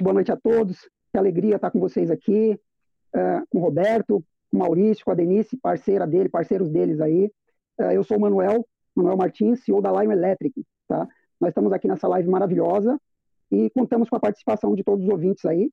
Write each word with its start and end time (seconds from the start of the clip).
noite, 0.00 0.02
boa 0.02 0.14
noite 0.14 0.32
a 0.32 0.36
todos. 0.36 0.88
Que 1.12 1.18
alegria 1.18 1.56
estar 1.56 1.70
com 1.70 1.80
vocês 1.80 2.10
aqui, 2.10 2.58
uh, 3.14 3.46
com 3.50 3.58
o 3.58 3.60
Roberto, 3.60 4.24
com 4.50 4.56
o 4.56 4.60
Maurício, 4.60 5.04
com 5.04 5.10
a 5.10 5.14
Denise, 5.14 5.56
parceira 5.56 6.06
dele, 6.06 6.28
parceiros 6.28 6.70
deles 6.70 7.00
aí. 7.00 7.30
Uh, 7.78 7.92
eu 7.92 8.02
sou 8.02 8.16
o 8.16 8.20
Manuel, 8.20 8.66
Manuel 8.94 9.16
Martins, 9.16 9.62
CEO 9.64 9.80
da 9.80 9.90
Lion 9.90 10.12
Electric, 10.12 10.64
tá? 10.88 11.06
Nós 11.40 11.50
estamos 11.50 11.72
aqui 11.72 11.88
nessa 11.88 12.08
live 12.08 12.28
maravilhosa 12.28 12.98
e 13.50 13.70
contamos 13.70 14.08
com 14.08 14.16
a 14.16 14.20
participação 14.20 14.74
de 14.74 14.84
todos 14.84 15.04
os 15.04 15.10
ouvintes 15.10 15.44
aí. 15.44 15.70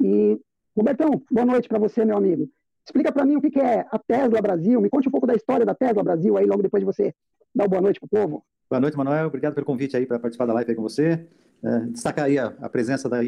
E, 0.00 0.40
Robertão, 0.76 1.22
boa 1.30 1.46
noite 1.46 1.68
para 1.68 1.78
você, 1.78 2.04
meu 2.04 2.16
amigo. 2.16 2.48
Explica 2.84 3.12
para 3.12 3.24
mim 3.24 3.36
o 3.36 3.40
que, 3.40 3.50
que 3.50 3.60
é 3.60 3.86
a 3.90 3.98
Tesla 3.98 4.40
Brasil, 4.40 4.80
me 4.80 4.90
conte 4.90 5.08
um 5.08 5.12
pouco 5.12 5.26
da 5.26 5.34
história 5.34 5.64
da 5.64 5.74
Tesla 5.74 6.02
Brasil 6.02 6.36
aí, 6.36 6.46
logo 6.46 6.62
depois 6.62 6.80
de 6.80 6.86
você 6.86 7.14
dar 7.54 7.64
uma 7.64 7.68
boa 7.68 7.82
noite 7.82 8.00
para 8.00 8.06
o 8.06 8.10
povo. 8.10 8.44
Boa 8.68 8.80
noite, 8.80 8.96
Manuel. 8.96 9.28
Obrigado 9.28 9.54
pelo 9.54 9.66
convite 9.66 9.96
aí 9.96 10.06
para 10.06 10.18
participar 10.18 10.46
da 10.46 10.54
live 10.54 10.70
aí 10.70 10.76
com 10.76 10.82
você. 10.82 11.28
É, 11.62 11.78
destacar 11.90 12.24
aí 12.24 12.38
a, 12.38 12.46
a 12.60 12.68
presença 12.68 13.08
da, 13.08 13.18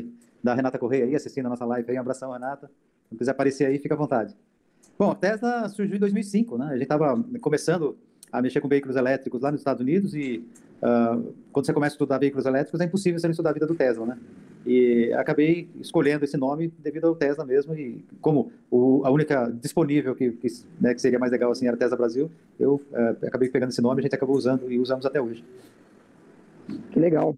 da, 0.45 0.55
Renata 0.55 0.79
Correia 0.79 1.07
aí, 1.07 1.17
assistindo 1.17 1.47
a 1.47 1.49
nossa 1.49 1.65
live 1.65 1.91
aí. 1.91 1.97
Um 1.97 2.01
abração, 2.01 2.31
Renata. 2.31 2.71
Se 3.11 3.17
quiser 3.17 3.31
aparecer 3.31 3.67
aí, 3.67 3.79
fica 3.79 3.95
à 3.95 3.99
vontade. 3.99 4.37
Bom, 4.99 5.11
a 5.11 5.15
Tesla 5.15 5.69
surgiu 5.69 5.97
em 5.97 6.01
2005, 6.01 6.59
né? 6.59 6.67
A 6.67 6.73
gente 6.73 6.83
estava 6.83 7.21
começando 7.41 7.97
a 8.31 8.43
mexer 8.43 8.61
com 8.61 8.69
veículos 8.69 8.97
elétricos 8.97 9.41
lá 9.41 9.51
nos 9.51 9.61
Estados 9.61 9.81
Unidos 9.81 10.15
e 10.15 10.45
uh, 10.83 11.35
quando 11.53 11.67
você 11.67 11.73
começa 11.73 11.95
a 11.95 11.97
estudar 11.97 12.19
veículos 12.19 12.47
elétricos 12.47 12.81
é 12.81 12.85
impossível 12.85 13.19
você 13.19 13.27
não 13.27 13.33
estudar 13.33 13.51
a 13.51 13.53
vida 13.53 13.67
do 13.67 13.75
Tesla, 13.75 14.07
né? 14.07 14.19
E 14.67 15.13
acabei 15.13 15.69
escolhendo 15.81 16.25
esse 16.25 16.37
nome 16.37 16.73
devido 16.79 17.07
ao 17.07 17.15
Tesla 17.15 17.45
mesmo 17.45 17.75
e 17.77 18.05
como 18.21 18.51
o, 18.71 19.03
a 19.05 19.11
única 19.11 19.51
disponível 19.51 20.15
que, 20.15 20.33
que, 20.33 20.49
né, 20.81 20.95
que, 20.95 21.01
seria 21.01 21.19
mais 21.19 21.31
legal 21.31 21.51
assim 21.53 21.69
era 21.69 21.77
Tesla 21.77 21.97
Brasil, 21.97 22.31
eu 22.59 22.81
uh, 22.91 23.27
acabei 23.27 23.49
pegando 23.49 23.71
esse 23.71 23.83
nome, 23.83 24.01
a 24.01 24.03
gente 24.03 24.15
acabou 24.15 24.37
usando 24.37 24.71
e 24.71 24.79
usamos 24.79 25.07
até 25.07 25.21
hoje. 25.21 25.45
Que 26.91 26.99
legal. 26.99 27.37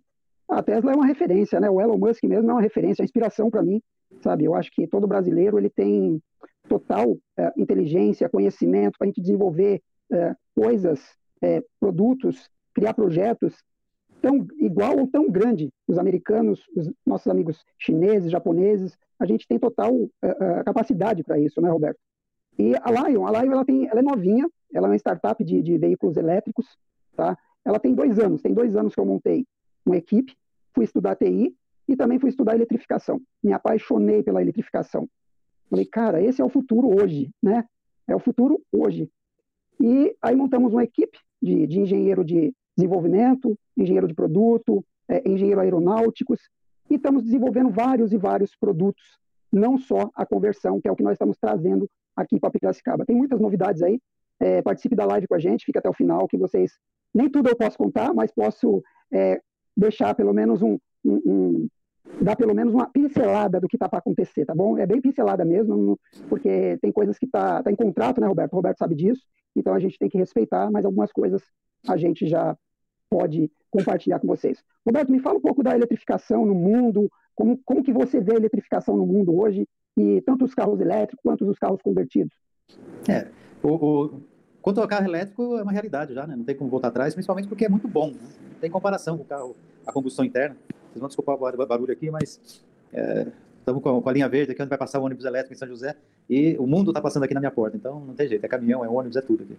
A 0.48 0.62
Tesla 0.62 0.92
é 0.92 0.94
uma 0.94 1.06
referência, 1.06 1.58
né? 1.58 1.68
O 1.68 1.80
Elon 1.80 1.98
Musk 1.98 2.22
mesmo 2.24 2.50
é 2.50 2.54
uma 2.54 2.62
referência, 2.62 3.02
é 3.02 3.04
inspiração 3.04 3.50
para 3.50 3.62
mim, 3.62 3.82
sabe? 4.20 4.44
Eu 4.44 4.54
acho 4.54 4.70
que 4.70 4.86
todo 4.86 5.06
brasileiro 5.06 5.58
ele 5.58 5.68
tem 5.68 6.22
total 6.68 7.16
é, 7.36 7.52
inteligência, 7.56 8.28
conhecimento 8.28 8.96
para 8.98 9.06
a 9.06 9.08
gente 9.08 9.20
desenvolver 9.20 9.82
é, 10.12 10.34
coisas, 10.54 11.00
é, 11.42 11.62
produtos, 11.80 12.48
criar 12.72 12.94
projetos 12.94 13.54
tão 14.22 14.46
igual 14.58 14.98
ou 14.98 15.06
tão 15.08 15.28
grande. 15.30 15.70
Os 15.86 15.98
americanos, 15.98 16.62
os 16.76 16.90
nossos 17.04 17.26
amigos 17.26 17.64
chineses, 17.78 18.30
japoneses, 18.30 18.96
a 19.18 19.26
gente 19.26 19.46
tem 19.48 19.58
total 19.58 19.92
é, 20.22 20.28
é, 20.28 20.64
capacidade 20.64 21.24
para 21.24 21.38
isso, 21.38 21.60
né, 21.60 21.68
Roberto? 21.68 21.98
E 22.58 22.74
a 22.76 22.90
Lion, 22.90 23.26
a 23.26 23.42
Lion 23.42 23.52
ela 23.52 23.64
tem, 23.64 23.88
ela 23.88 24.00
é 24.00 24.02
novinha, 24.02 24.48
ela 24.72 24.86
é 24.86 24.90
uma 24.90 24.96
startup 24.96 25.42
de, 25.42 25.60
de 25.60 25.76
veículos 25.76 26.16
elétricos, 26.16 26.66
tá? 27.16 27.36
Ela 27.64 27.80
tem 27.80 27.94
dois 27.94 28.18
anos, 28.18 28.40
tem 28.40 28.54
dois 28.54 28.76
anos 28.76 28.94
que 28.94 29.00
eu 29.00 29.04
montei 29.04 29.44
uma 29.86 29.96
equipe, 29.96 30.36
fui 30.74 30.84
estudar 30.84 31.16
TI 31.16 31.54
e 31.88 31.96
também 31.96 32.18
fui 32.18 32.30
estudar 32.30 32.54
eletrificação. 32.54 33.20
Me 33.42 33.52
apaixonei 33.52 34.22
pela 34.22 34.42
eletrificação. 34.42 35.08
Falei, 35.70 35.86
cara, 35.86 36.22
esse 36.22 36.40
é 36.40 36.44
o 36.44 36.48
futuro 36.48 37.00
hoje, 37.00 37.30
né? 37.42 37.64
É 38.06 38.14
o 38.14 38.20
futuro 38.20 38.60
hoje. 38.72 39.10
E 39.80 40.14
aí 40.22 40.34
montamos 40.36 40.72
uma 40.72 40.84
equipe 40.84 41.18
de, 41.40 41.66
de 41.66 41.80
engenheiro 41.80 42.24
de 42.24 42.54
desenvolvimento, 42.76 43.58
engenheiro 43.76 44.06
de 44.06 44.14
produto, 44.14 44.84
é, 45.08 45.28
engenheiro 45.28 45.60
aeronáuticos, 45.60 46.40
e 46.90 46.94
estamos 46.94 47.22
desenvolvendo 47.22 47.70
vários 47.70 48.12
e 48.12 48.18
vários 48.18 48.54
produtos, 48.54 49.18
não 49.52 49.78
só 49.78 50.10
a 50.14 50.24
conversão, 50.24 50.80
que 50.80 50.88
é 50.88 50.92
o 50.92 50.96
que 50.96 51.02
nós 51.02 51.14
estamos 51.14 51.36
trazendo 51.38 51.88
aqui 52.14 52.38
para 52.38 52.50
Piracicaba. 52.50 53.04
Tem 53.04 53.16
muitas 53.16 53.40
novidades 53.40 53.82
aí, 53.82 53.98
é, 54.38 54.62
participe 54.62 54.94
da 54.94 55.04
live 55.04 55.26
com 55.26 55.34
a 55.34 55.38
gente, 55.38 55.64
fica 55.64 55.78
até 55.78 55.88
o 55.88 55.94
final, 55.94 56.28
que 56.28 56.36
vocês, 56.36 56.72
nem 57.14 57.28
tudo 57.28 57.48
eu 57.48 57.56
posso 57.56 57.76
contar, 57.76 58.12
mas 58.14 58.32
posso 58.32 58.82
é, 59.12 59.40
deixar 59.76 60.14
pelo 60.14 60.32
menos 60.32 60.62
um, 60.62 60.78
um, 61.04 61.20
um 61.26 61.68
dar 62.20 62.36
pelo 62.36 62.54
menos 62.54 62.72
uma 62.72 62.88
pincelada 62.88 63.60
do 63.60 63.68
que 63.68 63.76
está 63.76 63.88
para 63.88 63.98
acontecer, 63.98 64.44
tá 64.44 64.54
bom? 64.54 64.78
É 64.78 64.86
bem 64.86 65.00
pincelada 65.00 65.44
mesmo, 65.44 65.98
porque 66.28 66.78
tem 66.80 66.92
coisas 66.92 67.18
que 67.18 67.26
está 67.26 67.62
tá 67.62 67.70
em 67.70 67.76
contrato, 67.76 68.20
né, 68.20 68.26
Roberto? 68.26 68.52
O 68.52 68.56
Roberto 68.56 68.78
sabe 68.78 68.94
disso, 68.94 69.22
então 69.54 69.74
a 69.74 69.78
gente 69.78 69.98
tem 69.98 70.08
que 70.08 70.18
respeitar, 70.18 70.70
mas 70.70 70.84
algumas 70.84 71.12
coisas 71.12 71.42
a 71.86 71.96
gente 71.96 72.26
já 72.26 72.56
pode 73.10 73.50
compartilhar 73.70 74.18
com 74.18 74.26
vocês. 74.26 74.62
Roberto, 74.84 75.12
me 75.12 75.20
fala 75.20 75.38
um 75.38 75.42
pouco 75.42 75.62
da 75.62 75.74
eletrificação 75.74 76.46
no 76.46 76.54
mundo, 76.54 77.10
como, 77.34 77.58
como 77.64 77.82
que 77.82 77.92
você 77.92 78.20
vê 78.20 78.32
a 78.32 78.36
eletrificação 78.36 78.96
no 78.96 79.06
mundo 79.06 79.36
hoje, 79.38 79.68
e 79.96 80.20
tanto 80.22 80.44
os 80.44 80.54
carros 80.54 80.80
elétricos 80.80 81.22
quanto 81.22 81.48
os 81.48 81.58
carros 81.58 81.80
convertidos. 81.82 82.34
É, 83.08 83.28
o, 83.62 83.74
o, 83.74 84.20
quanto 84.66 84.80
ao 84.80 84.88
carro 84.88 85.06
elétrico 85.06 85.56
é 85.58 85.62
uma 85.62 85.70
realidade 85.70 86.12
já, 86.12 86.26
né? 86.26 86.34
não 86.34 86.42
tem 86.42 86.56
como 86.56 86.68
voltar 86.68 86.88
atrás, 86.88 87.14
principalmente 87.14 87.46
porque 87.46 87.64
é 87.64 87.68
muito 87.68 87.86
bom, 87.86 88.10
né? 88.10 88.18
não 88.50 88.58
tem 88.60 88.68
comparação 88.68 89.16
com 89.16 89.22
o 89.22 89.26
carro 89.26 89.56
a 89.86 89.92
combustão 89.92 90.24
interna. 90.24 90.56
Vocês 90.90 90.98
vão 90.98 91.06
desculpar 91.06 91.36
o 91.36 91.66
barulho 91.66 91.92
aqui, 91.92 92.10
mas 92.10 92.64
estamos 92.90 93.80
é, 93.80 93.80
com, 93.80 94.02
com, 94.02 94.08
a 94.08 94.12
linha 94.12 94.28
verde 94.28 94.50
aqui, 94.50 94.60
onde 94.60 94.68
vai 94.68 94.76
passar 94.76 94.98
o 94.98 95.04
ônibus 95.04 95.24
elétrico 95.24 95.54
em 95.54 95.56
São 95.56 95.68
José, 95.68 95.94
e 96.28 96.56
o 96.58 96.66
mundo 96.66 96.90
está 96.90 97.00
passando 97.00 97.22
aqui 97.22 97.32
na 97.32 97.38
minha 97.38 97.52
porta, 97.52 97.76
então 97.76 98.00
não 98.00 98.14
tem 98.14 98.26
jeito, 98.26 98.44
é 98.44 98.48
caminhão, 98.48 98.84
é 98.84 98.88
ônibus, 98.88 99.16
é 99.16 99.20
tudo 99.20 99.44
aqui. 99.44 99.56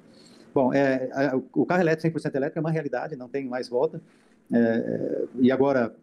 Bom, 0.54 0.74
é, 0.74 1.10
a, 1.14 1.38
o 1.54 1.66
carro 1.66 1.84
elétrico 1.84 2.20
100% 2.20 2.36
elétrico 2.36 2.60
é 2.60 2.62
uma 2.62 2.72
realidade, 2.72 3.16
não 3.16 3.30
tem 3.30 3.46
mais 3.46 3.70
volta, 3.70 4.02
é, 4.52 4.58
é, 4.60 5.26
e 5.40 5.54
agora 5.54 5.96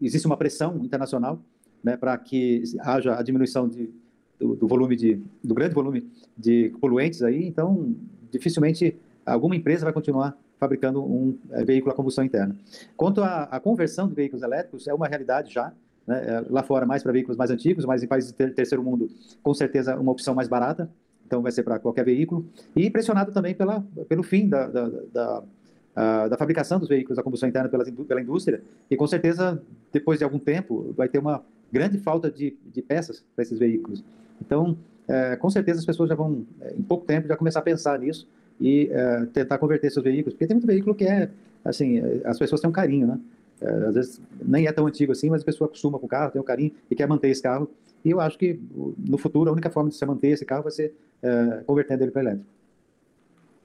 existe 0.00 0.26
uma 0.26 0.38
pressão 0.38 0.78
internacional 0.82 1.38
né, 1.84 1.98
para 1.98 2.16
que 2.16 2.62
haja 2.80 3.14
a 3.14 3.22
diminuição 3.22 3.68
de, 3.68 3.92
do, 4.38 4.54
do, 4.54 4.68
volume 4.68 4.96
de, 4.96 5.20
do 5.42 5.54
grande 5.54 5.74
volume 5.74 6.08
de 6.36 6.72
poluentes 6.80 7.22
aí, 7.22 7.46
então 7.46 7.94
dificilmente 8.30 8.96
alguma 9.24 9.56
empresa 9.56 9.84
vai 9.84 9.92
continuar 9.92 10.36
fabricando 10.58 11.02
um 11.02 11.38
é, 11.50 11.64
veículo 11.64 11.92
a 11.92 11.94
combustão 11.94 12.24
interna. 12.24 12.56
Quanto 12.96 13.22
à, 13.22 13.44
à, 13.44 13.60
conversão 13.60 14.08
de 14.08 14.14
veículos 14.14 14.42
elétricos, 14.42 14.88
é 14.88 14.94
uma 14.94 15.06
realidade 15.06 15.52
já, 15.52 15.72
né, 16.06 16.24
é, 16.26 16.44
lá 16.50 16.62
fora 16.62 16.84
mais 16.84 17.02
para 17.02 17.12
veículos 17.12 17.36
mais 17.36 17.50
antigos, 17.50 17.84
mas 17.84 18.02
em 18.02 18.06
países 18.06 18.32
do 18.32 18.36
terceiro 18.52 18.82
mundo, 18.82 19.08
com 19.42 19.54
certeza 19.54 19.96
uma 19.96 20.12
opção 20.12 20.34
mais 20.34 20.48
barata, 20.48 20.90
então 21.26 21.42
vai 21.42 21.52
ser 21.52 21.62
para 21.62 21.78
qualquer 21.78 22.04
veículo, 22.04 22.46
e 22.74 22.90
pressionado 22.90 23.32
também 23.32 23.54
pela, 23.54 23.84
pelo 24.08 24.22
fim 24.22 24.48
da, 24.48 24.66
da, 24.66 24.88
da, 25.12 26.28
da 26.28 26.36
fabricação 26.36 26.78
dos 26.78 26.88
veículos 26.88 27.18
a 27.18 27.22
combustão 27.22 27.48
interna 27.48 27.68
pela, 27.68 27.84
pela 27.84 28.20
indústria, 28.20 28.62
e 28.90 28.96
com 28.96 29.06
certeza, 29.06 29.62
depois 29.92 30.18
de 30.18 30.24
algum 30.24 30.38
tempo, 30.38 30.92
vai 30.96 31.08
ter 31.08 31.18
uma 31.18 31.44
grande 31.70 31.98
falta 31.98 32.30
de, 32.30 32.56
de 32.64 32.82
peças 32.82 33.24
para 33.34 33.42
esses 33.42 33.58
veículos. 33.58 34.02
Então, 34.40 34.76
é, 35.06 35.36
com 35.36 35.48
certeza 35.50 35.80
as 35.80 35.86
pessoas 35.86 36.08
já 36.08 36.14
vão, 36.14 36.44
em 36.76 36.82
pouco 36.82 37.06
tempo, 37.06 37.28
já 37.28 37.36
começar 37.36 37.60
a 37.60 37.62
pensar 37.62 37.98
nisso, 37.98 38.28
e 38.60 38.90
uh, 38.90 39.26
tentar 39.28 39.58
converter 39.58 39.90
seus 39.90 40.04
veículos, 40.04 40.34
porque 40.34 40.46
tem 40.46 40.56
muito 40.56 40.66
veículo 40.66 40.94
que 40.94 41.04
é, 41.04 41.30
assim, 41.64 42.00
as 42.24 42.38
pessoas 42.38 42.60
têm 42.60 42.68
um 42.68 42.72
carinho, 42.72 43.06
né? 43.06 43.20
Uh, 43.60 43.88
às 43.88 43.94
vezes 43.94 44.20
nem 44.44 44.66
é 44.66 44.72
tão 44.72 44.86
antigo 44.86 45.12
assim, 45.12 45.30
mas 45.30 45.42
a 45.42 45.44
pessoa 45.44 45.66
acostuma 45.66 45.98
com 45.98 46.06
o 46.06 46.08
carro, 46.08 46.32
tem 46.32 46.40
um 46.40 46.44
carinho 46.44 46.72
e 46.90 46.94
quer 46.94 47.06
manter 47.06 47.28
esse 47.28 47.42
carro. 47.42 47.70
E 48.04 48.10
eu 48.10 48.20
acho 48.20 48.38
que 48.38 48.58
no 48.98 49.18
futuro 49.18 49.50
a 49.50 49.52
única 49.52 49.70
forma 49.70 49.90
de 49.90 49.96
você 49.96 50.06
manter 50.06 50.28
esse 50.28 50.44
carro 50.44 50.62
vai 50.62 50.72
ser 50.72 50.94
uh, 51.22 51.64
convertendo 51.64 52.04
ele 52.04 52.10
para 52.10 52.22
elétrico. 52.22 52.46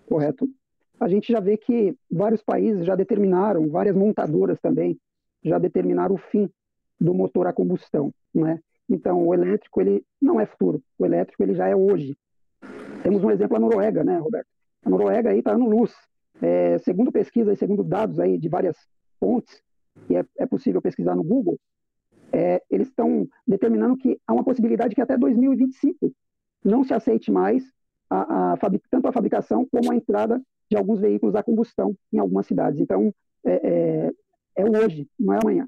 Correto. 0.07 0.49
A 0.99 1.07
gente 1.07 1.31
já 1.31 1.39
vê 1.39 1.57
que 1.57 1.95
vários 2.11 2.41
países 2.41 2.85
já 2.85 2.95
determinaram, 2.95 3.69
várias 3.69 3.95
montadoras 3.95 4.59
também 4.59 4.97
já 5.43 5.59
determinaram 5.59 6.15
o 6.15 6.17
fim 6.17 6.49
do 6.99 7.13
motor 7.13 7.47
a 7.47 7.53
combustão, 7.53 8.13
né? 8.33 8.59
Então 8.93 9.25
o 9.25 9.33
elétrico 9.33 9.81
ele 9.81 10.05
não 10.21 10.39
é 10.39 10.45
futuro, 10.45 10.81
o 10.97 11.05
elétrico 11.05 11.41
ele 11.41 11.55
já 11.55 11.67
é 11.67 11.75
hoje. 11.75 12.15
Temos 13.01 13.23
um 13.23 13.31
exemplo 13.31 13.57
a 13.57 13.59
Noruega, 13.59 14.03
né, 14.03 14.17
Roberto? 14.17 14.47
A 14.85 14.89
Noruega 14.89 15.29
aí 15.31 15.39
está 15.39 15.57
no 15.57 15.69
luz. 15.69 15.93
É, 16.41 16.77
segundo 16.79 17.11
pesquisa 17.11 17.53
e 17.53 17.55
segundo 17.55 17.83
dados 17.83 18.19
aí 18.19 18.37
de 18.37 18.49
várias 18.49 18.77
fontes, 19.19 19.61
que 20.07 20.15
é, 20.15 20.25
é 20.37 20.45
possível 20.45 20.81
pesquisar 20.81 21.15
no 21.15 21.23
Google, 21.23 21.57
é, 22.31 22.61
eles 22.69 22.87
estão 22.87 23.27
determinando 23.47 23.97
que 23.97 24.19
há 24.27 24.33
uma 24.33 24.43
possibilidade 24.43 24.95
que 24.95 25.01
até 25.01 25.17
2025 25.17 26.11
não 26.63 26.83
se 26.83 26.93
aceite 26.93 27.31
mais 27.31 27.63
a, 28.09 28.53
a, 28.53 28.57
tanto 28.89 29.07
a 29.07 29.11
fabricação 29.11 29.67
como 29.71 29.91
a 29.91 29.95
entrada 29.95 30.41
de 30.69 30.77
alguns 30.77 30.99
veículos 30.99 31.35
a 31.35 31.43
combustão 31.43 31.95
em 32.11 32.19
algumas 32.19 32.45
cidades. 32.45 32.79
Então, 32.79 33.13
é, 33.45 33.53
é, 33.53 34.11
é 34.55 34.65
hoje, 34.65 35.07
não 35.19 35.33
é 35.33 35.39
amanhã. 35.41 35.67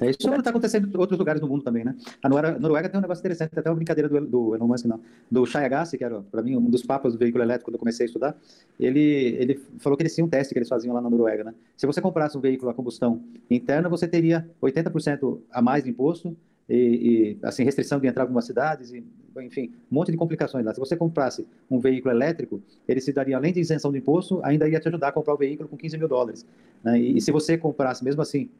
É, 0.00 0.10
isso 0.10 0.28
está 0.34 0.50
acontecendo 0.50 0.88
em 0.88 0.98
outros 0.98 1.18
lugares 1.18 1.40
do 1.40 1.48
mundo 1.48 1.62
também, 1.62 1.84
né? 1.84 1.94
A 2.22 2.28
Noruega, 2.28 2.88
tem 2.88 2.98
um 2.98 3.02
negócio 3.02 3.20
interessante, 3.20 3.58
até 3.58 3.68
uma 3.68 3.76
brincadeira 3.76 4.08
do, 4.08 4.26
do 4.26 4.54
Elon 4.54 4.66
Musk, 4.66 4.86
não, 4.86 5.00
do 5.30 5.46
Shai 5.46 5.64
Agassi, 5.64 5.96
que 5.96 6.04
era, 6.04 6.20
para 6.20 6.42
mim, 6.42 6.56
um 6.56 6.68
dos 6.68 6.82
papas 6.82 7.12
do 7.12 7.18
veículo 7.18 7.42
elétrico 7.42 7.70
quando 7.70 7.74
eu 7.74 7.80
comecei 7.80 8.04
a 8.04 8.06
estudar, 8.06 8.36
ele, 8.78 9.00
ele 9.38 9.60
falou 9.78 9.96
que 9.96 10.02
eles 10.02 10.14
tinham 10.14 10.26
um 10.26 10.30
teste 10.30 10.52
que 10.52 10.58
eles 10.58 10.68
faziam 10.68 10.94
lá 10.94 11.00
na 11.00 11.08
Noruega, 11.08 11.44
né? 11.44 11.54
Se 11.76 11.86
você 11.86 12.00
comprasse 12.00 12.36
um 12.36 12.40
veículo 12.40 12.70
a 12.70 12.74
combustão 12.74 13.22
interna, 13.50 13.88
você 13.88 14.06
teria 14.06 14.48
80% 14.62 15.40
a 15.50 15.62
mais 15.62 15.84
de 15.84 15.90
imposto 15.90 16.36
e, 16.68 16.76
e, 16.76 17.38
assim, 17.42 17.64
restrição 17.64 18.00
de 18.00 18.06
entrar 18.06 18.22
em 18.22 18.26
algumas 18.26 18.44
cidades, 18.44 18.92
e, 18.92 19.04
enfim, 19.38 19.72
um 19.90 19.94
monte 19.94 20.10
de 20.10 20.16
complicações 20.16 20.64
lá. 20.64 20.74
Se 20.74 20.80
você 20.80 20.96
comprasse 20.96 21.46
um 21.70 21.78
veículo 21.78 22.12
elétrico, 22.12 22.60
ele 22.88 23.00
se 23.00 23.12
daria, 23.12 23.36
além 23.36 23.52
de 23.52 23.60
isenção 23.60 23.92
de 23.92 23.98
imposto, 23.98 24.40
ainda 24.42 24.68
ia 24.68 24.80
te 24.80 24.88
ajudar 24.88 25.08
a 25.08 25.12
comprar 25.12 25.34
o 25.34 25.36
veículo 25.36 25.68
com 25.68 25.76
15 25.76 25.96
mil 25.96 26.08
dólares. 26.08 26.44
Né? 26.82 27.00
E, 27.00 27.18
e 27.18 27.20
se 27.20 27.30
você 27.30 27.56
comprasse, 27.56 28.04
mesmo 28.04 28.20
assim, 28.20 28.50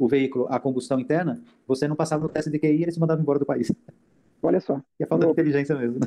o 0.00 0.08
veículo 0.08 0.46
a 0.48 0.58
combustão 0.58 0.98
interna, 0.98 1.40
você 1.66 1.86
não 1.86 1.94
passava 1.94 2.22
no 2.22 2.28
teste 2.28 2.50
de 2.50 2.58
QI 2.58 2.78
e 2.78 2.82
ele 2.82 2.90
se 2.90 2.98
mandava 2.98 3.20
embora 3.20 3.38
do 3.38 3.44
país. 3.44 3.70
Olha 4.42 4.58
só. 4.58 4.80
Que 4.96 5.04
é 5.04 5.06
falta 5.06 5.26
de 5.26 5.32
inteligência 5.32 5.76
mesmo. 5.76 6.00
Né? 6.00 6.06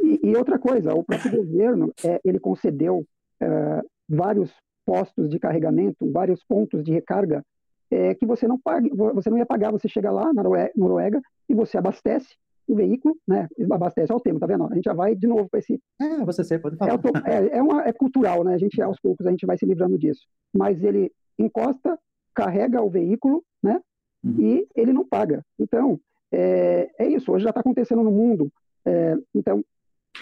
E, 0.00 0.30
e, 0.30 0.36
outra 0.36 0.58
coisa, 0.58 0.94
o 0.94 1.04
próprio 1.04 1.36
governo, 1.44 1.92
é, 2.02 2.18
ele 2.24 2.40
concedeu 2.40 3.04
é, 3.40 3.82
vários 4.08 4.50
postos 4.86 5.28
de 5.28 5.38
carregamento, 5.38 6.10
vários 6.10 6.42
pontos 6.42 6.82
de 6.82 6.90
recarga 6.90 7.44
é 7.90 8.14
que 8.14 8.24
você 8.24 8.48
não 8.48 8.58
pague, 8.58 8.90
você 8.94 9.28
não 9.28 9.36
ia 9.36 9.44
pagar, 9.44 9.70
você 9.70 9.86
chega 9.86 10.10
lá 10.10 10.32
na 10.32 10.42
Noruega 10.74 11.20
e 11.46 11.54
você 11.54 11.76
abastece 11.76 12.34
o 12.66 12.74
veículo, 12.74 13.14
né? 13.28 13.46
Abastece 13.70 14.10
ao 14.10 14.20
tempo, 14.20 14.40
tá 14.40 14.46
vendo? 14.46 14.64
A 14.64 14.74
gente 14.74 14.84
já 14.84 14.94
vai 14.94 15.14
de 15.14 15.26
novo 15.26 15.46
para 15.50 15.60
esse. 15.60 15.78
É, 16.00 16.24
você 16.24 16.58
pode 16.58 16.76
falar. 16.76 16.98
É, 17.26 17.34
é, 17.34 17.58
é, 17.58 17.62
uma, 17.62 17.82
é 17.82 17.92
cultural, 17.92 18.44
né? 18.44 18.54
A 18.54 18.58
gente 18.58 18.80
aos 18.80 18.98
poucos 18.98 19.26
a 19.26 19.30
gente 19.30 19.44
vai 19.44 19.58
se 19.58 19.66
livrando 19.66 19.98
disso. 19.98 20.22
Mas 20.54 20.82
ele 20.82 21.12
encosta, 21.38 21.98
carrega 22.34 22.82
o 22.82 22.90
veículo, 22.90 23.44
né? 23.62 23.80
Uhum. 24.24 24.36
E 24.40 24.68
ele 24.74 24.92
não 24.92 25.06
paga. 25.06 25.44
Então 25.58 26.00
é, 26.30 26.90
é 26.98 27.06
isso. 27.06 27.32
Hoje 27.32 27.44
já 27.44 27.50
está 27.50 27.60
acontecendo 27.60 28.02
no 28.02 28.10
mundo. 28.10 28.52
É, 28.84 29.16
então 29.34 29.64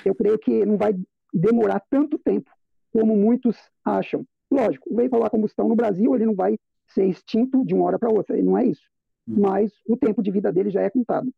eu 0.05 0.15
creio 0.15 0.39
que 0.39 0.65
não 0.65 0.77
vai 0.77 0.95
demorar 1.33 1.83
tanto 1.91 2.19
tempo 2.19 2.51
como 2.93 3.17
muitos 3.17 3.57
acham. 3.85 4.25
Lógico, 4.51 4.93
o 4.93 4.97
veículo 4.97 5.25
a 5.25 5.31
combustão 5.31 5.69
no 5.69 5.77
Brasil 5.77 6.15
ele 6.15 6.27
não 6.27 6.35
vai 6.35 6.59
ser 6.89 7.07
extinto 7.07 7.65
de 7.65 7.75
uma 7.75 7.85
hora 7.85 7.99
para 7.99 8.11
outra, 8.11 8.37
não 8.43 8.59
é 8.59 8.67
isso. 8.67 8.83
Uhum. 9.27 9.41
Mas 9.41 9.73
o 9.89 9.97
tempo 9.97 10.23
de 10.23 10.31
vida 10.31 10.53
dele 10.53 10.71
já 10.71 10.83
é 10.83 10.91
contado. 10.91 11.33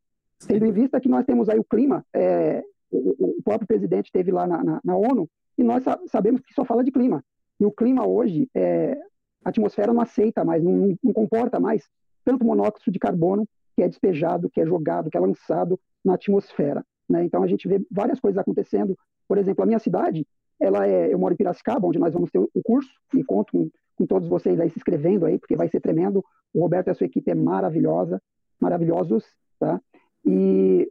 Tendo 0.47 0.67
em 0.67 0.73
vista 0.73 1.01
que 1.01 1.09
nós 1.09 1.25
temos 1.25 1.49
aí 1.49 1.59
o 1.59 1.65
clima, 1.65 2.05
é, 2.13 2.65
o, 2.91 3.39
o, 3.39 3.43
próprio 3.43 3.67
presidente 3.67 4.07
esteve 4.07 4.33
lá 4.33 4.47
na, 4.47 4.65
na, 4.65 4.81
na, 4.83 4.97
ONU 4.97 5.29
e 5.57 5.63
nós 5.63 5.85
sabemos 6.09 6.41
que 6.41 6.55
só 6.55 6.65
fala 6.65 6.83
de 6.83 6.91
clima. 6.91 7.25
E 7.61 7.65
o 7.65 7.71
clima 7.71 8.07
hoje, 8.07 8.49
é, 8.55 8.99
a 9.45 9.49
atmosfera 9.49 9.93
não 9.93 10.01
aceita 10.01 10.45
mais, 10.45 10.63
não, 10.63 10.97
não 11.03 11.13
comporta 11.13 11.59
mais 11.59 11.89
tanto 12.25 12.45
monóxido 12.45 12.91
de 12.91 12.99
carbono 12.99 13.47
que 13.75 13.83
é 13.83 13.89
despejado, 13.89 14.51
que 14.51 14.61
é 14.61 14.67
jogado, 14.67 15.11
que 15.11 15.17
é 15.17 15.21
lançado 15.21 15.79
na 16.05 16.15
atmosfera. 16.15 16.85
Né? 17.09 17.25
Então 17.25 17.43
a 17.43 17.47
gente 17.47 17.67
vê 17.67 17.85
várias 17.91 18.21
coisas 18.21 18.39
acontecendo. 18.39 18.97
Por 19.27 19.39
exemplo, 19.39 19.63
a 19.63 19.67
minha 19.67 19.79
cidade, 19.79 20.27
ela 20.61 20.87
é, 20.87 21.13
eu 21.13 21.19
moro 21.19 21.35
em 21.35 21.37
Piracicaba, 21.37 21.87
onde 21.87 21.99
nós 21.99 22.13
vamos 22.13 22.31
ter 22.31 22.39
o 22.39 22.63
curso, 22.63 22.91
e 23.15 23.25
conto 23.25 23.53
com, 23.53 23.71
com 23.97 24.07
todos 24.07 24.29
vocês 24.29 24.61
aí 24.61 24.71
se 24.71 24.79
inscrevendo 24.79 25.27
aí, 25.27 25.39
porque 25.39 25.57
vai 25.57 25.69
ser 25.69 25.81
tremendo. 25.81 26.25
O 26.55 26.61
Roberto 26.61 26.89
e 26.89 26.91
a 26.91 26.95
sua 26.95 27.07
equipe 27.07 27.31
é 27.31 27.35
maravilhosa, 27.35 28.21
maravilhosos, 28.61 29.25
tá? 29.59 29.81
E 30.25 30.89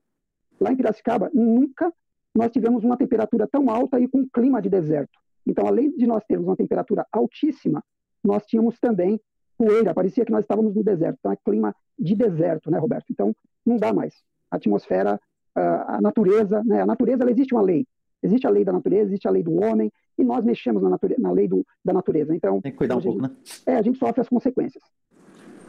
lá 0.60 0.72
em 0.72 0.76
Piracicaba, 0.76 1.30
nunca 1.34 1.94
nós 2.36 2.52
tivemos 2.52 2.84
uma 2.84 2.98
temperatura 2.98 3.48
tão 3.48 3.70
alta 3.70 4.00
e 4.00 4.08
com 4.08 4.28
clima 4.28 4.62
de 4.62 4.70
deserto. 4.70 5.20
Então, 5.46 5.68
além 5.68 5.92
de 5.92 6.08
nós 6.08 6.24
termos 6.26 6.48
uma 6.48 6.56
temperatura 6.56 7.06
altíssima, 7.12 7.84
nós 8.24 8.46
tínhamos 8.46 8.80
também 8.80 9.20
poeira, 9.58 9.94
parecia 9.94 10.26
que 10.26 10.32
nós 10.32 10.44
estávamos 10.44 10.76
no 10.76 10.84
deserto. 10.84 11.18
Então, 11.20 11.32
é 11.32 11.36
clima 11.36 11.76
de 11.98 12.16
deserto, 12.16 12.72
né, 12.72 12.80
Roberto? 12.80 13.06
Então, 13.12 13.36
não 13.66 13.78
dá 13.78 13.94
mais. 13.94 14.16
A 14.50 14.56
atmosfera, 14.56 15.20
a 15.56 16.00
natureza, 16.02 16.64
né? 16.64 16.82
A 16.82 16.86
natureza, 16.86 17.30
existe 17.30 17.54
uma 17.54 17.62
lei. 17.62 17.86
Existe 18.24 18.48
a 18.48 18.50
lei 18.50 18.64
da 18.64 18.72
natureza, 18.72 19.10
existe 19.10 19.28
a 19.28 19.32
lei 19.32 19.44
do 19.44 19.54
homem, 19.54 19.92
e 20.18 20.24
nós 20.24 20.44
mexemos 20.44 20.82
na, 20.82 20.90
natureza, 20.90 21.22
na 21.22 21.32
lei 21.32 21.48
do, 21.48 21.66
da 21.84 21.94
natureza. 21.94 22.36
Então, 22.36 22.62
tem 22.62 22.72
que 22.72 22.78
cuidar 22.78 22.98
um 22.98 23.02
gente, 23.02 23.18
pouco, 23.18 23.28
né? 23.28 23.36
É, 23.66 23.76
a 23.76 23.82
gente 23.82 23.98
sofre 23.98 24.22
as 24.22 24.30
consequências. 24.30 24.84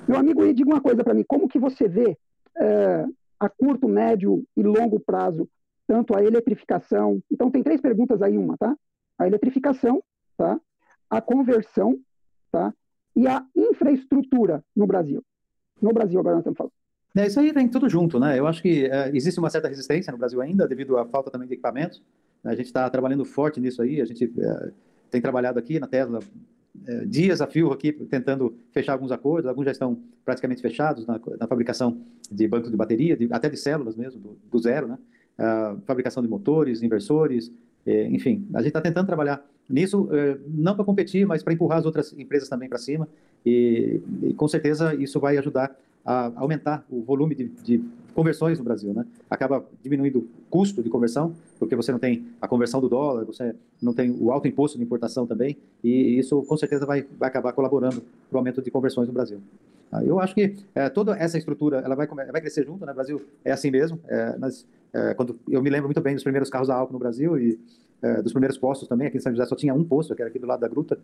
Meu 0.07 0.19
amigo, 0.19 0.45
e 0.45 0.53
diga 0.53 0.71
uma 0.71 0.81
coisa 0.81 1.03
para 1.03 1.15
mim, 1.15 1.25
como 1.27 1.49
que 1.49 1.59
você 1.59 1.89
vê 1.89 2.17
é, 2.59 3.07
a 3.39 3.49
curto, 3.49 3.89
médio 3.89 4.45
e 4.57 4.63
longo 4.63 5.01
prazo, 5.01 5.49
tanto 5.87 6.17
a 6.17 6.23
eletrificação. 6.23 7.23
Então, 7.31 7.51
tem 7.51 7.63
três 7.63 7.81
perguntas 7.81 8.21
aí, 8.23 8.37
uma, 8.37 8.57
tá? 8.57 8.77
A 9.19 9.27
eletrificação, 9.27 10.03
tá? 10.37 10.61
A 11.09 11.21
conversão, 11.21 11.99
tá? 12.53 12.73
E 13.17 13.27
a 13.27 13.45
infraestrutura 13.57 14.63
no 14.77 14.87
Brasil. 14.87 15.25
No 15.81 15.93
Brasil, 15.93 16.21
agora 16.21 16.37
nós 16.37 16.43
estamos 16.43 16.57
falando. 16.57 16.73
É, 17.17 17.27
isso 17.27 17.41
aí 17.41 17.53
tem 17.53 17.69
tudo 17.69 17.89
junto, 17.89 18.19
né? 18.19 18.39
Eu 18.39 18.47
acho 18.47 18.63
que 18.63 18.87
é, 18.87 19.11
existe 19.15 19.39
uma 19.39 19.51
certa 19.51 19.69
resistência 19.69 20.13
no 20.13 20.19
Brasil 20.19 20.41
ainda, 20.41 20.69
devido 20.69 20.97
à 20.97 21.05
falta 21.05 21.31
também 21.31 21.49
de 21.49 21.55
equipamentos. 21.55 22.03
A 22.45 22.55
gente 22.55 22.67
está 22.67 22.89
trabalhando 22.89 23.25
forte 23.25 23.61
nisso 23.61 23.83
aí, 23.83 24.01
a 24.01 24.05
gente 24.05 24.25
é, 24.25 24.73
tem 25.11 25.21
trabalhado 25.21 25.59
aqui 25.59 25.79
na 25.79 25.87
Tesla 25.87 26.21
é, 26.87 27.05
dias 27.05 27.41
a 27.41 27.47
fio 27.47 27.71
aqui 27.71 27.93
tentando 27.93 28.57
fechar 28.73 28.95
alguns 28.95 29.13
acordos, 29.13 29.49
alguns 29.49 29.67
já 29.67 29.73
estão 29.73 30.01
praticamente 30.25 30.63
fechados 30.63 31.07
na, 31.07 31.21
na 31.39 31.47
fabricação 31.47 32.01
de 32.31 32.49
bancos 32.49 32.71
de 32.71 32.77
bateria, 32.77 33.17
de, 33.17 33.29
até 33.31 33.49
de 33.51 33.59
células 33.59 33.95
mesmo, 33.95 34.21
do, 34.21 34.39
do 34.51 34.59
zero, 34.59 34.89
né? 34.89 34.99
A 35.39 35.77
fabricação 35.85 36.23
de 36.23 36.29
motores, 36.29 36.83
inversores, 36.83 37.53
enfim, 37.87 38.47
a 38.55 38.59
gente 38.59 38.69
está 38.69 38.81
tentando 38.81 39.07
trabalhar 39.07 39.45
nisso, 39.69 40.09
é, 40.13 40.37
não 40.49 40.75
para 40.75 40.85
competir, 40.85 41.27
mas 41.27 41.43
para 41.43 41.53
empurrar 41.53 41.79
as 41.79 41.87
outras 41.87 42.13
empresas 42.19 42.49
também 42.49 42.69
para 42.69 42.79
cima, 42.79 43.09
e, 43.45 44.01
e, 44.23 44.35
com 44.35 44.47
certeza 44.47 44.95
isso 44.95 45.19
vai 45.19 45.37
ajudar 45.39 45.75
a 46.05 46.33
aumentar 46.37 46.85
o 46.91 47.01
volume 47.03 47.35
de, 47.35 47.49
de 47.49 47.85
conversões 48.13 48.59
no 48.59 48.65
Brasil, 48.65 48.93
né? 48.93 49.07
Acaba 49.31 49.65
diminuindo 49.83 50.19
o 50.19 50.27
custo 50.51 50.83
de 50.83 50.91
conversão, 50.91 51.35
porque 51.59 51.75
você 51.75 51.91
não 51.91 51.99
tem 51.99 52.27
a 52.41 52.47
conversão 52.47 52.81
do 52.81 52.89
dólar, 52.89 53.25
você 53.25 53.55
não 53.81 53.95
tem 53.95 54.11
o 54.11 54.31
alto 54.31 54.47
imposto 54.47 54.77
de 54.77 54.85
importação 54.85 55.27
também, 55.27 55.57
e 55.83 56.19
isso 56.19 56.43
com 56.43 56.57
certeza 56.57 56.85
vai, 56.85 57.07
vai 57.19 57.29
acabar 57.29 57.53
colaborando 57.53 58.03
para 58.29 58.37
o 58.37 58.39
aumento 58.39 58.61
de 58.61 58.71
conversões 58.71 59.07
no 59.07 59.15
Brasil. 59.15 59.41
Ah, 59.93 60.03
eu 60.03 60.19
acho 60.19 60.35
que 60.35 60.57
é, 60.75 60.89
toda 60.89 61.15
essa 61.17 61.37
estrutura 61.37 61.81
ela 61.81 61.95
vai, 61.95 62.07
vai 62.07 62.41
crescer 62.41 62.65
junto, 62.65 62.87
né? 62.87 62.93
O 62.93 62.95
Brasil 62.95 63.23
é 63.45 63.53
assim 63.53 63.71
mesmo. 63.71 64.01
É, 64.09 64.37
é, 64.95 65.15
quando 65.15 65.39
eu 65.49 65.63
me 65.63 65.69
lembro 65.69 65.89
muito 65.89 66.01
bem 66.01 66.15
dos 66.15 66.25
primeiros 66.25 66.49
carros 66.49 66.71
a 66.71 66.75
álcool 66.75 66.95
no 66.95 66.99
Brasil 66.99 67.39
e 67.39 67.61
dos 68.25 68.33
primeiros 68.33 68.59
postos 68.59 68.89
também. 68.89 69.07
Aqui 69.07 69.19
em 69.19 69.21
São 69.21 69.31
José 69.31 69.47
só 69.47 69.55
tinha 69.55 69.73
um 69.73 69.85
posto, 69.85 70.13
que 70.17 70.21
era 70.21 70.29
aqui 70.29 70.37
do 70.37 70.47
lado 70.47 70.59
da 70.59 70.67
gruta. 70.67 70.99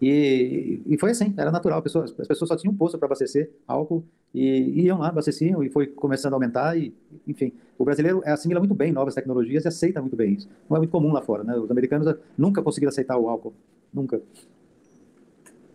E, 0.00 0.80
e 0.86 0.98
foi 0.98 1.10
assim, 1.10 1.34
era 1.36 1.50
natural. 1.50 1.78
As 1.78 1.82
pessoas, 1.82 2.14
as 2.18 2.26
pessoas 2.26 2.48
só 2.48 2.56
tinham 2.56 2.72
um 2.72 2.76
posto 2.76 2.96
para 2.96 3.06
abastecer 3.06 3.50
álcool 3.66 4.02
e 4.34 4.82
iam 4.82 4.98
lá, 4.98 5.08
abasteciam 5.08 5.62
e 5.62 5.68
foi 5.68 5.86
começando 5.86 6.32
a 6.32 6.36
aumentar. 6.36 6.78
E, 6.78 6.94
enfim, 7.26 7.52
o 7.78 7.84
brasileiro 7.84 8.22
assimila 8.24 8.60
muito 8.60 8.74
bem 8.74 8.92
novas 8.92 9.14
tecnologias 9.14 9.64
e 9.64 9.68
aceita 9.68 10.00
muito 10.00 10.16
bem 10.16 10.34
isso. 10.34 10.48
Não 10.68 10.76
é 10.76 10.80
muito 10.80 10.90
comum 10.90 11.12
lá 11.12 11.22
fora, 11.22 11.44
né? 11.44 11.54
Os 11.56 11.70
americanos 11.70 12.14
nunca 12.36 12.62
conseguiram 12.62 12.90
aceitar 12.90 13.18
o 13.18 13.28
álcool, 13.28 13.52
nunca. 13.92 14.20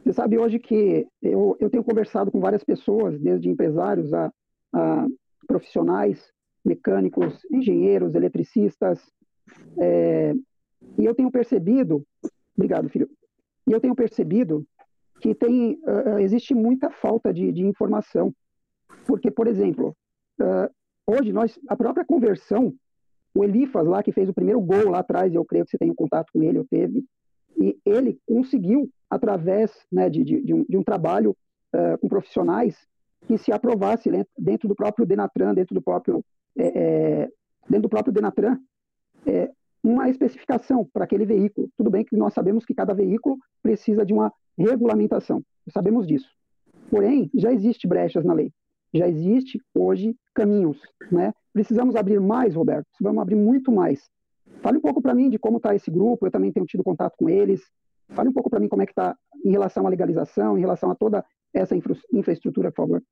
Você 0.03 0.13
sabe 0.13 0.37
hoje 0.37 0.59
que 0.59 1.07
eu, 1.21 1.55
eu 1.59 1.69
tenho 1.69 1.83
conversado 1.83 2.31
com 2.31 2.39
várias 2.39 2.63
pessoas, 2.63 3.19
desde 3.19 3.49
empresários 3.49 4.13
a, 4.13 4.31
a 4.73 5.07
profissionais, 5.47 6.31
mecânicos, 6.65 7.45
engenheiros, 7.51 8.15
eletricistas, 8.15 8.99
é, 9.79 10.33
e 10.97 11.05
eu 11.05 11.13
tenho 11.13 11.31
percebido, 11.31 12.03
obrigado, 12.55 12.89
filho, 12.89 13.09
e 13.67 13.71
eu 13.71 13.79
tenho 13.79 13.95
percebido 13.95 14.65
que 15.21 15.35
tem, 15.35 15.79
uh, 15.83 16.19
existe 16.19 16.53
muita 16.53 16.89
falta 16.89 17.31
de, 17.31 17.51
de, 17.51 17.63
informação. 17.63 18.33
Porque, 19.05 19.29
por 19.29 19.47
exemplo, 19.47 19.95
uh, 20.41 20.69
hoje 21.05 21.31
nós, 21.31 21.59
a 21.69 21.75
própria 21.75 22.03
conversão, 22.03 22.73
o 23.33 23.43
Elifas 23.43 23.85
lá, 23.85 24.01
que 24.01 24.11
fez 24.11 24.27
o 24.27 24.33
primeiro 24.33 24.59
gol 24.59 24.89
lá 24.89 24.99
atrás, 24.99 25.33
eu 25.33 25.45
creio 25.45 25.63
que 25.63 25.71
você 25.71 25.77
tem 25.77 25.91
um 25.91 25.95
contato 25.95 26.31
com 26.33 26.41
ele, 26.41 26.57
eu 26.57 26.65
teve, 26.67 27.05
e 27.55 27.77
ele 27.85 28.19
conseguiu, 28.25 28.89
através 29.11 29.69
né, 29.91 30.09
de, 30.09 30.23
de, 30.23 30.41
de, 30.41 30.53
um, 30.53 30.65
de, 30.67 30.77
um, 30.77 30.83
trabalho 30.83 31.35
uh, 31.75 31.97
com 31.99 32.07
profissionais, 32.07 32.77
que 33.27 33.37
se 33.37 33.51
aprovasse 33.51 34.09
dentro 34.37 34.69
do 34.69 34.75
próprio 34.75 35.05
Denatran, 35.05 35.53
dentro 35.53 35.75
do 35.75 35.81
próprio, 35.81 36.23
é, 36.57 37.29
dentro 37.69 37.83
do 37.83 37.89
próprio 37.89 38.13
Denatran, 38.13 38.57
é, 39.27 39.51
uma 39.83 40.09
especificação 40.09 40.87
para 40.91 41.03
aquele 41.03 41.25
veículo. 41.25 41.69
Tudo 41.77 41.91
bem 41.91 42.05
que 42.05 42.15
nós 42.15 42.33
sabemos 42.33 42.65
que 42.65 42.73
cada 42.73 42.93
veículo 42.93 43.37
precisa 43.61 44.05
de 44.05 44.13
uma 44.13 44.33
regulamentação, 44.57 45.43
sabemos 45.71 46.07
disso. 46.07 46.29
Porém, 46.89 47.29
já 47.35 47.51
existe 47.51 47.87
brechas 47.87 48.25
na 48.25 48.33
lei, 48.33 48.51
já 48.93 49.07
existe 49.07 49.61
hoje 49.73 50.15
caminhos, 50.33 50.79
né? 51.11 51.33
Precisamos 51.53 51.95
abrir 51.95 52.19
mais, 52.19 52.55
Roberto, 52.55 52.87
precisamos 52.87 53.21
abrir 53.21 53.35
muito 53.35 53.71
mais. 53.71 54.09
Fale 54.61 54.77
um 54.77 54.81
pouco 54.81 55.01
para 55.01 55.13
mim 55.13 55.29
de 55.29 55.37
como 55.37 55.57
está 55.57 55.75
esse 55.75 55.91
grupo, 55.91 56.25
eu 56.25 56.31
também 56.31 56.51
tenho 56.51 56.65
tido 56.65 56.83
contato 56.83 57.15
com 57.17 57.29
eles. 57.29 57.61
Fale 58.11 58.29
um 58.29 58.33
pouco 58.33 58.49
para 58.49 58.59
mim 58.59 58.67
como 58.67 58.81
é 58.81 58.85
que 58.85 58.91
está 58.91 59.15
em 59.43 59.51
relação 59.51 59.85
à 59.87 59.89
legalização, 59.89 60.57
em 60.57 60.61
relação 60.61 60.91
a 60.91 60.95
toda 60.95 61.25
essa 61.53 61.75
infra 61.75 61.95
infraestrutura, 62.13 62.71
por 62.71 62.83
favor. 62.83 63.03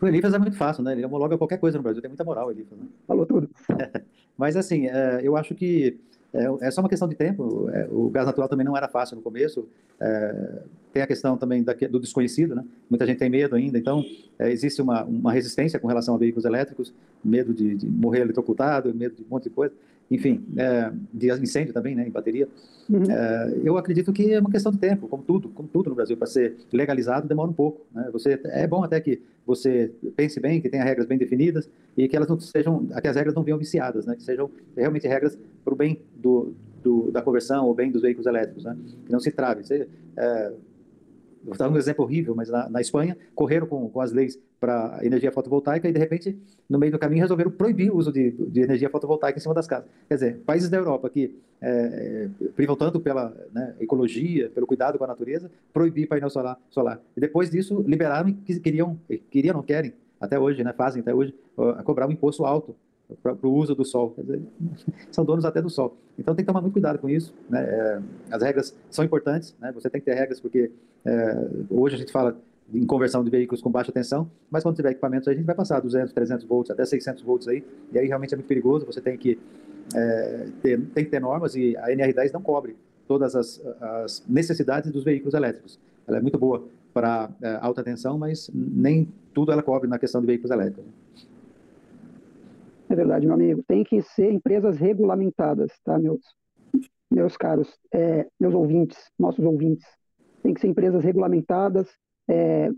O 0.00 0.06
Elifas 0.06 0.34
é 0.34 0.38
muito 0.38 0.56
fácil, 0.56 0.82
né? 0.82 0.92
Ele 0.92 1.04
homologa 1.04 1.38
qualquer 1.38 1.58
coisa 1.58 1.78
no 1.78 1.82
Brasil, 1.82 2.02
tem 2.02 2.08
muita 2.08 2.24
moral, 2.24 2.50
Elifas. 2.50 2.78
Né? 2.78 2.86
Falou 3.06 3.24
tudo. 3.24 3.48
Mas, 4.36 4.56
assim, 4.56 4.86
é, 4.86 5.20
eu 5.22 5.36
acho 5.36 5.54
que 5.54 5.98
é, 6.32 6.66
é 6.66 6.70
só 6.70 6.80
uma 6.80 6.88
questão 6.88 7.08
de 7.08 7.14
tempo. 7.14 7.70
É, 7.70 7.86
o 7.90 8.10
gás 8.10 8.26
natural 8.26 8.48
também 8.48 8.66
não 8.66 8.76
era 8.76 8.88
fácil 8.88 9.16
no 9.16 9.22
começo. 9.22 9.68
É, 10.00 10.62
tem 10.92 11.02
a 11.02 11.06
questão 11.06 11.36
também 11.36 11.62
do 11.62 12.00
desconhecido, 12.00 12.54
né? 12.56 12.64
Muita 12.90 13.06
gente 13.06 13.18
tem 13.18 13.30
medo 13.30 13.54
ainda. 13.54 13.78
Então, 13.78 14.04
é, 14.38 14.50
existe 14.50 14.82
uma, 14.82 15.04
uma 15.04 15.32
resistência 15.32 15.78
com 15.78 15.86
relação 15.86 16.14
a 16.16 16.18
veículos 16.18 16.44
elétricos, 16.44 16.92
medo 17.24 17.54
de, 17.54 17.76
de 17.76 17.86
morrer 17.88 18.20
eletrocutado, 18.20 18.92
medo 18.92 19.14
de 19.14 19.22
um 19.22 19.26
monte 19.30 19.44
de 19.44 19.50
coisa 19.50 19.74
enfim, 20.10 20.44
é, 20.56 20.92
de 21.12 21.30
incêndio 21.32 21.72
também, 21.72 21.94
né, 21.94 22.06
em 22.06 22.10
bateria. 22.10 22.48
Uhum. 22.88 23.10
É, 23.10 23.54
eu 23.64 23.78
acredito 23.78 24.12
que 24.12 24.32
é 24.32 24.40
uma 24.40 24.50
questão 24.50 24.70
de 24.70 24.78
tempo, 24.78 25.08
como 25.08 25.22
tudo, 25.22 25.48
como 25.48 25.68
tudo 25.68 25.90
no 25.90 25.96
Brasil, 25.96 26.16
para 26.16 26.26
ser 26.26 26.56
legalizado 26.72 27.26
demora 27.26 27.50
um 27.50 27.54
pouco. 27.54 27.86
Né? 27.92 28.08
Você 28.12 28.38
é 28.44 28.66
bom 28.66 28.84
até 28.84 29.00
que 29.00 29.22
você 29.46 29.92
pense 30.16 30.40
bem, 30.40 30.60
que 30.60 30.68
tenha 30.68 30.84
regras 30.84 31.06
bem 31.06 31.18
definidas 31.18 31.68
e 31.96 32.08
que 32.08 32.16
elas 32.16 32.28
não 32.28 32.38
sejam, 32.38 32.86
que 32.86 33.08
as 33.08 33.16
regras 33.16 33.34
não 33.34 33.42
venham 33.42 33.58
viciadas, 33.58 34.06
né? 34.06 34.16
Que 34.16 34.22
sejam 34.22 34.50
realmente 34.76 35.06
regras 35.06 35.38
para 35.62 35.74
o 35.74 35.76
bem 35.76 36.00
do, 36.16 36.54
do, 36.82 37.10
da 37.10 37.20
conversão 37.20 37.66
ou 37.66 37.74
bem 37.74 37.90
dos 37.90 38.02
veículos 38.02 38.26
elétricos, 38.26 38.64
né? 38.64 38.76
Que 39.04 39.12
não 39.12 39.20
se 39.20 39.30
trave. 39.30 39.62
Você, 39.62 39.86
é, 40.16 40.52
vou 41.44 41.56
dar 41.56 41.70
um 41.70 41.76
exemplo 41.76 42.04
horrível, 42.04 42.34
mas 42.34 42.48
na, 42.48 42.68
na 42.70 42.80
Espanha 42.80 43.16
correram 43.34 43.66
com, 43.66 43.88
com 43.88 44.00
as 44.00 44.12
leis 44.12 44.38
para 44.64 44.98
energia 45.02 45.30
fotovoltaica 45.30 45.86
e, 45.86 45.92
de 45.92 45.98
repente, 45.98 46.38
no 46.66 46.78
meio 46.78 46.90
do 46.90 46.98
caminho, 46.98 47.20
resolveram 47.20 47.50
proibir 47.50 47.90
o 47.90 47.98
uso 47.98 48.10
de, 48.10 48.30
de 48.30 48.62
energia 48.62 48.88
fotovoltaica 48.88 49.38
em 49.38 49.42
cima 49.42 49.52
das 49.52 49.66
casas. 49.66 49.86
Quer 50.08 50.14
dizer, 50.14 50.36
países 50.38 50.70
da 50.70 50.78
Europa 50.78 51.10
que 51.10 51.36
é, 51.60 52.28
privam 52.56 52.74
tanto 52.74 52.98
pela 52.98 53.36
né, 53.52 53.74
ecologia, 53.78 54.48
pelo 54.54 54.66
cuidado 54.66 54.96
com 54.96 55.04
a 55.04 55.06
natureza, 55.06 55.50
proibir 55.70 56.08
painel 56.08 56.30
solar. 56.30 56.58
solar. 56.70 56.98
E 57.14 57.20
depois 57.20 57.50
disso, 57.50 57.84
liberaram 57.86 58.30
e 58.30 58.58
queriam, 58.58 58.98
queriam, 59.30 59.54
não 59.54 59.62
querem, 59.62 59.92
até 60.18 60.38
hoje, 60.38 60.64
né, 60.64 60.72
fazem 60.72 61.02
até 61.02 61.14
hoje, 61.14 61.34
uh, 61.58 61.82
cobrar 61.84 62.06
um 62.06 62.10
imposto 62.10 62.46
alto 62.46 62.74
para 63.22 63.36
o 63.42 63.52
uso 63.52 63.74
do 63.74 63.84
sol. 63.84 64.14
Dizer, 64.16 64.40
são 65.12 65.26
donos 65.26 65.44
até 65.44 65.60
do 65.60 65.68
sol. 65.68 65.94
Então 66.18 66.34
tem 66.34 66.42
que 66.42 66.46
tomar 66.46 66.62
muito 66.62 66.72
cuidado 66.72 66.98
com 66.98 67.10
isso. 67.10 67.34
Né? 67.50 67.62
É, 67.62 68.00
as 68.30 68.42
regras 68.42 68.74
são 68.88 69.04
importantes, 69.04 69.54
né? 69.60 69.70
você 69.72 69.90
tem 69.90 70.00
que 70.00 70.06
ter 70.06 70.14
regras, 70.14 70.40
porque 70.40 70.70
é, 71.04 71.48
hoje 71.68 71.96
a 71.96 71.98
gente 71.98 72.10
fala 72.10 72.34
em 72.72 72.86
conversão 72.86 73.22
de 73.22 73.30
veículos 73.30 73.60
com 73.60 73.70
baixa 73.70 73.92
tensão, 73.92 74.30
mas 74.50 74.62
quando 74.62 74.76
tiver 74.76 74.92
equipamentos 74.92 75.28
a 75.28 75.32
gente 75.32 75.44
vai 75.44 75.54
passar 75.54 75.80
200, 75.80 76.12
300 76.12 76.44
volts, 76.46 76.70
até 76.70 76.84
600 76.84 77.22
volts 77.22 77.46
aí, 77.46 77.64
e 77.92 77.98
aí 77.98 78.06
realmente 78.06 78.34
é 78.34 78.36
muito 78.36 78.48
perigoso, 78.48 78.86
você 78.86 79.00
tem 79.00 79.16
que, 79.16 79.38
é, 79.94 80.46
ter, 80.62 80.80
tem 80.94 81.04
que 81.04 81.10
ter 81.10 81.20
normas 81.20 81.54
e 81.54 81.76
a 81.76 81.88
NR10 81.88 82.32
não 82.32 82.42
cobre 82.42 82.76
todas 83.06 83.36
as, 83.36 83.60
as 83.80 84.24
necessidades 84.26 84.90
dos 84.90 85.04
veículos 85.04 85.34
elétricos. 85.34 85.78
Ela 86.06 86.18
é 86.18 86.20
muito 86.20 86.38
boa 86.38 86.66
para 86.92 87.30
é, 87.42 87.58
alta 87.60 87.82
tensão, 87.82 88.16
mas 88.16 88.50
nem 88.54 89.08
tudo 89.32 89.52
ela 89.52 89.62
cobre 89.62 89.88
na 89.88 89.98
questão 89.98 90.20
de 90.20 90.26
veículos 90.26 90.50
elétricos. 90.50 90.84
É 92.88 92.94
verdade, 92.94 93.26
meu 93.26 93.34
amigo. 93.34 93.62
Tem 93.66 93.82
que 93.82 94.00
ser 94.02 94.30
empresas 94.32 94.76
regulamentadas, 94.78 95.72
tá, 95.84 95.98
meus, 95.98 96.20
meus 97.10 97.36
caros, 97.36 97.68
é, 97.92 98.26
meus 98.38 98.54
ouvintes, 98.54 99.10
nossos 99.18 99.44
ouvintes. 99.44 99.86
Tem 100.42 100.54
que 100.54 100.60
ser 100.60 100.68
empresas 100.68 101.02
regulamentadas, 101.02 101.88
é, 102.28 102.70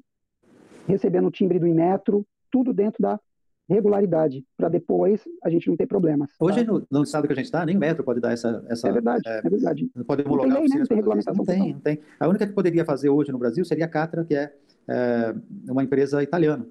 recebendo 0.87 1.29
o 1.29 1.31
timbre 1.31 1.59
do 1.59 1.67
Inmetro, 1.67 2.27
tudo 2.51 2.73
dentro 2.73 3.03
da 3.03 3.21
regularidade, 3.69 4.45
para 4.57 4.69
depois 4.69 5.23
a 5.43 5.51
gente 5.51 5.69
não 5.69 5.77
ter 5.77 5.87
problemas. 5.87 6.31
Tá? 6.39 6.45
Hoje, 6.45 6.65
no, 6.65 6.87
no, 6.91 7.03
estado 7.03 7.27
que 7.27 7.33
a 7.33 7.37
gente 7.37 7.47
está, 7.47 7.67
nem 7.67 7.77
o 7.77 7.81
metro 7.81 8.05
pode 8.05 8.21
dar 8.21 8.33
essa. 8.33 8.65
essa 8.69 8.89
é 8.89 8.93
verdade, 8.93 9.23
é, 9.27 9.41
é 9.45 9.51
verdade. 9.51 9.91
Pode 10.07 10.23
homologar 10.23 10.49
não 10.49 10.61
tem 10.61 10.69
lei, 10.69 10.69
né? 10.69 10.79
Não 10.79 10.87
tem 10.87 10.97
regulamentação. 10.97 11.35
Não 11.35 11.45
tem, 11.45 11.73
não 11.73 11.81
tem. 11.81 12.01
A 12.19 12.29
única 12.29 12.47
que 12.47 12.53
poderia 12.53 12.85
fazer 12.85 13.09
hoje 13.09 13.33
no 13.33 13.39
Brasil 13.39 13.65
seria 13.65 13.87
a 13.87 13.89
Catra, 13.89 14.25
que 14.25 14.35
é, 14.35 14.53
é 14.89 15.35
uma 15.69 15.83
empresa 15.83 16.23
italiana. 16.23 16.67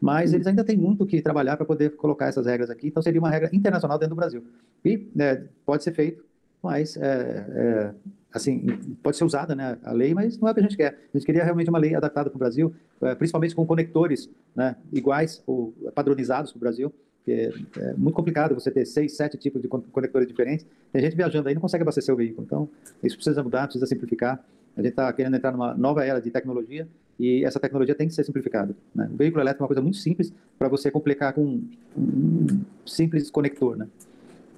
Mas 0.00 0.32
eles 0.32 0.46
ainda 0.46 0.62
têm 0.62 0.76
muito 0.76 1.06
que 1.06 1.20
trabalhar 1.22 1.56
para 1.56 1.66
poder 1.66 1.96
colocar 1.96 2.26
essas 2.26 2.46
regras 2.46 2.70
aqui, 2.70 2.88
então 2.88 3.02
seria 3.02 3.18
uma 3.18 3.30
regra 3.30 3.48
internacional 3.52 3.98
dentro 3.98 4.14
do 4.14 4.18
Brasil. 4.18 4.44
E 4.84 5.10
né, 5.14 5.48
pode 5.64 5.82
ser 5.82 5.92
feito, 5.92 6.24
mas 6.62 6.96
é, 6.96 7.46
é, 7.48 7.94
assim 8.32 8.66
pode 9.02 9.16
ser 9.16 9.24
usada 9.24 9.54
né, 9.54 9.78
a 9.82 9.92
lei, 9.92 10.14
mas 10.14 10.38
não 10.38 10.48
é 10.48 10.50
o 10.50 10.54
que 10.54 10.60
a 10.60 10.62
gente 10.62 10.76
quer. 10.76 10.98
A 11.14 11.16
gente 11.18 11.26
queria 11.26 11.44
realmente 11.44 11.70
uma 11.70 11.78
lei 11.78 11.94
adaptada 11.94 12.30
para 12.30 12.36
o 12.36 12.38
Brasil, 12.38 12.74
é, 13.02 13.14
principalmente 13.14 13.54
com 13.54 13.66
conectores 13.66 14.28
né, 14.54 14.76
iguais 14.92 15.42
ou 15.46 15.72
padronizados 15.94 16.52
para 16.52 16.58
o 16.58 16.60
Brasil, 16.60 16.92
é, 17.28 17.52
é, 17.78 17.94
muito 17.94 18.14
complicado 18.14 18.54
você 18.54 18.70
ter 18.70 18.86
seis, 18.86 19.16
sete 19.16 19.36
tipos 19.36 19.60
de 19.60 19.68
conectores 19.68 20.28
diferentes. 20.28 20.64
Tem 20.92 21.02
gente 21.02 21.16
viajando 21.16 21.48
aí 21.48 21.54
não 21.54 21.60
consegue 21.60 21.82
abastecer 21.82 22.14
o 22.14 22.16
veículo. 22.16 22.44
Então, 22.46 22.68
isso 23.02 23.16
precisa 23.16 23.42
mudar, 23.42 23.64
precisa 23.64 23.86
simplificar. 23.86 24.42
A 24.76 24.80
gente 24.80 24.90
está 24.90 25.12
querendo 25.12 25.34
entrar 25.36 25.52
numa 25.52 25.74
nova 25.74 26.04
era 26.04 26.20
de 26.20 26.30
tecnologia 26.30 26.86
e 27.18 27.44
essa 27.44 27.58
tecnologia 27.58 27.94
tem 27.94 28.06
que 28.06 28.14
ser 28.14 28.24
simplificada. 28.24 28.76
Né? 28.94 29.08
O 29.12 29.16
veículo 29.16 29.42
elétrico 29.42 29.62
é 29.62 29.64
uma 29.64 29.68
coisa 29.68 29.82
muito 29.82 29.96
simples 29.96 30.32
para 30.58 30.68
você 30.68 30.90
complicar 30.90 31.32
com 31.32 31.62
um 31.96 32.60
simples 32.84 33.30
conector, 33.30 33.76
né? 33.76 33.88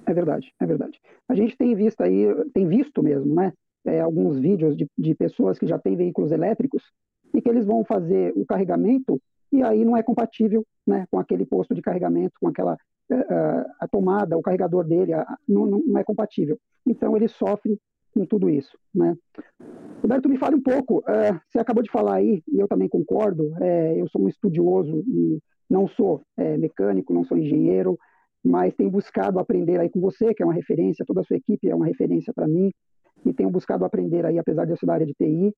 É 0.09 0.13
verdade, 0.13 0.51
é 0.59 0.65
verdade. 0.65 0.99
A 1.29 1.35
gente 1.35 1.55
tem 1.55 1.75
visto 1.75 2.01
aí, 2.01 2.25
tem 2.51 2.67
visto 2.67 3.03
mesmo, 3.03 3.35
né? 3.35 3.53
É, 3.85 4.01
alguns 4.01 4.39
vídeos 4.39 4.75
de, 4.75 4.87
de 4.97 5.13
pessoas 5.13 5.59
que 5.59 5.67
já 5.67 5.77
têm 5.77 5.95
veículos 5.95 6.31
elétricos 6.31 6.83
e 7.31 7.39
que 7.39 7.47
eles 7.47 7.63
vão 7.63 7.85
fazer 7.85 8.33
o 8.35 8.43
carregamento 8.43 9.21
e 9.51 9.61
aí 9.61 9.85
não 9.85 9.95
é 9.95 10.01
compatível 10.01 10.65
né, 10.85 11.05
com 11.11 11.19
aquele 11.19 11.45
posto 11.45 11.75
de 11.75 11.81
carregamento, 11.81 12.33
com 12.41 12.47
aquela 12.47 12.73
uh, 12.73 13.71
a 13.79 13.87
tomada, 13.87 14.35
o 14.35 14.41
carregador 14.41 14.83
dele, 14.83 15.13
a, 15.13 15.25
não, 15.47 15.67
não, 15.67 15.97
é 15.97 16.03
compatível. 16.03 16.57
Então 16.87 17.15
ele 17.15 17.27
sofre 17.27 17.79
com 18.11 18.25
tudo 18.25 18.49
isso. 18.49 18.77
Né? 18.93 19.15
Roberto, 20.01 20.27
me 20.27 20.37
fale 20.37 20.55
um 20.55 20.61
pouco, 20.61 20.99
uh, 20.99 21.39
você 21.47 21.59
acabou 21.59 21.83
de 21.83 21.91
falar 21.91 22.15
aí, 22.15 22.43
e 22.51 22.59
eu 22.59 22.67
também 22.67 22.89
concordo, 22.89 23.55
é, 23.61 23.99
eu 23.99 24.07
sou 24.09 24.23
um 24.23 24.27
estudioso 24.27 25.03
e 25.07 25.39
não 25.69 25.87
sou 25.87 26.23
é, 26.35 26.57
mecânico, 26.57 27.13
não 27.13 27.23
sou 27.23 27.37
engenheiro, 27.37 27.97
mas 28.43 28.73
tenho 28.73 28.89
buscado 28.89 29.39
aprender 29.39 29.79
aí 29.79 29.89
com 29.89 29.99
você, 29.99 30.33
que 30.33 30.41
é 30.41 30.45
uma 30.45 30.53
referência, 30.53 31.05
toda 31.05 31.21
a 31.21 31.23
sua 31.23 31.37
equipe 31.37 31.69
é 31.69 31.75
uma 31.75 31.85
referência 31.85 32.33
para 32.33 32.47
mim, 32.47 32.71
e 33.25 33.33
tenho 33.33 33.49
buscado 33.49 33.83
aprender 33.83 34.25
aí, 34.25 34.39
apesar 34.39 34.65
de 34.65 34.71
eu 34.71 34.77
ser 34.77 34.85
da 34.85 34.93
área 34.93 35.05
de 35.05 35.13
TI, 35.13 35.53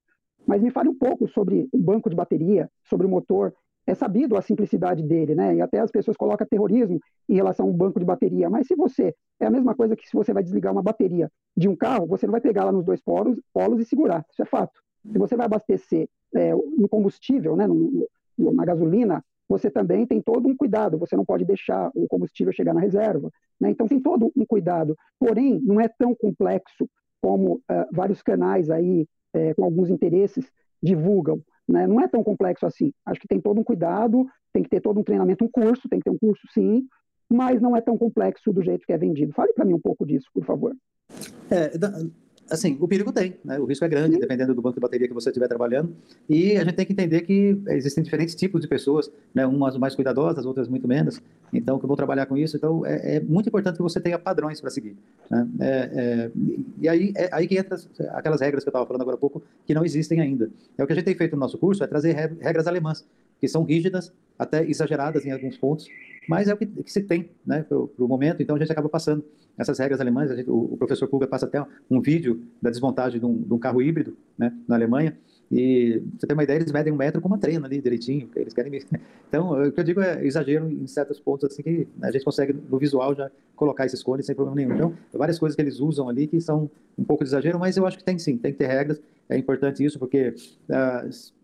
mas 0.45 0.61
me 0.61 0.71
fale 0.71 0.89
um 0.89 0.97
pouco 0.97 1.27
sobre 1.27 1.67
o 1.71 1.77
banco 1.77 2.09
de 2.09 2.15
bateria, 2.15 2.69
sobre 2.83 3.05
o 3.05 3.09
motor, 3.09 3.53
é 3.85 3.93
sabido 3.93 4.37
a 4.37 4.41
simplicidade 4.41 5.03
dele, 5.03 5.35
né? 5.35 5.55
E 5.55 5.61
até 5.61 5.79
as 5.79 5.91
pessoas 5.91 6.15
colocam 6.15 6.45
terrorismo 6.47 6.99
em 7.27 7.35
relação 7.35 7.67
ao 7.67 7.73
banco 7.73 7.99
de 7.99 8.05
bateria. 8.05 8.49
Mas 8.49 8.67
se 8.67 8.75
você 8.75 9.13
é 9.39 9.45
a 9.45 9.49
mesma 9.49 9.75
coisa 9.75 9.95
que 9.95 10.07
se 10.07 10.15
você 10.15 10.33
vai 10.33 10.43
desligar 10.43 10.71
uma 10.71 10.83
bateria 10.83 11.29
de 11.57 11.67
um 11.67 11.75
carro, 11.75 12.05
você 12.07 12.25
não 12.25 12.31
vai 12.31 12.41
pegar 12.41 12.65
lá 12.65 12.71
nos 12.71 12.85
dois 12.85 13.01
polos, 13.01 13.39
polos 13.53 13.81
e 13.81 13.85
segurar. 13.85 14.25
Isso 14.31 14.41
é 14.41 14.45
fato. 14.45 14.79
Se 15.11 15.17
você 15.17 15.35
vai 15.35 15.45
abastecer 15.45 16.07
é, 16.35 16.53
no 16.53 16.87
combustível, 16.87 17.55
né, 17.55 17.65
no, 17.65 18.07
no, 18.37 18.53
na 18.53 18.65
gasolina, 18.65 19.23
você 19.51 19.69
também 19.69 20.07
tem 20.07 20.21
todo 20.21 20.47
um 20.47 20.55
cuidado. 20.55 20.97
Você 20.97 21.13
não 21.17 21.25
pode 21.25 21.43
deixar 21.43 21.91
o 21.93 22.07
combustível 22.07 22.53
chegar 22.53 22.73
na 22.73 22.79
reserva. 22.79 23.29
Né? 23.59 23.69
Então 23.69 23.85
tem 23.85 23.99
todo 23.99 24.31
um 24.33 24.45
cuidado. 24.45 24.95
Porém, 25.19 25.59
não 25.61 25.81
é 25.81 25.89
tão 25.89 26.15
complexo 26.15 26.89
como 27.21 27.55
uh, 27.55 27.85
vários 27.91 28.21
canais 28.21 28.69
aí 28.69 29.05
é, 29.33 29.53
com 29.53 29.65
alguns 29.65 29.89
interesses 29.89 30.49
divulgam. 30.81 31.41
Né? 31.67 31.85
Não 31.85 31.99
é 31.99 32.07
tão 32.07 32.23
complexo 32.23 32.65
assim. 32.65 32.93
Acho 33.05 33.19
que 33.19 33.27
tem 33.27 33.41
todo 33.41 33.59
um 33.59 33.63
cuidado, 33.63 34.25
tem 34.53 34.63
que 34.63 34.69
ter 34.69 34.79
todo 34.79 35.01
um 35.01 35.03
treinamento, 35.03 35.43
um 35.43 35.51
curso, 35.51 35.89
tem 35.89 35.99
que 35.99 36.05
ter 36.05 36.11
um 36.11 36.17
curso 36.17 36.47
sim, 36.53 36.87
mas 37.29 37.61
não 37.61 37.75
é 37.75 37.81
tão 37.81 37.97
complexo 37.97 38.53
do 38.53 38.63
jeito 38.63 38.85
que 38.85 38.93
é 38.93 38.97
vendido. 38.97 39.33
Fale 39.33 39.51
para 39.51 39.65
mim 39.65 39.73
um 39.73 39.81
pouco 39.81 40.05
disso, 40.05 40.29
por 40.33 40.45
favor. 40.45 40.73
É, 41.49 41.77
assim, 42.51 42.77
o 42.79 42.87
perigo 42.87 43.11
tem, 43.11 43.35
né? 43.43 43.57
o 43.57 43.65
risco 43.65 43.85
é 43.85 43.87
grande, 43.87 44.15
Sim. 44.15 44.19
dependendo 44.19 44.53
do 44.53 44.61
banco 44.61 44.75
de 44.75 44.81
bateria 44.81 45.07
que 45.07 45.13
você 45.13 45.29
estiver 45.29 45.47
trabalhando, 45.47 45.95
e 46.29 46.57
a 46.57 46.63
gente 46.63 46.75
tem 46.75 46.85
que 46.85 46.91
entender 46.91 47.21
que 47.21 47.57
existem 47.69 48.03
diferentes 48.03 48.35
tipos 48.35 48.61
de 48.61 48.67
pessoas, 48.67 49.11
né? 49.33 49.45
umas 49.45 49.77
mais 49.77 49.95
cuidadosas, 49.95 50.45
outras 50.45 50.67
muito 50.67 50.87
menos, 50.87 51.21
então 51.53 51.79
que 51.79 51.87
vão 51.87 51.95
trabalhar 51.95 52.25
com 52.25 52.37
isso, 52.37 52.57
então 52.57 52.85
é, 52.85 53.15
é 53.15 53.19
muito 53.19 53.47
importante 53.47 53.77
que 53.77 53.81
você 53.81 53.99
tenha 53.99 54.19
padrões 54.19 54.59
para 54.59 54.69
seguir. 54.69 54.95
Né? 55.29 55.47
É, 55.59 55.89
é, 55.93 56.31
e 56.79 56.89
aí, 56.89 57.13
é 57.15 57.29
aí 57.31 57.47
que 57.47 57.57
entra 57.57 57.77
aquelas 58.09 58.41
regras 58.41 58.63
que 58.63 58.69
eu 58.69 58.71
estava 58.71 58.85
falando 58.85 59.01
agora 59.01 59.15
há 59.15 59.19
pouco, 59.19 59.41
que 59.65 59.73
não 59.73 59.85
existem 59.85 60.19
ainda. 60.19 60.49
É 60.77 60.83
o 60.83 60.87
que 60.87 60.93
a 60.93 60.95
gente 60.95 61.05
tem 61.05 61.15
feito 61.15 61.33
no 61.33 61.39
nosso 61.39 61.57
curso, 61.57 61.83
é 61.83 61.87
trazer 61.87 62.13
regras 62.13 62.67
alemãs, 62.67 63.05
que 63.41 63.47
são 63.47 63.63
rígidas, 63.63 64.13
até 64.37 64.63
exageradas 64.63 65.25
em 65.25 65.31
alguns 65.31 65.57
pontos, 65.57 65.87
mas 66.29 66.47
é 66.47 66.53
o 66.53 66.57
que, 66.57 66.67
que 66.67 66.91
se 66.91 67.01
tem 67.01 67.31
né, 67.45 67.63
para 67.63 67.77
o 67.77 68.07
momento, 68.07 68.41
então 68.41 68.55
a 68.55 68.59
gente 68.59 68.71
acaba 68.71 68.87
passando 68.87 69.25
essas 69.57 69.79
regras 69.79 69.99
alemãs. 69.99 70.29
Gente, 70.29 70.49
o, 70.49 70.73
o, 70.73 70.77
professor 70.77 71.07
Puga 71.07 71.27
passa 71.27 71.47
até 71.47 71.63
um 71.89 71.99
vídeo 71.99 72.43
da 72.61 72.69
desmontagem 72.69 73.19
de 73.19 73.25
um, 73.25 73.35
de 73.35 73.53
um, 73.53 73.57
carro 73.57 73.81
híbrido 73.81 74.15
né, 74.37 74.55
na 74.67 74.75
Alemanha, 74.75 75.17
e 75.51 76.01
você 76.17 76.25
tem 76.25 76.33
uma 76.33 76.43
ideia, 76.43 76.59
eles 76.59 76.71
medem 76.71 76.93
um 76.93 76.95
metro 76.95 77.19
com 77.19 77.27
uma 77.27 77.37
trena 77.37 77.67
ali 77.67 77.81
direitinho, 77.81 78.29
eles 78.35 78.53
querem 78.53 78.71
Então, 79.27 79.51
o 79.63 79.71
que 79.71 79.79
eu 79.79 79.83
digo 79.83 79.99
é 79.99 80.25
exagero 80.25 80.69
em 80.71 80.87
certos 80.87 81.19
pontos, 81.19 81.51
assim, 81.51 81.61
que 81.61 81.87
a 82.01 82.11
gente 82.11 82.23
consegue 82.23 82.53
no 82.53 82.77
visual 82.77 83.13
já 83.15 83.29
colocar 83.55 83.85
esses 83.85 84.01
cones 84.01 84.25
sem 84.25 84.35
problema 84.35 84.55
nenhum. 84.55 84.75
Então, 84.75 84.93
várias 85.13 85.37
coisas 85.37 85.55
que 85.55 85.61
eles 85.61 85.79
usam 85.79 86.07
ali 86.07 86.27
que 86.27 86.39
são 86.39 86.69
um 86.97 87.03
pouco 87.03 87.23
de 87.23 87.29
exagero, 87.29 87.59
mas 87.59 87.75
eu 87.75 87.85
acho 87.85 87.97
que 87.97 88.03
tem 88.03 88.17
sim, 88.17 88.37
tem 88.37 88.53
que 88.53 88.59
ter 88.59 88.67
regras, 88.67 89.01
é 89.27 89.37
importante 89.37 89.83
isso, 89.83 89.99
porque. 89.99 90.33
Uh, 90.69 91.40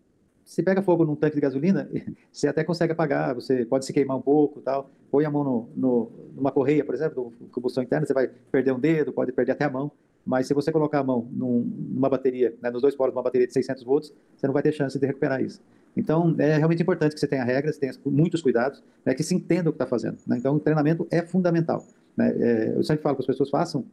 se 0.47 0.63
pega 0.63 0.81
fogo 0.81 1.03
num 1.03 1.15
tanque 1.15 1.35
de 1.35 1.41
gasolina, 1.41 1.89
você 2.31 2.47
até 2.47 2.63
consegue 2.63 2.93
apagar, 2.93 3.35
você 3.35 3.65
pode 3.65 3.85
se 3.85 3.91
queimar 3.91 4.15
um 4.15 4.21
pouco 4.21 4.61
tal. 4.61 4.89
Põe 5.11 5.25
a 5.25 5.29
mão 5.29 5.43
no, 5.43 5.69
no, 5.75 6.11
numa 6.35 6.51
correia, 6.51 6.85
por 6.85 6.95
exemplo, 6.95 7.33
combustão 7.51 7.83
interna, 7.83 8.05
você 8.05 8.13
vai 8.13 8.29
perder 8.49 8.71
um 8.71 8.79
dedo, 8.79 9.11
pode 9.11 9.33
perder 9.33 9.51
até 9.51 9.65
a 9.65 9.69
mão. 9.69 9.91
Mas 10.25 10.47
se 10.47 10.53
você 10.53 10.71
colocar 10.71 10.99
a 10.99 11.03
mão 11.03 11.27
num, 11.31 11.59
numa 11.89 12.09
bateria, 12.09 12.55
né, 12.61 12.71
nos 12.71 12.81
dois 12.81 12.95
polos 12.95 13.13
de 13.13 13.17
uma 13.17 13.23
bateria 13.23 13.45
de 13.45 13.53
600 13.53 13.83
volts, 13.83 14.13
você 14.35 14.47
não 14.47 14.53
vai 14.53 14.63
ter 14.63 14.71
chance 14.71 14.97
de 14.97 15.05
recuperar 15.05 15.41
isso. 15.41 15.61
Então, 15.97 16.33
é 16.37 16.57
realmente 16.57 16.81
importante 16.81 17.13
que 17.13 17.19
você 17.19 17.27
tenha 17.27 17.43
regras, 17.43 17.77
tenha 17.77 17.93
muitos 18.05 18.41
cuidados, 18.41 18.81
né, 19.05 19.13
que 19.13 19.23
se 19.23 19.35
entenda 19.35 19.69
o 19.69 19.73
que 19.73 19.75
está 19.75 19.85
fazendo. 19.85 20.17
Né? 20.25 20.37
Então, 20.37 20.55
o 20.55 20.59
treinamento 20.59 21.05
é 21.11 21.25
fundamental. 21.25 21.85
Né? 22.15 22.33
É, 22.39 22.73
eu 22.75 22.83
sempre 22.83 23.03
falo 23.03 23.15
que 23.15 23.21
as 23.21 23.27
pessoas 23.27 23.49
façam 23.49 23.85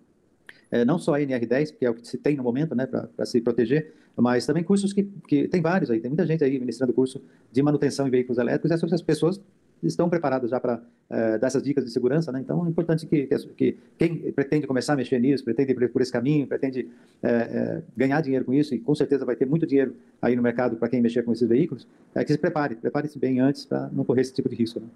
é, 0.75 0.85
não 0.85 0.99
só 0.99 1.15
a 1.15 1.21
NR10, 1.21 1.77
que 1.79 1.87
é 1.87 1.91
o 1.91 1.95
que 1.95 2.05
se 2.05 2.19
tem 2.19 2.37
no 2.37 2.43
momento, 2.43 2.75
né, 2.75 2.85
para 2.85 3.25
se 3.25 3.41
proteger, 3.41 3.95
mas 4.17 4.45
também 4.45 4.65
cursos 4.65 4.93
que, 4.93 5.05
que 5.29 5.47
tem 5.47 5.63
vários 5.63 5.89
aí, 5.89 6.01
tem 6.01 6.11
muita 6.11 6.27
gente 6.27 6.43
aí 6.43 6.59
ministrando 6.59 6.93
curso 6.93 7.23
de 7.53 7.63
manutenção 7.63 8.09
em 8.09 8.11
veículos 8.11 8.39
elétricos, 8.39 8.73
e 8.73 8.75
essas 8.75 9.01
pessoas 9.01 9.41
estão 9.81 10.09
preparadas 10.09 10.51
já 10.51 10.59
para 10.59 10.83
é, 11.09 11.39
dar 11.39 11.47
essas 11.47 11.63
dicas 11.63 11.85
de 11.85 11.93
segurança, 11.93 12.33
né? 12.33 12.41
Então 12.41 12.67
é 12.67 12.69
importante 12.69 13.07
que, 13.07 13.27
que, 13.27 13.37
que, 13.57 13.79
quem 13.97 14.33
pretende 14.33 14.67
começar 14.67 14.95
a 14.95 14.97
mexer 14.97 15.21
nisso, 15.21 15.45
pretende 15.45 15.71
ir 15.73 15.89
por 15.93 16.03
esse 16.03 16.11
caminho, 16.11 16.45
pretende 16.45 16.89
é, 17.23 17.29
é, 17.31 17.83
ganhar 17.97 18.21
dinheiro 18.21 18.45
com 18.45 18.53
isso, 18.53 18.75
e 18.75 18.81
com 18.81 18.97
certeza 18.97 19.25
vai 19.25 19.37
ter 19.37 19.47
muito 19.47 19.67
dinheiro 19.67 19.95
aí 20.21 20.35
no 20.35 20.43
mercado 20.43 20.77
para 20.77 20.89
quem 20.89 21.01
mexer 21.01 21.23
com 21.23 21.33
esses 21.33 21.49
veículos, 21.49 21.87
é 22.17 22.25
que 22.25 22.33
se 22.33 22.39
prepare, 22.39 22.75
prepare-se 22.75 23.17
bem 23.17 23.39
antes 23.39 23.65
para 23.65 23.89
não 23.93 24.05
correr 24.05 24.23
esse 24.23 24.33
tipo 24.33 24.49
de 24.49 24.57
risco. 24.57 24.81
Né? 24.81 24.87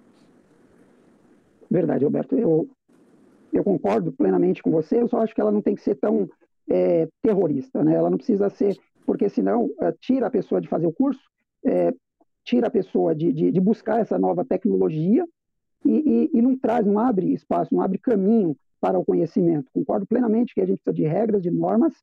Verdade, 1.71 2.03
Roberto. 2.03 2.35
Eu 2.37 2.67
eu 3.51 3.63
concordo 3.63 4.11
plenamente 4.11 4.61
com 4.61 4.71
você, 4.71 5.01
eu 5.01 5.07
só 5.07 5.21
acho 5.21 5.33
que 5.33 5.41
ela 5.41 5.51
não 5.51 5.61
tem 5.61 5.75
que 5.75 5.81
ser 5.81 5.95
tão 5.95 6.29
é, 6.69 7.07
terrorista, 7.21 7.83
né? 7.83 7.95
Ela 7.95 8.09
não 8.09 8.17
precisa 8.17 8.49
ser, 8.49 8.77
porque 9.05 9.29
senão 9.29 9.69
é, 9.81 9.91
tira 9.99 10.27
a 10.27 10.31
pessoa 10.31 10.61
de 10.61 10.67
fazer 10.67 10.87
o 10.87 10.93
curso, 10.93 11.21
é, 11.65 11.93
tira 12.43 12.67
a 12.67 12.71
pessoa 12.71 13.15
de, 13.15 13.31
de, 13.31 13.51
de 13.51 13.59
buscar 13.59 13.99
essa 13.99 14.17
nova 14.17 14.45
tecnologia 14.45 15.25
e, 15.85 16.29
e, 16.33 16.37
e, 16.37 16.41
não 16.41 16.57
traz, 16.57 16.85
não 16.85 16.99
abre 16.99 17.33
espaço, 17.33 17.73
não 17.73 17.81
abre 17.81 17.97
caminho 17.97 18.55
para 18.81 18.97
o 18.97 19.05
conhecimento. 19.05 19.69
Concordo 19.73 20.05
plenamente 20.05 20.53
que 20.53 20.61
a 20.61 20.65
gente 20.65 20.81
precisa 20.83 21.03
de 21.03 21.07
regras, 21.07 21.41
de 21.41 21.51
normas, 21.51 21.93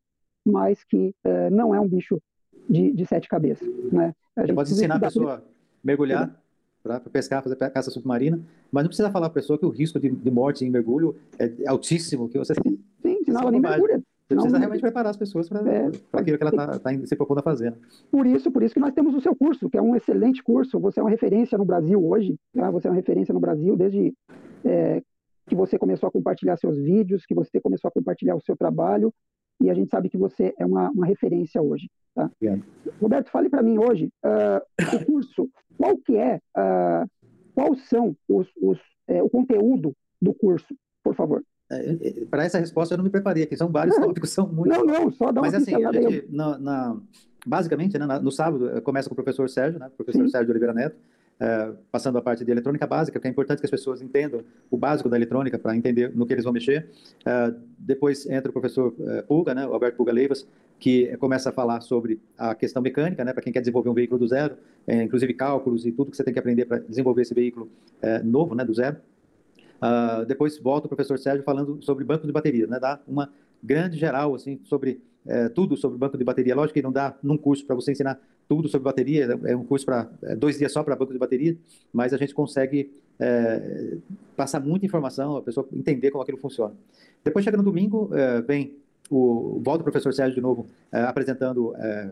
mas 0.45 0.85
que 0.85 1.15
uh, 1.25 1.51
não 1.51 1.75
é 1.75 1.81
um 1.81 1.89
bicho 1.89 2.21
de, 2.69 2.93
de 2.93 3.07
sete 3.07 3.29
cabeças. 3.29 3.69
Né? 3.93 4.15
A 4.35 4.43
Você 4.43 4.53
pode 4.53 4.73
ensinar 4.73 4.97
a 4.97 5.01
pessoa 5.01 5.35
a 5.37 5.43
mergulhar 5.83 6.41
para 6.87 7.01
pescar, 7.01 7.43
fazer 7.43 7.57
caça 7.57 7.91
submarina, 7.91 8.41
mas 8.71 8.85
não 8.85 8.89
precisa 8.89 9.11
falar 9.11 9.29
para 9.29 9.41
a 9.41 9.43
pessoa 9.43 9.59
que 9.59 9.67
o 9.67 9.71
risco 9.71 9.99
de, 9.99 10.11
de, 10.11 10.31
morte 10.31 10.65
em 10.65 10.71
mergulho 10.71 11.17
é 11.39 11.51
altíssimo, 11.67 12.29
que 12.29 12.39
você 12.39 12.55
Sim, 12.55 12.79
sim 13.03 13.25
ela 13.29 13.51
nem 13.51 13.61
mergulha. 13.61 14.03
Você 14.29 14.35
não, 14.35 14.43
precisa 14.43 14.59
realmente 14.59 14.81
preparar 14.81 15.11
as 15.11 15.17
pessoas 15.17 15.49
para 15.49 15.61
é, 15.71 15.87
aquilo 16.13 16.37
que 16.37 16.43
ela 16.43 16.51
está 16.51 16.79
tá 16.81 17.07
se 17.07 17.15
propondo 17.15 17.39
a 17.39 17.43
fazer. 17.43 17.71
Né? 17.71 17.77
Por 18.11 18.27
isso, 18.27 18.51
por 18.51 18.63
isso 18.63 18.75
que 18.75 18.81
nós 18.81 18.93
temos 18.93 19.15
o 19.15 19.21
seu 19.21 19.37
curso, 19.37 19.71
que 19.71 19.79
é 19.79 19.83
um 19.83 19.95
excelente 19.95 20.43
curso. 20.43 20.81
Você 20.81 20.99
é 20.99 21.03
uma 21.03 21.11
referência 21.11 21.57
no 21.57 21.65
Brasil 21.65 22.05
hoje. 22.05 22.35
Tá? 22.53 22.69
Você 22.73 22.89
é 22.89 22.91
uma 22.91 22.97
referência 22.97 23.33
no 23.33 23.39
Brasil 23.39 23.77
desde 23.77 24.13
é, 24.65 25.01
que 25.47 25.55
você 25.55 25.79
começou 25.79 26.09
a 26.09 26.11
compartilhar 26.11 26.57
seus 26.57 26.77
vídeos, 26.77 27.25
que 27.25 27.35
você 27.37 27.61
começou 27.61 27.87
a 27.87 27.93
compartilhar 27.93 28.35
o 28.35 28.41
seu 28.41 28.57
trabalho. 28.57 29.15
E 29.61 29.71
a 29.71 29.75
gente 29.75 29.91
sabe 29.91 30.11
que 30.11 30.19
você 30.19 30.53
é 30.59 30.67
uma, 30.67 30.91
uma 30.91 31.07
referência 31.07 31.63
hoje. 31.63 31.89
Tá? 32.13 32.29
Roberto, 33.01 33.31
fale 33.31 33.49
para 33.49 33.63
mim 33.63 33.79
hoje 33.79 34.11
uh, 34.25 34.97
o 34.97 35.07
curso. 35.07 35.49
Qual 35.77 35.97
que 35.99 36.17
é? 36.17 36.41
Uh, 36.57 37.09
quais 37.55 37.89
são 37.89 38.17
os, 38.29 38.49
os 38.61 38.79
é, 39.09 39.23
o 39.23 39.31
conteúdo 39.31 39.95
do 40.21 40.35
curso, 40.35 40.75
por 41.03 41.15
favor? 41.15 41.43
É, 41.71 41.91
é, 41.91 42.25
para 42.27 42.45
essa 42.45 42.59
resposta 42.59 42.95
eu 42.95 42.99
não 42.99 43.05
me 43.05 43.11
preparei 43.11 43.43
aqui, 43.43 43.57
são 43.57 43.69
vários 43.69 43.97
tópicos, 43.97 44.31
são 44.31 44.47
muitos. 44.47 44.77
Não, 44.79 44.85
não, 44.85 45.11
só 45.11 45.33
dá 45.33 45.41
uma 45.41 45.51
Mas 45.51 45.55
assim, 45.55 45.85
a 45.85 45.93
gente, 45.93 46.27
na, 46.31 46.59
na, 46.59 46.97
basicamente, 47.45 47.99
né, 47.99 48.07
no 48.21 48.31
sábado, 48.31 48.81
começa 48.83 49.09
com 49.09 49.15
o 49.15 49.17
professor 49.17 49.49
Sérgio, 49.49 49.81
né, 49.81 49.91
professor 49.97 50.25
Sim. 50.25 50.31
Sérgio 50.31 50.51
Oliveira 50.51 50.75
Neto, 50.75 50.97
é, 51.39 51.73
passando 51.91 52.17
a 52.19 52.23
parte 52.23 52.45
de 52.45 52.51
eletrônica 52.51 52.87
básica, 52.87 53.21
que 53.21 53.27
é 53.27 53.31
importante 53.31 53.61
que 53.61 53.67
as 53.67 53.71
pessoas 53.71 54.01
entendam 54.01 54.43
o 54.71 54.77
básico 54.77 55.09
da 55.09 55.17
eletrônica 55.17 55.59
para 55.59 55.77
entender 55.77 56.15
no 56.15 56.27
que 56.27 56.33
eles 56.33 56.45
vão 56.45 56.53
mexer. 56.53 56.89
É, 57.25 57.55
depois 57.79 58.27
entra 58.27 58.51
o 58.51 58.53
professor 58.53 58.95
é, 59.01 59.23
Pulga, 59.23 59.55
né, 59.55 59.67
o 59.67 59.73
Alberto 59.73 59.97
Pulga 59.97 60.13
Leivas, 60.13 60.47
que 60.79 61.17
começa 61.19 61.51
a 61.51 61.53
falar 61.53 61.81
sobre 61.81 62.21
a 62.37 62.55
questão 62.55 62.83
mecânica, 62.83 63.25
né, 63.25 63.33
para 63.33 63.43
quem 63.43 63.53
quer 63.53 63.61
desenvolver 63.61 63.89
um 63.89 63.95
veículo 63.95 64.19
do 64.19 64.29
zero, 64.29 64.57
inclusive 64.87 65.33
cálculos 65.33 65.87
e 65.87 65.93
tudo 65.93 66.11
que 66.11 66.17
você 66.17 66.23
tem 66.25 66.35
que 66.35 66.39
aprender 66.39 66.67
para 66.67 66.79
desenvolver 66.79 67.23
esse 67.23 67.33
veículo 67.33 67.71
novo, 68.23 68.55
né, 68.55 68.63
do 68.63 68.75
zero. 68.75 68.99
Uh, 69.77 70.25
depois 70.25 70.59
volta 70.59 70.87
o 70.87 70.89
professor 70.89 71.19
Sérgio 71.19 71.43
falando 71.43 71.83
sobre 71.83 72.05
banco 72.05 72.27
de 72.27 72.33
bateria, 72.33 72.67
né? 72.67 72.79
Dá 72.81 72.99
uma 73.07 73.31
grande 73.63 73.99
geral 73.99 74.35
assim 74.35 74.61
sobre 74.65 75.03
é, 75.27 75.49
tudo 75.49 75.77
sobre 75.77 75.99
banco 75.99 76.17
de 76.17 76.25
bateria. 76.25 76.55
Lógico 76.55 76.75
que 76.75 76.83
não 76.83 76.93
dá 76.93 77.17
num 77.23 77.37
curso 77.37 77.67
para 77.67 77.75
você 77.75 77.93
ensinar 77.93 78.19
tudo 78.49 78.69
sobre 78.69 78.85
bateria, 78.85 79.39
é 79.45 79.57
um 79.57 79.65
curso 79.65 79.85
para 79.85 80.09
é, 80.23 80.37
dois 80.37 80.59
dias 80.59 80.73
só 80.73 80.83
para 80.83 80.95
banco 80.95 81.13
de 81.13 81.19
bateria, 81.19 81.57
mas 81.93 82.13
a 82.13 82.17
gente 82.17 82.35
consegue 82.35 82.93
é, 83.19 83.97
passar 84.37 84.61
muita 84.61 84.87
informação, 84.87 85.37
a 85.37 85.43
pessoa 85.43 85.67
entender 85.73 86.11
como 86.11 86.23
aquilo 86.23 86.39
funciona. 86.39 86.75
Depois 87.25 87.45
chega 87.45 87.57
no 87.57 87.63
domingo, 87.63 88.11
é, 88.15 88.41
vem 88.43 88.75
o 89.11 89.61
volta 89.65 89.81
o 89.81 89.85
professor 89.85 90.13
Sérgio 90.13 90.35
de 90.35 90.41
novo 90.41 90.67
é, 90.93 91.03
apresentando 91.03 91.75
é, 91.77 92.11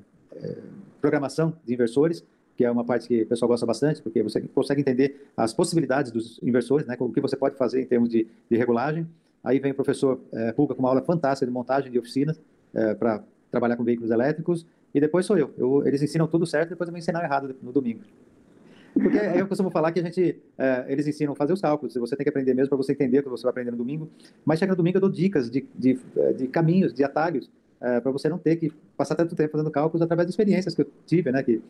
programação 1.01 1.57
de 1.65 1.75
inversores 1.75 2.25
que 2.57 2.65
é 2.65 2.71
uma 2.71 2.85
parte 2.85 3.09
que 3.09 3.23
o 3.23 3.27
pessoal 3.27 3.49
gosta 3.49 3.67
bastante, 3.67 4.01
porque 4.01 4.23
você 4.23 4.41
consegue 4.41 4.81
entender 4.81 5.29
as 5.37 5.53
possibilidades 5.53 6.13
dos 6.13 6.41
inversores, 6.43 6.87
né, 6.87 6.97
o 6.99 7.13
que 7.13 7.21
você 7.21 7.37
pode 7.37 7.57
fazer 7.57 7.83
em 7.83 7.87
termos 7.87 8.09
de, 8.09 8.27
de 8.51 8.57
regulagem. 8.57 9.07
Aí 9.43 9.59
vem 9.59 9.73
o 9.73 9.75
professor 9.75 10.21
é, 10.33 10.53
com 10.53 10.65
uma 10.65 10.89
aula 10.89 11.03
fantástica 11.03 11.47
de 11.47 11.53
montagem 11.53 11.91
de 11.91 11.99
oficinas 11.99 12.41
é, 12.73 12.95
para 12.95 13.23
trabalhar 13.51 13.77
com 13.77 13.85
veículos 13.85 14.11
elétricos, 14.11 14.67
e 14.95 15.01
depois 15.01 15.27
sou 15.27 15.37
eu. 15.37 15.53
eu. 15.59 15.87
Eles 15.87 16.01
ensinam 16.03 16.27
tudo 16.27 16.47
certo, 16.47 16.71
depois 16.71 16.89
eu 16.89 16.93
vou 16.93 16.99
ensinar 16.99 17.25
errado 17.25 17.55
no 17.61 17.73
domingo. 17.73 18.01
Porque 18.95 19.19
eu 19.19 19.49
costumo 19.49 19.71
falar 19.71 19.91
que 19.91 19.99
a 19.99 20.03
gente, 20.05 20.41
é, 20.57 20.85
eles 20.89 21.07
ensinam 21.07 21.33
a 21.33 21.37
fazer 21.37 21.53
os 21.53 21.61
cálculos, 21.61 21.95
você 21.95 22.15
tem 22.15 22.23
que 22.23 22.31
aprender 22.31 22.55
mesmo 22.55 22.69
para 22.69 22.77
você 22.77 22.93
entender 22.93 23.19
o 23.19 23.23
que 23.25 23.29
você 23.29 23.43
vai 23.43 23.51
aprender 23.51 23.73
no 23.73 23.77
domingo, 23.77 24.09
mas 24.45 24.61
chega 24.61 24.71
no 24.71 24.77
domingo 24.77 24.99
eu 24.99 25.01
dou 25.01 25.11
dicas 25.11 25.51
de, 25.51 25.67
de, 25.75 25.99
de 26.37 26.47
caminhos, 26.47 26.95
de 26.95 27.03
atalhos, 27.03 27.51
é, 27.81 28.01
para 28.01 28.13
você 28.13 28.29
não 28.29 28.39
ter 28.39 28.55
que 28.55 28.73
passar 28.97 29.17
tanto 29.17 29.35
tempo 29.35 29.51
fazendo 29.51 29.71
cálculos 29.71 30.01
através 30.01 30.29
de 30.29 30.31
experiências 30.31 30.77
que 30.77 30.83
eu 30.83 30.91
tive, 31.05 31.33
né, 31.33 31.43
que 31.43 31.55
é, 31.55 31.61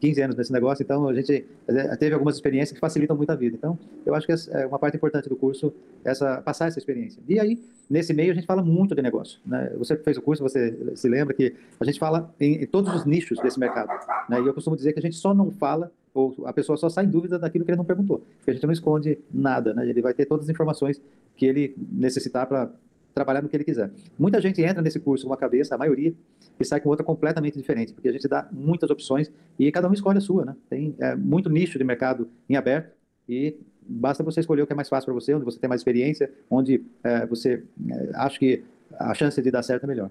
15 0.00 0.20
anos 0.20 0.36
nesse 0.36 0.52
negócio, 0.52 0.82
então 0.82 1.08
a 1.08 1.14
gente 1.14 1.46
é, 1.68 1.96
teve 1.96 2.14
algumas 2.14 2.34
experiências 2.34 2.72
que 2.72 2.80
facilitam 2.80 3.16
muito 3.16 3.30
a 3.30 3.36
vida. 3.36 3.56
Então, 3.56 3.78
eu 4.04 4.14
acho 4.14 4.26
que 4.26 4.32
é 4.50 4.66
uma 4.66 4.78
parte 4.78 4.96
importante 4.96 5.28
do 5.28 5.36
curso 5.36 5.72
essa 6.04 6.42
passar 6.42 6.66
essa 6.66 6.78
experiência. 6.78 7.22
E 7.28 7.38
aí, 7.38 7.62
nesse 7.88 8.12
meio, 8.12 8.32
a 8.32 8.34
gente 8.34 8.46
fala 8.46 8.62
muito 8.62 8.94
de 8.94 9.02
negócio. 9.02 9.40
Né? 9.46 9.72
Você 9.78 9.96
fez 9.96 10.16
o 10.16 10.22
curso, 10.22 10.42
você 10.42 10.76
se 10.96 11.08
lembra 11.08 11.32
que 11.32 11.54
a 11.78 11.84
gente 11.84 11.98
fala 11.98 12.34
em, 12.40 12.62
em 12.62 12.66
todos 12.66 12.92
os 12.94 13.04
nichos 13.04 13.38
desse 13.38 13.60
mercado. 13.60 13.90
Né? 14.28 14.40
E 14.40 14.46
eu 14.46 14.52
costumo 14.52 14.76
dizer 14.76 14.92
que 14.92 14.98
a 14.98 15.02
gente 15.02 15.16
só 15.16 15.32
não 15.32 15.50
fala 15.50 15.90
ou 16.14 16.34
a 16.44 16.52
pessoa 16.52 16.76
só 16.76 16.88
sai 16.88 17.04
em 17.04 17.08
dúvida 17.08 17.38
daquilo 17.38 17.64
que 17.64 17.70
ele 17.70 17.78
não 17.78 17.84
perguntou, 17.84 18.22
porque 18.36 18.50
a 18.50 18.54
gente 18.54 18.66
não 18.66 18.72
esconde 18.72 19.18
nada, 19.32 19.72
né? 19.72 19.88
Ele 19.88 20.02
vai 20.02 20.12
ter 20.12 20.26
todas 20.26 20.44
as 20.44 20.50
informações 20.50 21.00
que 21.34 21.46
ele 21.46 21.74
necessitar 21.90 22.46
para 22.46 22.70
trabalhar 23.14 23.42
no 23.42 23.48
que 23.48 23.56
ele 23.56 23.64
quiser. 23.64 23.90
Muita 24.18 24.40
gente 24.40 24.60
entra 24.62 24.82
nesse 24.82 25.00
curso 25.00 25.24
com 25.24 25.30
uma 25.30 25.36
cabeça, 25.36 25.74
a 25.74 25.78
maioria, 25.78 26.14
e 26.62 26.64
sai 26.64 26.80
com 26.80 26.88
outra 26.88 27.04
completamente 27.04 27.58
diferente, 27.58 27.92
porque 27.92 28.08
a 28.08 28.12
gente 28.12 28.26
dá 28.26 28.48
muitas 28.50 28.90
opções 28.90 29.30
e 29.58 29.70
cada 29.70 29.88
um 29.88 29.92
escolhe 29.92 30.18
a 30.18 30.20
sua, 30.20 30.44
né? 30.44 30.56
Tem 30.68 30.94
é, 30.98 31.14
muito 31.14 31.50
nicho 31.50 31.78
de 31.78 31.84
mercado 31.84 32.28
em 32.48 32.56
aberto 32.56 32.94
e 33.28 33.56
basta 33.82 34.22
você 34.22 34.40
escolher 34.40 34.62
o 34.62 34.66
que 34.66 34.72
é 34.72 34.76
mais 34.76 34.88
fácil 34.88 35.06
para 35.06 35.14
você, 35.14 35.34
onde 35.34 35.44
você 35.44 35.58
tem 35.58 35.68
mais 35.68 35.80
experiência, 35.80 36.32
onde 36.50 36.84
é, 37.02 37.26
você 37.26 37.62
é, 37.90 38.10
acha 38.14 38.38
que 38.38 38.64
a 38.98 39.14
chance 39.14 39.40
de 39.40 39.50
dar 39.50 39.62
certo 39.62 39.84
é 39.84 39.86
melhor. 39.86 40.10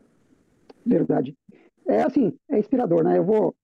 Verdade. 0.86 1.36
É 1.88 2.04
assim, 2.04 2.34
é 2.50 2.60
inspirador, 2.60 3.04
né? 3.04 3.18
Eu 3.18 3.24
vou. 3.24 3.56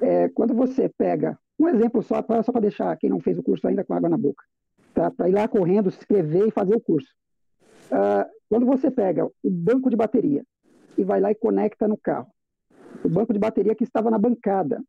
É, 0.00 0.28
quando 0.30 0.54
você 0.54 0.88
pega 0.88 1.38
um 1.58 1.68
exemplo 1.68 2.02
só, 2.02 2.22
pra, 2.22 2.42
só 2.42 2.50
para 2.50 2.62
deixar 2.62 2.96
quem 2.96 3.10
não 3.10 3.20
fez 3.20 3.38
o 3.38 3.42
curso 3.42 3.66
ainda 3.68 3.84
com 3.84 3.94
água 3.94 4.08
na 4.08 4.16
boca, 4.16 4.42
tá? 4.94 5.10
para 5.10 5.28
ir 5.28 5.32
lá 5.32 5.46
correndo, 5.46 5.90
se 5.90 5.98
inscrever 5.98 6.48
e 6.48 6.50
fazer 6.50 6.74
o 6.74 6.80
curso. 6.80 7.08
Uh, 7.86 8.28
quando 8.48 8.66
você 8.66 8.90
pega 8.90 9.26
o 9.26 9.50
banco 9.50 9.90
de 9.90 9.96
bateria 9.96 10.44
e 10.96 11.04
vai 11.04 11.20
lá 11.20 11.30
e 11.30 11.34
conecta 11.34 11.88
no 11.88 11.96
carro, 11.96 12.28
o 13.04 13.08
banco 13.08 13.32
de 13.32 13.38
bateria 13.38 13.74
que 13.74 13.84
estava 13.84 14.10
na 14.10 14.18
bancada, 14.18 14.82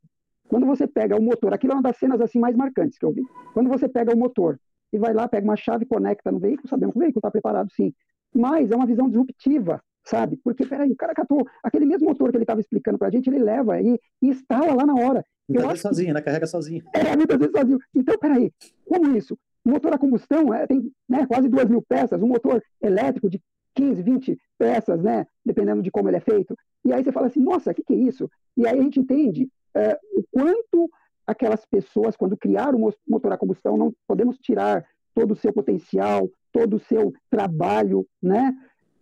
quando 0.47 0.65
você 0.65 0.85
pega 0.85 1.17
o 1.17 1.21
motor, 1.21 1.53
aquilo 1.53 1.73
é 1.73 1.75
uma 1.75 1.81
das 1.81 1.97
cenas 1.97 2.21
assim 2.21 2.39
mais 2.39 2.55
marcantes 2.55 2.97
que 2.97 3.05
eu 3.05 3.11
vi. 3.11 3.23
Quando 3.53 3.69
você 3.69 3.87
pega 3.87 4.13
o 4.13 4.17
motor 4.17 4.59
e 4.91 4.97
vai 4.97 5.13
lá, 5.13 5.27
pega 5.27 5.45
uma 5.45 5.55
chave 5.55 5.83
e 5.83 5.87
conecta 5.87 6.31
no 6.31 6.39
veículo, 6.39 6.67
sabemos 6.67 6.93
que 6.93 6.99
o 6.99 7.01
veículo 7.01 7.19
está 7.19 7.31
preparado 7.31 7.71
sim. 7.71 7.93
Mas 8.33 8.71
é 8.71 8.75
uma 8.75 8.85
visão 8.85 9.07
disruptiva, 9.07 9.81
sabe? 10.03 10.37
Porque, 10.43 10.65
peraí, 10.65 10.91
o 10.91 10.95
cara 10.95 11.13
catou 11.13 11.47
aquele 11.63 11.85
mesmo 11.85 12.07
motor 12.07 12.29
que 12.29 12.37
ele 12.37 12.43
estava 12.43 12.59
explicando 12.59 12.97
para 12.97 13.07
a 13.07 13.11
gente, 13.11 13.29
ele 13.29 13.39
leva 13.39 13.81
e, 13.81 13.99
e 14.21 14.27
instala 14.27 14.73
lá 14.73 14.85
na 14.85 14.93
hora. 14.93 15.25
Muitas 15.47 15.67
vezes 15.67 15.81
sozinho, 15.81 16.13
né? 16.13 16.21
Carrega 16.21 16.47
sozinho. 16.47 16.83
É, 16.93 17.15
muitas 17.15 17.37
vezes 17.37 17.53
sozinho. 17.57 17.79
Então, 17.95 18.17
peraí, 18.17 18.51
como 18.85 19.15
isso? 19.15 19.37
O 19.65 19.69
motor 19.69 19.93
a 19.93 19.97
combustão 19.97 20.53
é, 20.53 20.67
tem 20.67 20.91
né, 21.07 21.25
quase 21.25 21.47
duas 21.47 21.69
mil 21.69 21.81
peças, 21.81 22.21
um 22.21 22.27
motor 22.27 22.61
elétrico 22.81 23.29
de 23.29 23.41
15, 23.75 24.01
20 24.01 24.37
peças, 24.57 25.01
né? 25.01 25.25
Dependendo 25.45 25.81
de 25.81 25.91
como 25.91 26.09
ele 26.09 26.17
é 26.17 26.21
feito. 26.21 26.55
E 26.85 26.93
aí 26.93 27.03
você 27.03 27.11
fala 27.11 27.27
assim, 27.27 27.41
nossa, 27.41 27.71
o 27.71 27.73
que, 27.73 27.83
que 27.83 27.93
é 27.93 27.97
isso? 27.97 28.29
E 28.57 28.67
aí 28.67 28.79
a 28.79 28.81
gente 28.81 28.99
entende 28.99 29.49
é, 29.73 29.97
o 30.15 30.23
quanto 30.31 30.89
aquelas 31.25 31.65
pessoas, 31.65 32.15
quando 32.15 32.37
criaram 32.37 32.79
o 32.79 32.93
motor 33.07 33.31
a 33.31 33.37
combustão, 33.37 33.77
não 33.77 33.93
podemos 34.07 34.37
tirar 34.37 34.85
todo 35.15 35.31
o 35.31 35.35
seu 35.35 35.53
potencial, 35.53 36.29
todo 36.51 36.75
o 36.75 36.79
seu 36.79 37.13
trabalho, 37.29 38.05
né? 38.21 38.53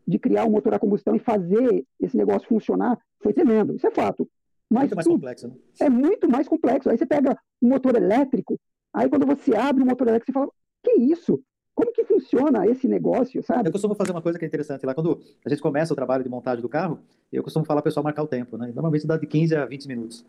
De 0.07 0.19
criar 0.19 0.45
um 0.45 0.51
motor 0.51 0.73
a 0.73 0.79
combustão 0.79 1.15
e 1.15 1.19
fazer 1.19 1.85
esse 1.99 2.15
negócio 2.15 2.47
funcionar, 2.47 2.99
foi 3.21 3.33
tremendo, 3.33 3.75
isso 3.75 3.87
é 3.87 3.91
fato. 3.91 4.27
Mas 4.69 4.83
muito 4.83 4.95
mais 4.95 5.07
complexo, 5.07 5.47
né? 5.47 5.55
É 5.79 5.89
muito 5.89 6.29
mais 6.29 6.47
complexo. 6.47 6.89
Aí 6.89 6.97
você 6.97 7.05
pega 7.05 7.37
um 7.61 7.69
motor 7.69 7.95
elétrico, 7.95 8.59
aí 8.93 9.09
quando 9.09 9.25
você 9.25 9.55
abre 9.55 9.83
o 9.83 9.85
motor 9.85 10.07
elétrico, 10.07 10.31
você 10.31 10.39
fala, 10.39 10.51
que 10.83 10.91
isso? 10.93 11.41
Como 11.81 11.93
que 11.93 12.03
funciona 12.05 12.67
esse 12.67 12.87
negócio, 12.87 13.41
sabe? 13.41 13.69
Eu 13.69 13.71
costumo 13.71 13.95
fazer 13.95 14.11
uma 14.11 14.21
coisa 14.21 14.37
que 14.37 14.45
é 14.45 14.47
interessante 14.47 14.85
lá. 14.85 14.93
Quando 14.93 15.19
a 15.43 15.49
gente 15.49 15.63
começa 15.63 15.91
o 15.91 15.95
trabalho 15.95 16.23
de 16.23 16.29
montagem 16.29 16.61
do 16.61 16.69
carro, 16.69 16.99
eu 17.33 17.41
costumo 17.41 17.65
falar 17.65 17.81
para 17.81 17.87
o 17.87 17.91
pessoal 17.91 18.03
marcar 18.03 18.21
o 18.21 18.27
tempo, 18.27 18.55
né? 18.55 18.67
Normalmente 18.67 19.07
dá 19.07 19.17
de 19.17 19.25
15 19.25 19.55
a 19.55 19.65
20 19.65 19.87
minutos. 19.87 20.23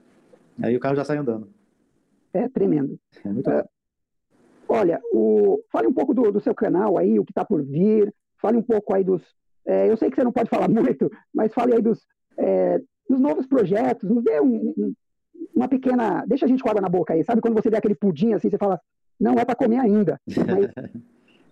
Aí 0.62 0.74
o 0.74 0.80
carro 0.80 0.96
já 0.96 1.04
sai 1.04 1.18
andando. 1.18 1.50
É 2.32 2.48
tremendo. 2.48 2.98
É 3.22 3.28
muito 3.28 3.50
uh, 3.50 3.68
Olha, 4.66 4.98
o... 5.12 5.62
fale 5.70 5.86
um 5.88 5.92
pouco 5.92 6.14
do, 6.14 6.32
do 6.32 6.40
seu 6.40 6.54
canal 6.54 6.96
aí, 6.96 7.18
o 7.18 7.24
que 7.24 7.32
está 7.32 7.44
por 7.44 7.62
vir. 7.62 8.10
Fale 8.38 8.56
um 8.56 8.62
pouco 8.62 8.94
aí 8.94 9.04
dos. 9.04 9.22
É, 9.66 9.90
eu 9.90 9.96
sei 9.98 10.08
que 10.08 10.16
você 10.16 10.24
não 10.24 10.32
pode 10.32 10.48
falar 10.48 10.68
muito, 10.72 11.12
mas 11.34 11.52
fale 11.52 11.74
aí 11.74 11.82
dos, 11.82 12.00
é, 12.38 12.80
dos 13.06 13.20
novos 13.20 13.46
projetos. 13.46 14.08
Nos 14.08 14.24
dê 14.24 14.40
um, 14.40 14.72
um, 14.74 14.94
uma 15.54 15.68
pequena. 15.68 16.24
Deixa 16.26 16.46
a 16.46 16.48
gente 16.48 16.62
com 16.62 16.70
água 16.70 16.80
na 16.80 16.88
boca 16.88 17.12
aí. 17.12 17.22
Sabe 17.22 17.42
quando 17.42 17.60
você 17.60 17.68
vê 17.68 17.76
aquele 17.76 17.94
pudim 17.94 18.32
assim, 18.32 18.48
você 18.48 18.56
fala, 18.56 18.80
não 19.20 19.34
é 19.34 19.44
para 19.44 19.54
comer 19.54 19.80
ainda. 19.80 20.18
Mas 20.26 20.70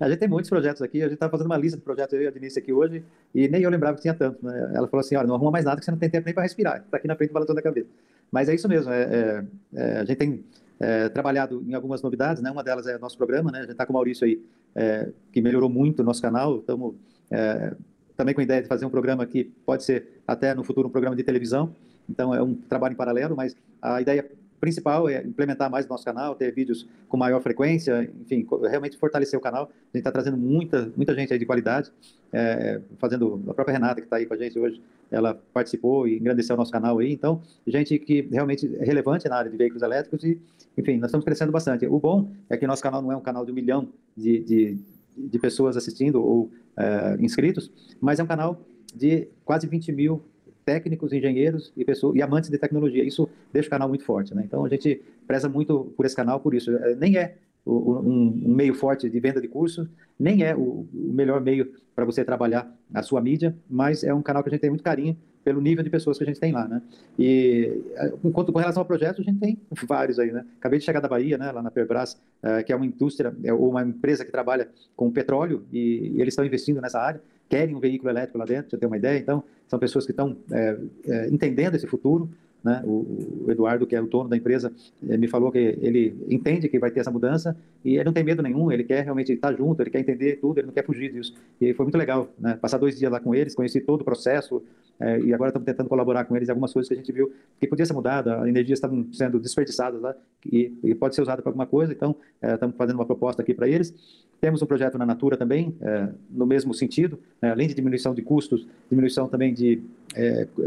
A 0.00 0.08
gente 0.08 0.18
tem 0.18 0.28
muitos 0.28 0.48
projetos 0.48 0.80
aqui, 0.80 1.02
a 1.02 1.04
gente 1.04 1.14
está 1.14 1.28
fazendo 1.28 1.46
uma 1.46 1.58
lista 1.58 1.76
de 1.76 1.84
projetos, 1.84 2.14
eu 2.14 2.22
e 2.22 2.26
a 2.26 2.30
Denise 2.30 2.58
aqui 2.58 2.72
hoje, 2.72 3.04
e 3.34 3.46
nem 3.48 3.62
eu 3.62 3.70
lembrava 3.70 3.96
que 3.96 4.02
tinha 4.02 4.14
tanto. 4.14 4.44
Né? 4.44 4.72
Ela 4.74 4.88
falou 4.88 5.00
assim: 5.00 5.14
olha, 5.14 5.26
não 5.26 5.34
arruma 5.34 5.50
mais 5.50 5.66
nada 5.66 5.78
que 5.78 5.84
você 5.84 5.90
não 5.90 5.98
tem 5.98 6.08
tempo 6.08 6.24
nem 6.24 6.34
para 6.34 6.42
respirar, 6.42 6.78
está 6.78 6.96
aqui 6.96 7.06
na 7.06 7.14
frente 7.14 7.32
balançando 7.32 7.60
a 7.60 7.62
cabeça. 7.62 7.88
Mas 8.32 8.48
é 8.48 8.54
isso 8.54 8.66
mesmo, 8.66 8.90
é, 8.90 9.02
é, 9.02 9.44
é, 9.74 9.98
a 9.98 10.04
gente 10.04 10.16
tem 10.16 10.44
é, 10.78 11.08
trabalhado 11.10 11.62
em 11.66 11.74
algumas 11.74 12.00
novidades, 12.00 12.42
né? 12.42 12.50
uma 12.50 12.64
delas 12.64 12.86
é 12.86 12.96
o 12.96 12.98
nosso 12.98 13.18
programa, 13.18 13.50
né? 13.52 13.58
a 13.58 13.62
gente 13.62 13.72
está 13.72 13.84
com 13.84 13.92
o 13.92 13.94
Maurício 13.94 14.24
aí, 14.24 14.40
é, 14.74 15.10
que 15.32 15.42
melhorou 15.42 15.68
muito 15.68 16.00
o 16.00 16.04
nosso 16.04 16.22
canal, 16.22 16.58
estamos 16.58 16.94
é, 17.30 17.74
também 18.16 18.34
com 18.34 18.40
a 18.40 18.44
ideia 18.44 18.62
de 18.62 18.68
fazer 18.68 18.86
um 18.86 18.90
programa 18.90 19.26
que 19.26 19.44
pode 19.66 19.84
ser 19.84 20.22
até 20.26 20.54
no 20.54 20.64
futuro 20.64 20.88
um 20.88 20.90
programa 20.90 21.16
de 21.16 21.22
televisão, 21.22 21.74
então 22.08 22.34
é 22.34 22.42
um 22.42 22.54
trabalho 22.54 22.92
em 22.94 22.96
paralelo, 22.96 23.36
mas 23.36 23.54
a 23.82 24.00
ideia 24.00 24.26
principal 24.60 25.08
é 25.08 25.22
implementar 25.22 25.70
mais 25.70 25.86
o 25.86 25.88
nosso 25.88 26.04
canal, 26.04 26.34
ter 26.34 26.52
vídeos 26.52 26.86
com 27.08 27.16
maior 27.16 27.40
frequência, 27.40 28.08
enfim, 28.20 28.46
realmente 28.68 28.96
fortalecer 28.96 29.38
o 29.38 29.42
canal. 29.42 29.64
A 29.64 29.96
gente 29.96 30.00
está 30.00 30.12
trazendo 30.12 30.36
muita, 30.36 30.92
muita 30.96 31.14
gente 31.14 31.32
aí 31.32 31.38
de 31.38 31.46
qualidade, 31.46 31.90
é, 32.32 32.80
fazendo 32.98 33.42
a 33.48 33.54
própria 33.54 33.72
Renata 33.72 34.00
que 34.00 34.06
está 34.06 34.16
aí 34.16 34.26
com 34.26 34.34
a 34.34 34.36
gente 34.36 34.58
hoje, 34.58 34.80
ela 35.10 35.34
participou 35.52 36.06
e 36.06 36.18
engrandeceu 36.18 36.54
o 36.54 36.58
nosso 36.58 36.70
canal 36.70 36.98
aí. 36.98 37.12
Então, 37.12 37.42
gente 37.66 37.98
que 37.98 38.22
realmente 38.30 38.70
é 38.78 38.84
relevante 38.84 39.28
na 39.28 39.36
área 39.36 39.50
de 39.50 39.56
veículos 39.56 39.82
elétricos 39.82 40.22
e, 40.22 40.40
enfim, 40.76 40.98
nós 40.98 41.08
estamos 41.08 41.24
crescendo 41.24 41.50
bastante. 41.50 41.86
O 41.86 41.98
bom 41.98 42.30
é 42.48 42.56
que 42.56 42.66
nosso 42.66 42.82
canal 42.82 43.02
não 43.02 43.10
é 43.10 43.16
um 43.16 43.20
canal 43.20 43.44
de 43.44 43.50
um 43.50 43.54
milhão 43.54 43.88
de, 44.16 44.40
de, 44.40 44.78
de 45.16 45.38
pessoas 45.38 45.76
assistindo 45.76 46.22
ou 46.22 46.50
é, 46.76 47.16
inscritos, 47.18 47.72
mas 48.00 48.20
é 48.20 48.22
um 48.22 48.26
canal 48.26 48.60
de 48.94 49.28
quase 49.44 49.66
20 49.66 49.92
mil 49.92 50.22
técnicos, 50.70 51.12
engenheiros 51.12 51.72
e 51.76 51.84
pessoas 51.84 52.14
e 52.14 52.22
amantes 52.22 52.48
de 52.48 52.56
tecnologia. 52.56 53.02
Isso 53.02 53.28
deixa 53.52 53.66
o 53.66 53.70
canal 53.70 53.88
muito 53.88 54.04
forte, 54.04 54.32
né? 54.32 54.44
Então 54.46 54.64
a 54.64 54.68
gente 54.68 55.02
preza 55.26 55.48
muito 55.48 55.92
por 55.96 56.06
esse 56.06 56.14
canal 56.14 56.38
por 56.38 56.54
isso. 56.54 56.70
É, 56.70 56.94
nem 56.94 57.16
é 57.16 57.34
um, 57.66 58.32
meio 58.54 58.72
forte 58.72 59.10
de 59.10 59.18
venda 59.18 59.40
de 59.40 59.48
cursos, 59.48 59.88
nem 60.16 60.44
é 60.44 60.54
o, 60.54 60.86
melhor 60.92 61.40
meio 61.40 61.72
para 61.92 62.04
você 62.04 62.24
trabalhar 62.24 62.72
a 62.94 63.02
sua 63.02 63.20
mídia, 63.20 63.54
mas 63.68 64.04
é 64.04 64.14
um 64.14 64.22
canal 64.22 64.44
que 64.44 64.48
a 64.48 64.52
gente 64.52 64.60
tem 64.60 64.70
muito 64.70 64.84
carinho 64.84 65.16
pelo 65.42 65.60
nível 65.60 65.82
de 65.82 65.90
pessoas 65.90 66.16
que 66.16 66.22
a 66.22 66.26
gente 66.26 66.38
tem 66.38 66.52
lá, 66.52 66.68
né? 66.68 66.80
E 67.18 67.82
é, 67.96 68.12
enquanto 68.22 68.52
com 68.52 68.60
relação 68.60 68.82
ao 68.82 68.86
projeto, 68.86 69.20
a 69.22 69.24
gente 69.24 69.40
tem 69.40 69.58
vários 69.88 70.20
aí, 70.20 70.30
né? 70.30 70.44
Acabei 70.58 70.78
de 70.78 70.84
chegar 70.84 71.00
da 71.00 71.08
Bahia, 71.08 71.36
né? 71.36 71.50
Lá 71.50 71.62
na 71.62 71.70
Perbras, 71.70 72.14
uh, 72.44 72.62
que 72.64 72.72
é 72.72 72.76
uma 72.76 72.86
indústria 72.86 73.34
é, 73.42 73.52
ou 73.52 73.70
uma 73.70 73.82
empresa 73.82 74.24
que 74.24 74.30
trabalha 74.30 74.68
com 74.94 75.10
petróleo 75.10 75.64
e 75.72 76.14
eles 76.16 76.28
estão 76.28 76.44
investindo 76.44 76.80
nessa 76.80 77.00
área 77.00 77.20
querem 77.50 77.74
um 77.74 77.80
veículo 77.80 78.10
elétrico 78.10 78.38
lá 78.38 78.44
dentro, 78.46 78.70
você 78.70 78.78
tem 78.78 78.86
uma 78.86 78.96
ideia? 78.96 79.18
Então, 79.18 79.42
são 79.66 79.78
pessoas 79.78 80.06
que 80.06 80.12
estão 80.12 80.36
é, 80.50 80.78
é, 81.06 81.28
entendendo 81.28 81.74
esse 81.74 81.86
futuro. 81.86 82.30
Né? 82.62 82.82
O, 82.84 83.46
Eduardo, 83.48 83.86
que 83.86 83.96
é 83.96 84.00
o 84.00 84.06
dono 84.06 84.28
da 84.28 84.36
empresa, 84.36 84.72
é, 85.08 85.16
me 85.16 85.26
falou 85.26 85.50
que 85.50 85.58
ele 85.58 86.14
entende 86.28 86.68
que 86.68 86.78
vai 86.78 86.90
ter 86.90 87.00
essa 87.00 87.10
mudança 87.10 87.56
e 87.84 87.94
ele 87.94 88.04
não 88.04 88.12
tem 88.12 88.22
medo 88.22 88.42
nenhum, 88.42 88.70
ele 88.70 88.84
quer 88.84 89.02
realmente 89.02 89.32
estar 89.32 89.52
junto, 89.54 89.80
ele 89.82 89.90
quer 89.90 90.00
entender 90.00 90.36
tudo, 90.36 90.58
ele 90.58 90.66
não 90.66 90.74
quer 90.74 90.84
fugir 90.84 91.12
disso. 91.12 91.34
E 91.60 91.72
foi 91.72 91.84
muito 91.84 91.96
legal 91.96 92.28
né? 92.38 92.58
passar 92.60 92.78
dois 92.78 92.98
dias 92.98 93.10
lá 93.10 93.18
com 93.18 93.34
eles, 93.34 93.54
conheci 93.54 93.80
todo 93.80 94.02
o 94.02 94.04
processo, 94.04 94.62
é, 94.98 95.18
e 95.20 95.32
agora 95.32 95.48
estamos 95.48 95.64
tentando 95.64 95.88
colaborar 95.88 96.26
com 96.26 96.36
eles 96.36 96.48
em 96.48 96.52
algumas 96.52 96.72
coisas 96.72 96.86
que 96.86 96.94
a 96.94 96.96
gente 96.96 97.10
viu 97.10 97.32
que 97.58 97.66
podia 97.66 97.86
ser 97.86 97.94
mudada, 97.94 98.42
a 98.42 98.48
energia 98.48 98.74
estavam 98.74 99.06
sendo 99.12 99.40
desperdiçadas 99.40 100.00
lá 100.00 100.14
e, 100.44 100.72
e 100.84 100.94
pode 100.94 101.14
ser 101.14 101.22
usada 101.22 101.40
para 101.40 101.48
alguma 101.48 101.66
coisa, 101.66 101.92
então 101.92 102.14
é, 102.42 102.52
estamos 102.52 102.76
fazendo 102.76 102.96
uma 102.96 103.06
proposta 103.06 103.40
aqui 103.40 103.54
para 103.54 103.66
eles. 103.66 103.94
Temos 104.38 104.60
um 104.60 104.66
projeto 104.66 104.98
na 104.98 105.06
Natura 105.06 105.36
também, 105.36 105.74
é, 105.80 106.08
no 106.30 106.46
mesmo 106.46 106.74
sentido, 106.74 107.18
né, 107.40 107.50
além 107.50 107.68
de 107.68 107.74
diminuição 107.74 108.14
de 108.14 108.20
custos, 108.20 108.66
diminuição 108.90 109.26
também 109.28 109.54
de, 109.54 109.82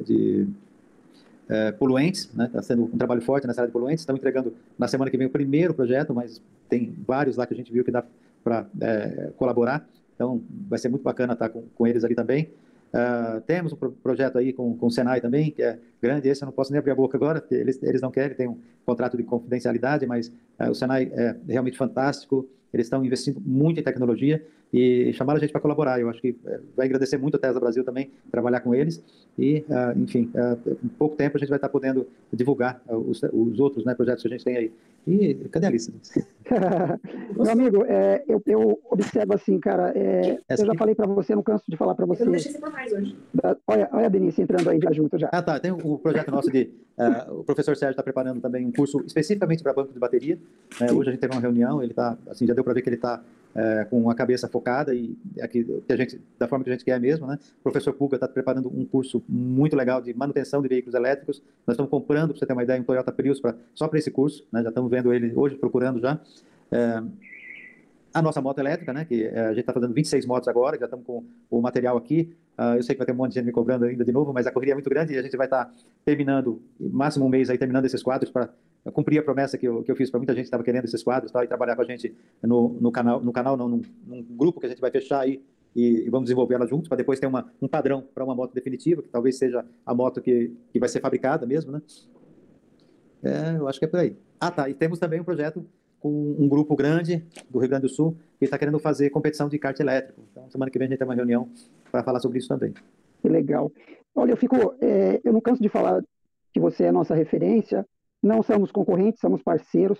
de 0.05 0.47
é, 1.49 1.71
poluentes, 1.71 2.21
está 2.21 2.43
né, 2.43 2.49
tá 2.51 2.61
sendo 2.61 2.83
um 2.83 2.97
trabalho 2.97 3.21
forte 3.21 3.47
nessa 3.47 3.61
área 3.61 3.69
de 3.69 3.73
poluentes. 3.73 4.01
Estamos 4.01 4.19
entregando 4.19 4.53
na 4.77 4.87
semana 4.87 5.09
que 5.11 5.17
vem 5.17 5.27
o 5.27 5.29
primeiro 5.29 5.73
projeto, 5.73 6.13
mas 6.13 6.41
tem 6.69 6.93
vários 7.07 7.37
lá 7.37 7.45
que 7.45 7.53
a 7.53 7.57
gente 7.57 7.71
viu 7.71 7.83
que 7.83 7.91
dá 7.91 8.03
para 8.43 8.65
é, 8.81 9.31
colaborar, 9.37 9.87
então 10.15 10.41
vai 10.67 10.77
ser 10.77 10.89
muito 10.89 11.03
bacana 11.03 11.33
estar 11.33 11.49
com, 11.49 11.63
com 11.75 11.87
eles 11.87 12.03
ali 12.03 12.15
também. 12.15 12.49
Uh, 12.93 13.41
temos 13.47 13.73
um 13.73 13.75
pro 13.75 13.91
projeto 13.91 14.37
aí 14.37 14.53
com, 14.53 14.77
com 14.77 14.85
o 14.85 14.91
Senai 14.91 15.19
também, 15.19 15.49
que 15.49 15.63
é 15.63 15.79
grande, 15.99 16.29
esse 16.29 16.43
eu 16.43 16.45
não 16.45 16.53
posso 16.53 16.71
nem 16.71 16.77
abrir 16.77 16.91
a 16.91 16.95
boca 16.95 17.17
agora, 17.17 17.43
eles, 17.49 17.81
eles 17.81 18.01
não 18.01 18.11
querem, 18.11 18.37
tem 18.37 18.47
um 18.47 18.59
contrato 18.85 19.17
de 19.17 19.23
confidencialidade, 19.23 20.05
mas 20.05 20.27
uh, 20.59 20.69
o 20.69 20.75
Senai 20.75 21.11
é 21.11 21.35
realmente 21.47 21.75
fantástico, 21.75 22.47
eles 22.73 22.87
estão 22.87 23.05
investindo 23.05 23.39
muito 23.45 23.79
em 23.79 23.83
tecnologia 23.83 24.43
e 24.73 25.13
chamaram 25.13 25.37
a 25.37 25.39
gente 25.39 25.51
para 25.51 25.61
colaborar. 25.61 26.01
Eu 26.01 26.09
acho 26.09 26.19
que 26.19 26.35
é, 26.47 26.59
vai 26.75 26.87
agradecer 26.87 27.17
muito 27.17 27.35
a 27.35 27.39
Tesla 27.39 27.59
Brasil 27.59 27.83
também, 27.83 28.09
trabalhar 28.31 28.59
com 28.61 28.73
eles. 28.73 29.03
E, 29.37 29.63
uh, 29.69 29.99
enfim, 29.99 30.31
uh, 30.33 30.77
em 30.83 30.87
pouco 30.89 31.15
tempo 31.15 31.37
a 31.37 31.39
gente 31.39 31.49
vai 31.49 31.57
estar 31.57 31.69
podendo 31.69 32.07
divulgar 32.31 32.81
uh, 32.87 32.95
os, 32.97 33.21
os, 33.31 33.59
outros 33.59 33.85
né, 33.85 33.93
projetos 33.93 34.23
que 34.23 34.27
a 34.27 34.31
gente 34.31 34.43
tem 34.43 34.57
aí. 34.57 34.71
E 35.05 35.35
cadê 35.51 35.67
a 35.67 35.69
lista? 35.69 35.91
Meu 37.35 37.51
amigo, 37.51 37.83
é, 37.85 38.23
eu, 38.27 38.41
eu, 38.45 38.79
observo 38.89 39.33
assim, 39.33 39.59
cara, 39.59 39.91
é, 39.95 40.39
eu 40.49 40.57
já 40.57 40.65
aqui? 40.65 40.77
falei 40.77 40.95
para 40.95 41.05
você, 41.07 41.35
não 41.35 41.43
canso 41.43 41.65
de 41.67 41.75
falar 41.75 41.93
para 41.93 42.05
você. 42.05 42.23
Eu 42.23 42.27
não 42.27 42.31
deixei 42.31 42.51
você 42.51 42.59
por 42.59 42.71
mais 42.71 42.91
hoje. 42.91 43.15
olha, 43.67 43.89
olha 43.91 44.05
a 44.05 44.09
Denise 44.09 44.41
entrando 44.41 44.69
aí 44.69 44.79
já 44.79 44.91
junto 44.91 45.19
já. 45.19 45.29
Ah, 45.31 45.41
tá. 45.41 45.59
Tem 45.59 45.71
o 45.71 45.97
projeto 45.97 46.31
nosso 46.31 46.49
de. 46.49 46.71
o 47.29 47.43
professor 47.43 47.75
Sérgio 47.75 47.91
está 47.91 48.03
preparando 48.03 48.39
também 48.39 48.65
um 48.65 48.71
curso 48.71 49.03
especificamente 49.05 49.61
para 49.61 49.73
banco 49.73 49.91
de 49.91 49.99
bateria. 49.99 50.39
Né, 50.79 50.91
hoje 50.91 51.09
a 51.09 51.11
gente 51.11 51.21
teve 51.21 51.33
uma 51.33 51.41
reunião, 51.41 51.81
ele 51.81 51.91
está, 51.91 52.17
assim, 52.29 52.47
já 52.47 52.53
deu 52.53 52.62
para 52.63 52.73
ver 52.73 52.81
que 52.81 52.89
ele 52.89 52.95
está 52.95 53.21
é, 53.55 53.85
com 53.89 54.09
a 54.09 54.15
cabeça 54.15 54.47
focada 54.47 54.93
e 54.93 55.15
aqui, 55.41 55.63
que 55.63 55.93
a 55.93 55.95
gente, 55.95 56.19
da 56.39 56.47
forma 56.47 56.63
que 56.63 56.71
a 56.71 56.73
gente 56.73 56.85
quer 56.85 56.99
mesmo, 56.99 57.27
né? 57.27 57.37
O 57.59 57.63
professor 57.63 57.93
Puga 57.93 58.15
está 58.15 58.27
preparando 58.27 58.67
um 58.67 58.85
curso 58.85 59.23
muito 59.29 59.75
legal 59.75 60.01
de 60.01 60.13
manutenção 60.13 60.61
de 60.61 60.67
veículos 60.67 60.95
elétricos. 60.95 61.41
Nós 61.65 61.75
estamos 61.75 61.89
comprando, 61.89 62.29
para 62.29 62.39
você 62.39 62.45
ter 62.45 62.53
uma 62.53 62.63
ideia, 62.63 62.81
um 62.81 62.83
Toyota 62.83 63.11
Prius 63.11 63.41
só 63.73 63.87
para 63.87 63.99
esse 63.99 64.09
curso, 64.09 64.45
né? 64.51 64.63
Já 64.63 64.69
estamos 64.69 64.89
vendo 64.89 65.13
ele 65.13 65.31
hoje, 65.35 65.55
procurando 65.55 65.99
já. 65.99 66.19
É, 66.71 67.03
a 68.13 68.21
nossa 68.21 68.41
moto 68.41 68.59
elétrica, 68.59 68.93
né, 68.93 69.05
que 69.05 69.23
é, 69.23 69.39
a 69.39 69.49
gente 69.49 69.61
está 69.61 69.73
fazendo 69.73 69.93
26 69.93 70.25
motos 70.25 70.47
agora, 70.47 70.77
já 70.77 70.85
estamos 70.85 71.05
com 71.05 71.23
o 71.49 71.61
material 71.61 71.97
aqui. 71.97 72.31
Uh, 72.57 72.77
eu 72.77 72.83
sei 72.83 72.93
que 72.93 72.99
vai 72.99 73.05
ter 73.05 73.13
um 73.13 73.15
monte 73.15 73.29
de 73.29 73.35
gente 73.35 73.45
me 73.45 73.51
cobrando 73.51 73.85
ainda 73.85 74.05
de 74.05 74.11
novo, 74.11 74.31
mas 74.31 74.45
a 74.45 74.51
correria 74.51 74.73
é 74.73 74.75
muito 74.75 74.89
grande 74.89 75.13
e 75.13 75.17
a 75.17 75.21
gente 75.23 75.35
vai 75.35 75.47
estar 75.47 75.65
tá 75.65 75.73
terminando, 76.05 76.61
máximo 76.79 77.25
um 77.25 77.29
mês 77.29 77.49
aí, 77.49 77.57
terminando 77.57 77.85
esses 77.85 78.03
quadros 78.03 78.29
para 78.29 78.49
cumprir 78.93 79.19
a 79.19 79.23
promessa 79.23 79.57
que 79.57 79.67
eu, 79.67 79.81
que 79.81 79.91
eu 79.91 79.95
fiz 79.95 80.11
para 80.11 80.19
muita 80.19 80.33
gente 80.33 80.43
que 80.43 80.47
estava 80.47 80.63
querendo 80.63 80.85
esses 80.85 81.01
quadros 81.01 81.31
tá, 81.31 81.43
e 81.43 81.47
trabalhar 81.47 81.75
com 81.75 81.81
a 81.81 81.85
gente 81.85 82.15
no, 82.43 82.77
no 82.79 82.91
canal, 82.91 83.19
no 83.21 83.31
canal 83.31 83.57
não, 83.57 83.67
num, 83.67 83.81
num 84.05 84.23
grupo 84.23 84.59
que 84.59 84.67
a 84.67 84.69
gente 84.69 84.81
vai 84.81 84.91
fechar 84.91 85.21
aí 85.21 85.41
e, 85.75 86.05
e 86.05 86.09
vamos 86.09 86.25
desenvolver 86.25 86.55
ela 86.55 86.67
juntos 86.67 86.87
para 86.87 86.97
depois 86.97 87.19
ter 87.19 87.27
uma, 87.27 87.51
um 87.61 87.67
padrão 87.67 88.03
para 88.13 88.23
uma 88.23 88.35
moto 88.35 88.53
definitiva, 88.53 89.01
que 89.01 89.09
talvez 89.09 89.37
seja 89.37 89.65
a 89.85 89.93
moto 89.93 90.21
que, 90.21 90.51
que 90.71 90.79
vai 90.79 90.89
ser 90.89 90.99
fabricada 90.99 91.45
mesmo, 91.45 91.71
né? 91.71 91.81
É, 93.23 93.57
eu 93.57 93.67
acho 93.67 93.79
que 93.79 93.85
é 93.85 93.87
por 93.87 93.99
aí. 93.99 94.17
Ah, 94.39 94.51
tá. 94.51 94.69
E 94.69 94.73
temos 94.73 94.99
também 94.99 95.19
um 95.19 95.23
projeto 95.23 95.65
com 95.99 96.35
um 96.37 96.47
grupo 96.49 96.75
grande 96.75 97.25
do 97.49 97.59
Rio 97.59 97.69
Grande 97.69 97.83
do 97.83 97.89
Sul 97.89 98.17
que 98.37 98.43
está 98.43 98.57
querendo 98.57 98.77
fazer 98.77 99.09
competição 99.09 99.47
de 99.47 99.57
kart 99.57 99.79
elétrico. 99.79 100.21
Então, 100.31 100.49
semana 100.51 100.69
que 100.69 100.77
vem 100.77 100.87
a 100.87 100.89
gente 100.89 100.99
tem 100.99 101.07
uma 101.07 101.15
reunião 101.15 101.49
para 101.93 102.03
falar 102.03 102.19
sobre 102.19 102.39
isso 102.39 102.47
também. 102.47 102.73
Que 103.21 103.29
legal. 103.29 103.71
Olha, 104.15 104.31
eu 104.31 104.37
fico, 104.37 104.55
é, 104.81 105.21
eu 105.23 105.31
não 105.31 105.39
canso 105.39 105.61
de 105.61 105.69
falar 105.69 106.03
que 106.51 106.59
você 106.59 106.85
é 106.85 106.91
nossa 106.91 107.13
referência. 107.13 107.85
Não 108.21 108.41
somos 108.41 108.71
concorrentes, 108.71 109.21
somos 109.21 109.43
parceiros. 109.43 109.99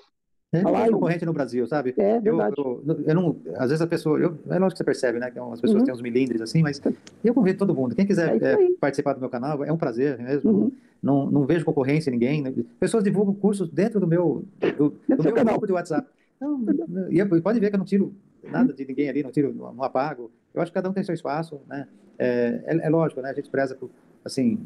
É, 0.52 0.62
não 0.62 0.92
concorrente 0.92 1.26
no 1.26 1.34
Brasil, 1.34 1.66
sabe? 1.68 1.94
É 1.98 2.20
verdade. 2.20 2.56
Eu, 2.58 2.84
eu, 2.88 3.04
eu, 3.08 3.16
não, 3.16 3.40
às 3.56 3.70
vezes 3.70 3.82
a 3.82 3.88
pessoa, 3.88 4.20
eu, 4.20 4.38
é 4.50 4.60
lógico 4.60 4.72
que 4.72 4.78
você 4.78 4.84
percebe, 4.84 5.20
né? 5.20 5.30
Que 5.30 5.40
as 5.40 5.62
pessoas 5.62 5.80
uhum. 5.80 5.86
têm 5.86 5.94
uns 5.94 6.02
milindres 6.02 6.42
assim, 6.42 6.62
mas 6.62 6.82
eu 7.24 7.34
convido 7.34 7.60
todo 7.60 7.74
mundo. 7.74 7.96
Quem 7.96 8.06
quiser 8.06 8.42
é 8.42 8.54
é, 8.54 8.70
participar 8.80 9.14
do 9.14 9.20
meu 9.20 9.30
canal, 9.30 9.64
é 9.64 9.72
um 9.72 9.78
prazer 9.78 10.18
mesmo. 10.20 10.52
Uhum. 10.52 10.72
Não, 11.02 11.30
não 11.30 11.46
vejo 11.46 11.66
concorrência 11.66 12.10
em 12.10 12.14
ninguém. 12.14 12.42
Né? 12.42 12.54
Pessoas 12.80 13.04
divulgam 13.04 13.34
cursos 13.34 13.70
dentro 13.70 14.00
do 14.00 14.08
meu, 14.08 14.46
do, 14.78 14.90
do 14.90 15.24
meu 15.24 15.34
canal. 15.34 15.56
grupo 15.56 15.68
de 15.68 15.74
WhatsApp. 15.74 16.08
Então, 16.38 16.66
e 17.10 17.42
pode 17.42 17.60
ver 17.60 17.70
que 17.70 17.76
eu 17.76 17.80
não 17.80 17.86
tiro 17.86 18.14
nada 18.44 18.74
de 18.74 18.86
ninguém 18.86 19.10
ali, 19.10 19.24
não 19.24 19.32
tiro, 19.32 19.54
não 19.54 19.84
apago. 19.84 20.32
Eu 20.54 20.62
acho 20.62 20.72
que 20.72 20.76
cada 20.76 20.90
um 20.90 20.94
tem 20.94 21.04
seu 21.04 21.14
espaço, 21.14 21.60
né? 21.68 21.88
É, 22.18 22.62
é, 22.66 22.88
é 22.88 22.90
lógico, 22.90 23.22
né? 23.22 23.32
A 23.32 23.34
gente 23.34 23.50
preza 23.50 23.76
por, 23.76 23.90
assim, 24.24 24.60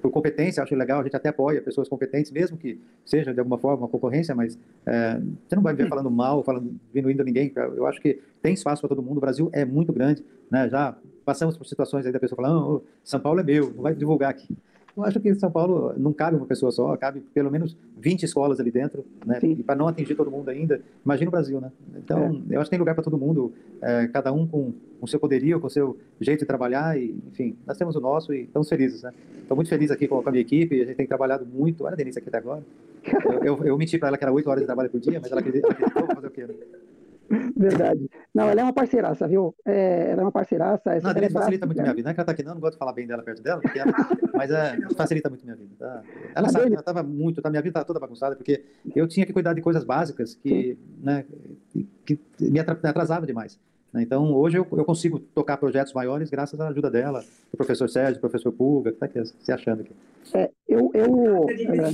por 0.00 0.10
competência, 0.10 0.62
acho 0.62 0.74
legal, 0.74 1.00
a 1.00 1.02
gente 1.02 1.16
até 1.16 1.30
apoia 1.30 1.60
pessoas 1.62 1.88
competentes, 1.88 2.30
mesmo 2.30 2.56
que 2.56 2.78
seja 3.04 3.32
de 3.32 3.40
alguma 3.40 3.58
forma 3.58 3.84
uma 3.84 3.88
concorrência, 3.88 4.34
mas 4.34 4.58
é, 4.86 5.20
você 5.48 5.56
não 5.56 5.62
vai 5.62 5.74
ver 5.74 5.88
falando 5.88 6.10
mal, 6.10 6.42
falando, 6.42 6.78
diminuindo 6.92 7.24
ninguém. 7.24 7.52
Eu 7.56 7.86
acho 7.86 8.00
que 8.00 8.20
tem 8.42 8.54
espaço 8.54 8.82
para 8.82 8.88
todo 8.88 9.02
mundo. 9.02 9.18
O 9.18 9.20
Brasil 9.20 9.48
é 9.52 9.64
muito 9.64 9.92
grande, 9.92 10.24
né? 10.50 10.68
Já 10.68 10.96
passamos 11.24 11.56
por 11.56 11.66
situações 11.66 12.04
aí 12.06 12.12
da 12.12 12.20
pessoa 12.20 12.36
falando, 12.36 12.76
oh, 12.76 12.82
São 13.02 13.20
Paulo 13.20 13.40
é 13.40 13.42
meu, 13.42 13.72
não 13.72 13.82
vai 13.82 13.94
divulgar 13.94 14.30
aqui. 14.30 14.56
Eu 14.96 15.04
acho 15.04 15.20
que 15.20 15.28
em 15.28 15.34
São 15.34 15.50
Paulo 15.50 15.94
não 15.96 16.12
cabe 16.12 16.36
uma 16.36 16.46
pessoa 16.46 16.72
só, 16.72 16.96
cabe 16.96 17.20
pelo 17.32 17.50
menos 17.50 17.76
20 17.98 18.24
escolas 18.24 18.60
ali 18.60 18.70
dentro, 18.70 19.04
né? 19.24 19.38
Sim. 19.40 19.56
E 19.58 19.62
para 19.62 19.76
não 19.76 19.88
atingir 19.88 20.14
todo 20.14 20.30
mundo 20.30 20.48
ainda, 20.48 20.80
imagina 21.04 21.28
o 21.28 21.32
Brasil, 21.32 21.60
né? 21.60 21.70
Então, 21.96 22.42
é. 22.50 22.54
eu 22.54 22.60
acho 22.60 22.68
que 22.68 22.70
tem 22.70 22.78
lugar 22.78 22.94
para 22.94 23.04
todo 23.04 23.16
mundo, 23.16 23.52
é, 23.80 24.08
cada 24.08 24.32
um 24.32 24.46
com 24.46 24.72
o 25.00 25.06
seu 25.06 25.18
poderio, 25.18 25.60
com 25.60 25.66
o 25.66 25.70
seu 25.70 25.96
jeito 26.20 26.40
de 26.40 26.46
trabalhar, 26.46 26.98
e, 26.98 27.14
enfim, 27.28 27.56
nós 27.66 27.76
temos 27.76 27.96
o 27.96 28.00
nosso 28.00 28.34
e 28.34 28.42
estamos 28.42 28.68
felizes, 28.68 29.02
né? 29.02 29.12
Estou 29.40 29.56
muito 29.56 29.68
feliz 29.68 29.90
aqui 29.90 30.06
com 30.06 30.22
a 30.24 30.30
minha 30.30 30.42
equipe, 30.42 30.80
a 30.80 30.84
gente 30.84 30.96
tem 30.96 31.06
trabalhado 31.06 31.46
muito. 31.46 31.84
Olha 31.84 31.94
a 31.94 31.96
Denise 31.96 32.18
aqui 32.18 32.28
até 32.28 32.38
agora. 32.38 32.62
Eu, 33.24 33.42
eu, 33.42 33.64
eu 33.64 33.78
menti 33.78 33.98
para 33.98 34.08
ela 34.08 34.18
que 34.18 34.24
era 34.24 34.32
8 34.32 34.48
horas 34.48 34.60
de 34.60 34.66
trabalho 34.66 34.90
por 34.90 35.00
dia, 35.00 35.18
mas 35.20 35.30
ela 35.30 35.40
acreditou, 35.40 35.70
fazer 36.14 36.26
o 36.26 36.30
quê, 36.30 36.46
né? 36.46 36.54
Verdade. 37.56 38.10
Não, 38.34 38.48
ela 38.48 38.60
é 38.60 38.64
uma 38.64 38.72
parceiraça, 38.72 39.28
viu? 39.28 39.54
É, 39.64 40.10
ela 40.10 40.22
é 40.22 40.24
uma 40.24 40.32
parceiraça. 40.32 40.98
Não, 41.00 41.10
a 41.10 41.12
Denise 41.12 41.36
é 41.36 41.38
facilita 41.38 41.66
muito 41.66 41.80
minha 41.80 41.94
vida. 41.94 42.04
Não 42.04 42.10
é 42.10 42.14
que 42.14 42.20
ela 42.20 42.26
tá 42.26 42.32
aqui, 42.32 42.42
não, 42.42 42.54
não 42.54 42.60
gosto 42.60 42.72
de 42.72 42.78
falar 42.78 42.92
bem 42.92 43.06
dela 43.06 43.22
perto 43.22 43.42
dela, 43.42 43.60
ela, 43.74 43.92
mas 44.34 44.50
é, 44.50 44.76
facilita 44.96 45.28
muito 45.28 45.44
minha 45.44 45.56
vida. 45.56 45.74
Tá? 45.78 46.02
Ela 46.34 46.48
a 46.48 46.50
sabe, 46.50 46.64
dele... 46.64 46.74
ela 46.74 46.82
tava 46.82 47.02
muito, 47.02 47.40
tá, 47.40 47.48
minha 47.48 47.62
vida 47.62 47.70
estava 47.70 47.84
toda 47.86 48.00
bagunçada, 48.00 48.34
porque 48.34 48.64
eu 48.96 49.06
tinha 49.06 49.24
que 49.24 49.32
cuidar 49.32 49.54
de 49.54 49.60
coisas 49.60 49.84
básicas 49.84 50.34
que, 50.34 50.76
né, 51.00 51.24
que 52.04 52.18
me 52.40 52.58
atrasava 52.58 53.26
demais. 53.26 53.58
Né? 53.92 54.02
Então, 54.02 54.32
hoje 54.34 54.58
eu, 54.58 54.66
eu, 54.72 54.84
consigo 54.84 55.18
tocar 55.18 55.56
projetos 55.56 55.92
maiores 55.92 56.30
graças 56.30 56.60
à 56.60 56.68
ajuda 56.68 56.90
dela, 56.90 57.24
do 57.50 57.56
professor 57.56 57.88
Sérgio, 57.88 58.14
do 58.14 58.20
professor 58.20 58.52
Pulga, 58.52 58.90
que 58.90 58.96
está 58.96 59.06
aqui 59.06 59.24
se 59.24 59.52
achando 59.52 59.80
aqui. 59.80 59.92
É, 60.34 60.50
eu, 60.68 60.90
eu, 60.94 61.46
é, 61.48 61.90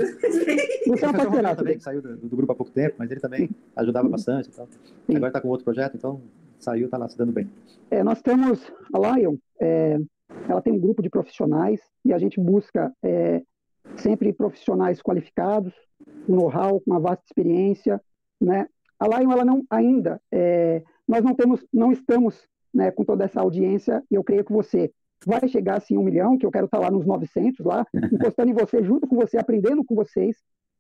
você 0.87 1.05
é 1.05 1.09
uma 1.09 1.57
também, 1.57 1.77
que 1.77 1.83
saiu 1.83 2.03
do, 2.03 2.17
do, 2.17 2.37
grupo 2.37 2.53
há 2.53 2.55
pouco 2.55 2.73
tempo, 2.73 2.97
mas 2.99 3.11
ele 3.11 3.21
também 3.21 3.49
ajudava 3.75 4.09
bastante. 4.09 4.51
Então. 4.53 4.69
Agora 5.09 5.29
está 5.29 5.41
com 5.41 5.49
outro 5.49 5.65
projeto, 5.65 5.97
então 5.97 6.21
saiu, 6.59 6.87
está 6.87 6.99
lá 6.99 7.09
se 7.09 7.17
dando 7.17 7.33
bem. 7.33 7.49
É, 7.91 8.03
nós 8.03 8.21
temos 8.21 8.73
a 8.93 9.17
Lion, 9.17 9.37
é, 9.61 9.99
ela 10.49 10.61
tem 10.61 10.73
um 10.73 10.81
grupo 10.81 11.03
de 11.03 11.09
profissionais 11.09 11.81
e 12.05 12.13
a 12.13 12.19
gente 12.19 12.41
busca 12.41 12.93
é, 13.03 13.43
sempre 13.97 14.33
profissionais 14.33 15.01
qualificados, 15.01 15.73
com 16.27 16.35
know-how, 16.35 16.81
com 16.81 16.91
uma 16.91 17.01
vasta 17.01 17.25
experiência, 17.25 18.01
né? 18.41 18.67
A 18.99 19.07
Lion, 19.07 19.31
ela 19.31 19.45
não 19.45 19.63
ainda, 19.71 20.21
é, 20.33 20.83
nós 21.07 21.23
não 21.23 21.35
temos, 21.35 21.65
não 21.73 21.93
estamos 21.93 22.49
né, 22.73 22.91
com 22.91 23.05
toda 23.05 23.25
essa 23.25 23.41
audiência, 23.41 24.03
e 24.11 24.15
eu 24.15 24.25
creio 24.25 24.45
que 24.45 24.53
você 24.53 24.93
vai 25.25 25.47
chegar 25.49 25.79
assim 25.79 25.97
um 25.97 26.03
milhão, 26.03 26.37
que 26.37 26.45
eu 26.45 26.51
quero 26.51 26.67
estar 26.67 26.79
lá 26.79 26.91
nos 26.91 27.07
900 27.07 27.65
lá, 27.65 27.87
encostando 28.13 28.51
em 28.51 28.55
você, 28.55 28.83
junto 28.83 29.07
com 29.07 29.17
você, 29.17 29.39
aprendendo 29.39 29.85
com 29.85 29.95
vocês, 29.95 30.37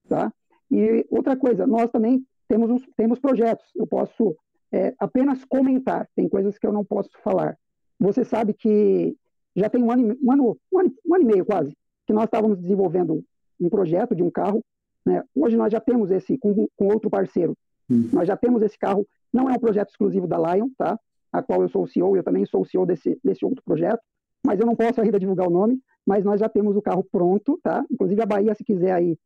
tá? 0.08 0.32
E 0.70 1.06
outra 1.10 1.36
coisa, 1.36 1.66
nós 1.66 1.90
também 1.90 2.24
temos, 2.48 2.70
uns, 2.70 2.82
temos 2.96 3.18
projetos, 3.18 3.64
eu 3.74 3.86
posso 3.86 4.36
é, 4.72 4.94
apenas 4.98 5.44
comentar, 5.44 6.08
tem 6.14 6.28
coisas 6.28 6.58
que 6.58 6.66
eu 6.66 6.72
não 6.72 6.84
posso 6.84 7.10
falar. 7.22 7.56
Você 7.98 8.24
sabe 8.24 8.52
que 8.52 9.16
já 9.54 9.70
tem 9.70 9.82
um 9.82 9.90
ano, 9.90 10.16
um 10.22 10.32
ano, 10.32 10.58
um 10.72 10.78
ano, 10.80 10.94
um 11.06 11.14
ano 11.14 11.24
e 11.24 11.26
meio 11.26 11.44
quase, 11.44 11.74
que 12.06 12.12
nós 12.12 12.24
estávamos 12.24 12.58
desenvolvendo 12.58 13.24
um 13.60 13.70
projeto 13.70 14.14
de 14.14 14.22
um 14.22 14.30
carro, 14.30 14.62
né? 15.04 15.22
Hoje 15.34 15.56
nós 15.56 15.72
já 15.72 15.80
temos 15.80 16.10
esse 16.10 16.36
com, 16.36 16.68
com 16.76 16.86
outro 16.88 17.08
parceiro, 17.08 17.56
hum. 17.88 18.10
nós 18.12 18.26
já 18.26 18.36
temos 18.36 18.60
esse 18.62 18.78
carro, 18.78 19.06
não 19.37 19.51
é 19.51 19.53
um 19.53 19.59
projeto 19.59 19.90
exclusivo 19.90 20.27
da 20.27 20.38
Lion, 20.38 20.70
tá? 20.77 20.99
A 21.31 21.42
qual 21.42 21.61
eu 21.61 21.68
sou 21.68 21.83
o 21.83 21.87
CEO, 21.87 22.16
eu 22.16 22.22
também 22.22 22.46
sou 22.46 22.62
o 22.62 22.64
CEO 22.64 22.87
desse, 22.87 23.18
desse 23.22 23.44
outro 23.44 23.62
projeto, 23.62 24.01
mas 24.44 24.59
eu 24.59 24.66
não 24.66 24.75
posso 24.75 25.01
ainda 25.01 25.18
divulgar 25.18 25.46
o 25.46 25.51
nome, 25.51 25.79
mas 26.07 26.25
nós 26.25 26.40
já 26.40 26.49
temos 26.49 26.77
o 26.77 26.83
carro 26.83 27.05
pronto, 27.05 27.61
tá? 27.62 27.85
Inclusive 27.90 28.22
a 28.22 28.27
Bahia, 28.27 28.55
se 28.55 28.64
quiser 28.64 28.92
aí 28.92 29.18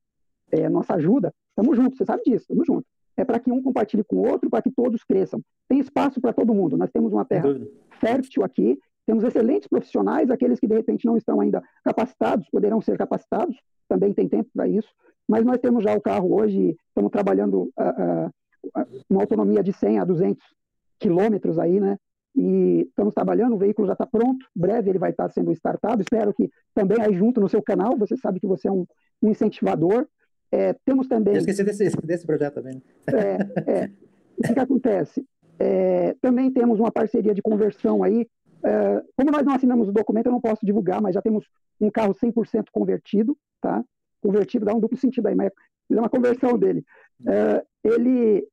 é, 0.51 0.69
nossa 0.69 0.95
ajuda, 0.95 1.33
estamos 1.51 1.77
juntos, 1.77 1.97
você 1.97 2.05
sabe 2.05 2.23
disso, 2.25 2.43
estamos 2.43 2.67
juntos. 2.67 2.91
É 3.17 3.25
para 3.25 3.39
que 3.39 3.53
um 3.53 3.63
compartilhe 3.63 4.03
com 4.03 4.17
o 4.17 4.29
outro, 4.29 4.51
para 4.51 4.63
que 4.63 4.71
todos 4.71 5.05
cresçam. 5.05 5.41
Tem 5.69 5.79
espaço 5.79 6.21
para 6.21 6.33
todo 6.33 6.55
mundo. 6.55 6.77
Nós 6.77 6.91
temos 6.91 7.13
uma 7.13 7.25
terra 7.25 7.49
fértil 8.01 8.43
aqui, 8.43 8.79
temos 9.07 9.23
excelentes 9.23 9.69
profissionais, 9.69 10.31
aqueles 10.31 10.59
que 10.59 10.67
de 10.67 10.75
repente 10.75 11.05
não 11.05 11.17
estão 11.17 11.41
ainda 11.41 11.63
capacitados, 11.85 12.49
poderão 12.49 12.81
ser 12.81 12.97
capacitados, 12.97 13.57
também 13.89 14.15
tem 14.15 14.29
tempo 14.29 14.49
para 14.55 14.67
isso, 14.67 14.89
mas 15.29 15.45
nós 15.45 15.59
temos 15.59 15.85
já 15.85 15.95
o 15.95 16.01
carro 16.01 16.35
hoje, 16.35 16.77
estamos 16.89 17.11
trabalhando 17.11 17.71
uh, 17.79 18.27
uh, 18.27 18.31
uma 19.09 19.23
autonomia 19.23 19.63
de 19.63 19.73
100 19.73 19.99
a 19.99 20.05
200 20.05 20.43
quilômetros 20.99 21.59
aí, 21.59 21.81
né? 21.81 21.97
e 22.35 22.87
estamos 22.89 23.13
trabalhando, 23.13 23.55
o 23.55 23.59
veículo 23.59 23.87
já 23.87 23.95
está 23.95 24.07
pronto, 24.07 24.47
breve 24.55 24.91
ele 24.91 24.99
vai 24.99 25.11
estar 25.11 25.29
sendo 25.31 25.53
startado, 25.53 26.03
espero 26.03 26.33
que 26.33 26.51
também 26.75 27.01
aí 27.01 27.15
junto 27.15 27.41
no 27.41 27.49
seu 27.49 27.63
canal, 27.63 27.97
você 27.97 28.17
sabe 28.17 28.39
que 28.39 28.47
você 28.47 28.69
é 28.69 28.73
um, 28.73 28.87
um 29.23 29.31
incentivador. 29.31 30.07
É, 30.53 30.75
temos 30.85 31.09
também... 31.09 31.35
Eu 31.35 31.41
esqueci 31.41 31.63
desse, 31.63 31.91
desse 32.03 32.27
projeto 32.27 32.55
também. 32.55 32.83
É, 33.07 33.71
é, 33.71 33.91
o 34.39 34.43
que, 34.43 34.55
que 34.55 34.61
acontece? 34.61 35.25
É, 35.59 36.15
também 36.21 36.51
temos 36.51 36.79
uma 36.81 36.91
parceria 36.91 37.35
de 37.35 37.43
conversão 37.43 38.03
aí, 38.03 38.27
é, 38.65 39.03
como 39.17 39.31
nós 39.31 39.45
não 39.45 39.55
assinamos 39.55 39.89
o 39.89 39.93
documento, 39.93 40.27
eu 40.27 40.33
não 40.33 40.41
posso 40.41 40.65
divulgar, 40.65 41.01
mas 41.01 41.15
já 41.15 41.23
temos 41.23 41.47
um 41.81 41.91
carro 41.91 42.15
100% 42.15 42.67
convertido, 42.73 43.37
tá? 43.61 43.83
Convertido 44.21 44.67
dá 44.67 44.75
um 44.75 44.81
duplo 44.81 44.99
sentido 44.99 45.27
aí, 45.27 45.35
mas 45.35 45.51
é 45.91 45.99
uma 45.99 46.11
conversão 46.11 46.59
dele. 46.59 46.85
É, 47.27 47.65
ele 47.83 48.47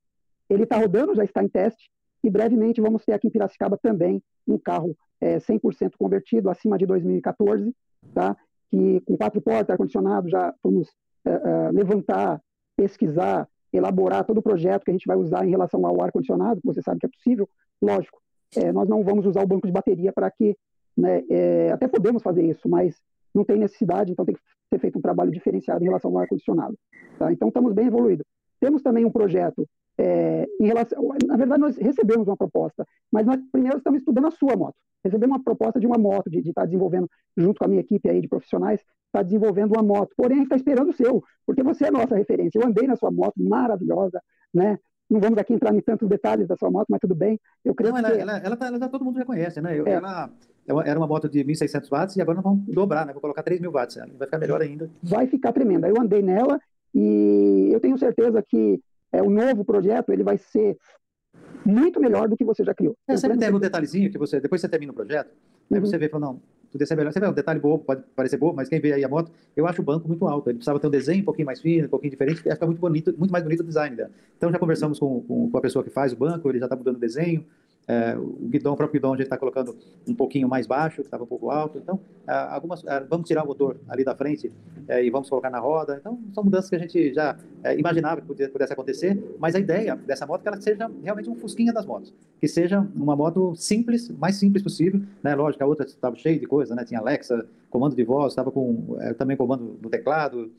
ele 0.50 0.64
está 0.64 0.78
rodando, 0.78 1.16
já 1.16 1.24
está 1.24 1.44
em 1.44 1.50
teste, 1.50 1.90
e 2.24 2.30
brevemente 2.30 2.82
vamos 2.82 3.06
ter 3.06 3.14
aqui 3.14 3.28
em 3.28 3.32
Piracicaba 3.32 3.78
também 3.78 4.22
um 4.48 4.58
carro 4.58 4.96
é, 5.20 5.38
100% 5.38 5.94
convertido, 5.98 6.50
acima 6.50 6.78
de 6.78 6.86
2014, 6.86 7.74
tá? 8.14 8.36
que 8.70 9.02
com 9.02 9.18
quatro 9.18 9.42
portas, 9.42 9.70
ar-condicionado, 9.72 10.30
já 10.30 10.54
vamos 10.64 10.90
é, 11.26 11.30
é, 11.30 11.72
levantar, 11.72 12.42
pesquisar, 12.76 13.48
elaborar 13.72 14.26
todo 14.26 14.40
o 14.40 14.44
projeto 14.44 14.84
que 14.84 14.92
a 14.92 14.94
gente 14.94 15.08
vai 15.08 15.18
usar 15.18 15.46
em 15.46 15.50
relação 15.50 15.86
ao 15.86 16.02
ar-condicionado, 16.02 16.62
que 16.62 16.68
você 16.68 16.82
sabe 16.82 17.00
que 17.00 17.06
é 17.06 17.10
possível, 17.10 17.50
lógico, 17.82 18.20
é, 18.56 18.72
nós 18.72 18.88
não 18.88 19.04
vamos 19.04 19.26
usar 19.26 19.44
o 19.44 19.48
banco 19.48 19.68
de 19.68 19.74
bateria 19.74 20.12
para 20.12 20.30
que, 20.32 20.56
né, 20.96 21.24
é, 21.30 21.72
até 21.72 21.88
podemos 21.88 22.24
fazer 22.24 22.44
isso, 22.44 22.68
mas 22.70 23.02
não 23.34 23.44
tem 23.44 23.58
necessidade, 23.58 24.12
então 24.12 24.26
tem 24.26 24.36
que 24.36 24.42
ser 24.70 24.80
feito 24.80 24.98
um 24.98 25.02
trabalho 25.02 25.32
diferenciado 25.32 25.84
em 25.84 25.88
relação 25.88 26.12
ao 26.12 26.20
ar-condicionado. 26.20 26.78
Tá? 27.20 27.32
Então 27.32 27.50
estamos 27.50 27.74
bem 27.74 27.88
evoluídos. 27.88 28.26
Temos 28.60 28.82
também 28.82 29.06
um 29.06 29.12
projeto 29.12 29.68
é, 29.98 30.46
em 30.60 30.68
relação, 30.68 31.10
na 31.26 31.36
verdade, 31.36 31.62
nós 31.62 31.78
recebemos 31.78 32.28
uma 32.28 32.38
proposta, 32.38 32.86
mas 33.12 33.26
nós 33.26 33.40
primeiro 33.52 33.78
estamos 33.78 34.00
estudando 34.00 34.28
a 34.28 34.32
sua 34.32 34.56
moto. 34.56 34.76
Recebemos 35.04 35.38
uma 35.38 35.44
proposta 35.44 35.80
de 35.80 35.88
uma 35.88 35.98
moto, 35.98 36.30
de, 36.30 36.40
estar 36.40 36.66
desenvolvendo, 36.66 37.10
junto 37.36 37.60
com 37.60 37.66
a 37.66 37.68
minha 37.68 37.82
equipe 37.82 38.10
aí 38.10 38.22
de 38.22 38.28
profissionais, 38.28 38.82
estar 39.08 39.24
desenvolvendo 39.24 39.74
uma 39.74 39.84
moto. 39.84 40.14
Porém, 40.16 40.38
a 40.38 40.40
gente 40.42 40.46
está 40.46 40.56
esperando 40.56 40.90
o 40.90 40.94
seu, 40.94 41.24
porque 41.46 41.64
você 41.64 41.86
é 41.86 41.88
a 41.88 41.92
nossa 41.92 42.16
referência. 42.16 42.60
Eu 42.60 42.68
andei 42.68 42.88
na 42.88 42.96
sua 42.96 43.12
moto, 43.12 43.36
maravilhosa, 43.38 44.22
né? 44.54 44.78
Não 45.10 45.22
vamos 45.22 45.38
aqui 45.38 45.54
entrar 45.54 45.74
em 45.74 45.80
tantos 45.80 46.08
detalhes 46.10 46.48
da 46.48 46.58
sua 46.58 46.70
moto, 46.70 46.88
mas 46.90 47.00
tudo 47.00 47.16
bem. 47.16 47.40
Eu 47.64 47.74
creio 47.74 47.94
Não, 47.94 48.00
ela, 48.00 48.12
que... 48.12 48.20
ela, 48.20 48.38
ela, 48.40 48.58
tá, 48.58 48.68
ela, 48.68 48.90
todo 48.90 49.06
mundo 49.06 49.18
já 49.18 49.26
conhece, 49.26 49.62
né? 49.62 49.80
Eu, 49.80 49.88
é. 49.88 49.94
Ela 49.94 50.30
era 50.86 51.00
uma 51.00 51.08
moto 51.08 51.30
de 51.30 51.44
1.600 51.46 51.90
watts 51.90 52.18
e 52.18 52.22
agora 52.22 52.36
nós 52.36 52.44
vamos 52.44 52.66
dobrar, 52.66 53.06
né? 53.06 53.14
Vou 53.14 53.22
colocar 53.22 53.42
3.000 53.42 53.72
watts. 53.72 53.96
Vai 54.18 54.28
ficar 54.28 54.38
melhor 54.38 54.62
ainda. 54.62 54.90
Vai 55.02 55.26
ficar 55.26 55.54
tremenda. 55.54 55.88
Eu 55.88 55.96
andei 55.98 56.22
nela 56.22 56.60
e 56.94 57.70
eu 57.72 57.80
tenho 57.80 57.98
certeza 57.98 58.44
que 58.46 58.82
é, 59.12 59.22
o 59.22 59.30
novo 59.30 59.64
projeto 59.64 60.12
ele 60.12 60.24
vai 60.24 60.38
ser 60.38 60.78
muito 61.66 62.00
melhor 62.00 62.28
do 62.28 62.38
que 62.38 62.46
você 62.46 62.64
já 62.64 62.74
criou. 62.74 62.96
É, 63.08 63.18
sempre 63.18 63.38
tem 63.38 63.54
um 63.54 63.60
detalhezinho 63.60 64.12
que 64.12 64.18
você, 64.18 64.40
depois 64.40 64.62
você 64.62 64.70
termina 64.70 64.92
o 64.92 64.96
projeto, 64.96 65.30
aí 65.72 65.78
uhum. 65.78 65.86
você 65.86 65.98
vê 65.98 66.06
e 66.06 66.10
fala, 66.10 66.28
não, 66.28 66.42
podia 66.72 66.86
ser 66.86 66.96
melhor. 66.96 67.12
Você 67.12 67.20
vê 67.20 67.28
um 67.28 67.34
detalhe 67.34 67.60
bobo, 67.60 67.84
pode 67.84 68.04
parecer 68.16 68.38
bobo, 68.38 68.56
mas 68.56 68.70
quem 68.70 68.80
vê 68.80 68.94
aí 68.94 69.04
a 69.04 69.10
moto, 69.10 69.32
eu 69.56 69.68
acho 69.68 69.82
o 69.82 69.86
banco 69.86 70.08
muito 70.08 70.26
alto. 70.28 70.50
Ele 70.50 70.58
precisava 70.58 70.80
ter 70.80 70.88
um 70.88 70.92
desenho 70.92 71.22
um 71.22 71.26
pouquinho 71.26 71.46
mais 71.46 71.60
fino, 71.60 71.88
um 71.88 71.90
pouquinho 71.90 72.12
diferente, 72.12 72.42
ia 72.46 72.54
ficar 72.54 72.66
muito 72.66 72.80
bonito, 72.80 73.14
muito 73.18 73.32
mais 73.32 73.44
bonito 73.44 73.62
o 73.62 73.64
design 73.64 73.96
dela. 73.96 74.12
Então 74.38 74.52
já 74.52 74.60
conversamos 74.60 75.00
com, 75.00 75.22
com, 75.22 75.50
com 75.50 75.58
a 75.58 75.62
pessoa 75.62 75.84
que 75.84 75.90
faz 75.90 76.14
o 76.14 76.16
banco, 76.16 76.50
ele 76.50 76.60
já 76.60 76.66
está 76.66 76.76
mudando 76.76 76.98
o 76.98 77.00
desenho, 77.00 77.46
é, 77.88 78.18
o 78.18 78.48
guidão, 78.50 78.74
o 78.74 78.76
próprio 78.76 79.00
guidão 79.00 79.14
a 79.14 79.16
gente 79.16 79.28
está 79.28 79.38
colocando 79.38 79.74
um 80.06 80.14
pouquinho 80.14 80.50
mais 80.50 80.68
baixo, 80.68 80.98
que 80.98 81.08
estava 81.08 81.24
um 81.24 81.28
pouco 81.28 81.50
alto. 81.50 81.78
Então, 81.78 82.00
é, 82.28 82.34
algumas, 82.34 82.84
é, 82.86 83.00
vamos 83.00 83.28
tirar 83.28 83.44
o 83.44 83.48
motor 83.48 83.78
ali 83.88 84.04
da 84.04 84.14
frente 84.14 84.52
é, 84.90 85.04
e 85.04 85.10
vamos 85.10 85.30
colocar 85.30 85.50
na 85.50 85.60
roda. 85.60 85.96
Então, 85.98 86.20
são 86.34 86.44
mudanças 86.44 86.70
que 86.70 86.76
a 86.76 86.80
gente 86.80 87.14
já 87.14 87.38
é, 87.64 87.80
imaginava 87.80 88.20
que 88.20 88.28
pudesse, 88.28 88.74
acontecer, 88.74 89.18
mas 89.40 89.56
a 89.56 89.60
ideia 89.60 89.96
dessa 89.96 90.26
moto 90.26 90.42
é 90.42 90.44
que 90.44 90.48
ela 90.50 90.62
seja 90.62 90.92
realmente 91.02 91.30
um 91.30 91.36
fusquinha 91.36 91.72
das 91.72 91.86
motos, 91.86 92.14
que 92.42 92.48
seja 92.48 92.86
uma 92.94 93.16
moto 93.16 93.56
simples, 93.56 94.10
mais 94.10 94.36
simples 94.36 94.62
possível. 94.62 95.02
Né? 95.24 95.34
Lógico, 95.34 95.64
a 95.64 95.68
outra 95.68 95.86
estava 95.86 96.16
cheia 96.18 96.38
de 96.38 96.46
coisa, 96.46 96.76
né? 96.76 96.84
tinha 96.84 97.00
Alexa, 97.00 97.46
comando 97.70 97.96
de 97.96 98.04
voz, 98.04 98.34
estava 98.34 98.52
com 98.52 98.98
é, 99.00 99.14
também 99.14 99.38
comando 99.38 99.80
no 99.82 99.90
teclado, 99.90 100.52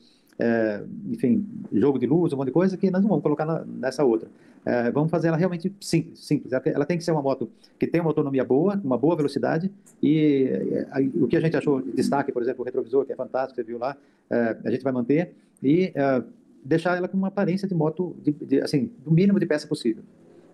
enfim, 1.09 1.45
jogo 1.73 1.99
de 1.99 2.07
luz, 2.07 2.31
um 2.31 2.37
monte 2.37 2.47
de 2.47 2.53
coisa 2.53 2.77
que 2.77 2.89
nós 2.89 3.01
não 3.01 3.09
vamos 3.09 3.23
colocar 3.23 3.45
na, 3.45 3.65
nessa 3.65 4.05
outra. 4.05 4.29
É, 4.65 4.91
vamos 4.91 5.09
fazer 5.09 5.29
ela 5.29 5.37
realmente 5.37 5.73
simples, 5.79 6.19
simples. 6.19 6.51
Ela, 6.53 6.85
tem 6.85 6.97
que 6.97 7.03
ser 7.03 7.11
uma 7.11 7.21
moto 7.21 7.49
que 7.77 7.87
tem 7.87 8.01
uma 8.01 8.09
autonomia 8.09 8.43
boa, 8.43 8.79
uma 8.83 8.97
boa 8.97 9.15
velocidade 9.15 9.71
e 10.01 10.49
é, 10.93 10.99
o 11.15 11.27
que 11.27 11.37
a 11.37 11.39
gente 11.39 11.55
achou 11.55 11.81
de 11.81 11.91
destaque, 11.91 12.31
por 12.31 12.41
exemplo, 12.41 12.61
o 12.61 12.65
retrovisor, 12.65 13.05
que 13.05 13.13
é 13.13 13.15
fantástico, 13.15 13.55
você 13.55 13.63
viu 13.63 13.77
lá, 13.77 13.95
é, 14.29 14.57
a 14.63 14.71
gente 14.71 14.83
vai 14.83 14.91
manter 14.91 15.33
e 15.63 15.91
é, 15.95 16.23
deixar 16.63 16.97
ela 16.97 17.07
com 17.07 17.17
uma 17.17 17.29
aparência 17.29 17.67
de 17.67 17.73
moto, 17.73 18.15
de, 18.21 18.31
de, 18.31 18.61
assim, 18.61 18.91
do 19.03 19.11
mínimo 19.11 19.39
de 19.39 19.45
peça 19.45 19.67
possível. 19.67 20.03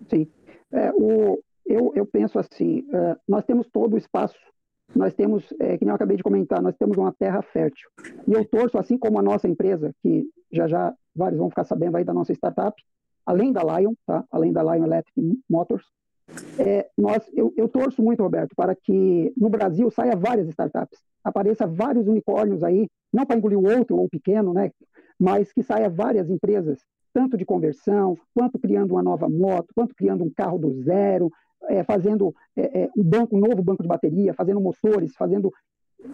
Sim. 0.09 0.27
É, 0.71 0.91
o, 0.93 1.39
eu, 1.65 1.91
eu 1.95 2.05
penso 2.05 2.37
assim, 2.37 2.85
nós 3.27 3.43
temos 3.43 3.67
todo 3.71 3.95
o 3.95 3.97
espaço 3.97 4.35
nós 4.93 5.13
temos, 5.13 5.43
é, 5.59 5.77
que 5.77 5.85
nem 5.85 5.91
eu 5.91 5.95
acabei 5.95 6.17
de 6.17 6.23
comentar, 6.23 6.61
nós 6.61 6.75
temos 6.77 6.97
uma 6.97 7.11
terra 7.13 7.41
fértil. 7.41 7.89
E 8.27 8.33
eu 8.33 8.45
torço, 8.45 8.77
assim 8.77 8.97
como 8.97 9.17
a 9.17 9.21
nossa 9.21 9.47
empresa, 9.47 9.93
que 10.01 10.25
já 10.51 10.67
já 10.67 10.93
vários 11.15 11.39
vão 11.39 11.49
ficar 11.49 11.63
sabendo 11.63 11.97
aí 11.97 12.03
da 12.03 12.13
nossa 12.13 12.33
startup, 12.33 12.75
além 13.25 13.51
da 13.51 13.61
Lion, 13.61 13.93
tá? 14.05 14.23
além 14.31 14.51
da 14.53 14.61
Lion 14.61 14.85
Electric 14.85 15.39
Motors, 15.49 15.85
é, 16.57 16.89
nós, 16.97 17.23
eu, 17.33 17.53
eu, 17.55 17.67
torço 17.67 18.01
muito, 18.01 18.23
Roberto, 18.23 18.55
para 18.55 18.75
que 18.75 19.31
no 19.37 19.49
Brasil 19.49 19.89
saia 19.91 20.15
várias 20.15 20.47
startups, 20.49 20.99
apareça 21.23 21.67
vários 21.67 22.07
unicórnios 22.07 22.63
aí, 22.63 22.87
não 23.13 23.25
para 23.25 23.37
engolir 23.37 23.59
o 23.59 23.77
outro 23.77 23.95
ou 23.97 24.05
o 24.05 24.09
pequeno, 24.09 24.53
né? 24.53 24.71
mas 25.19 25.53
que 25.53 25.63
saia 25.63 25.89
várias 25.89 26.29
empresas, 26.29 26.79
tanto 27.13 27.37
de 27.37 27.45
conversão, 27.45 28.17
quanto 28.33 28.59
criando 28.59 28.91
uma 28.91 29.03
nova 29.03 29.29
moto, 29.29 29.67
quanto 29.73 29.95
criando 29.95 30.23
um 30.23 30.29
carro 30.29 30.57
do 30.57 30.73
zero, 30.83 31.31
é, 31.69 31.83
fazendo 31.83 32.33
é, 32.55 32.83
é, 32.83 32.89
um 32.97 33.03
banco, 33.03 33.35
um 33.35 33.39
novo 33.39 33.63
banco 33.63 33.81
de 33.81 33.87
bateria, 33.87 34.33
fazendo 34.33 34.59
motores, 34.59 35.15
fazendo. 35.15 35.51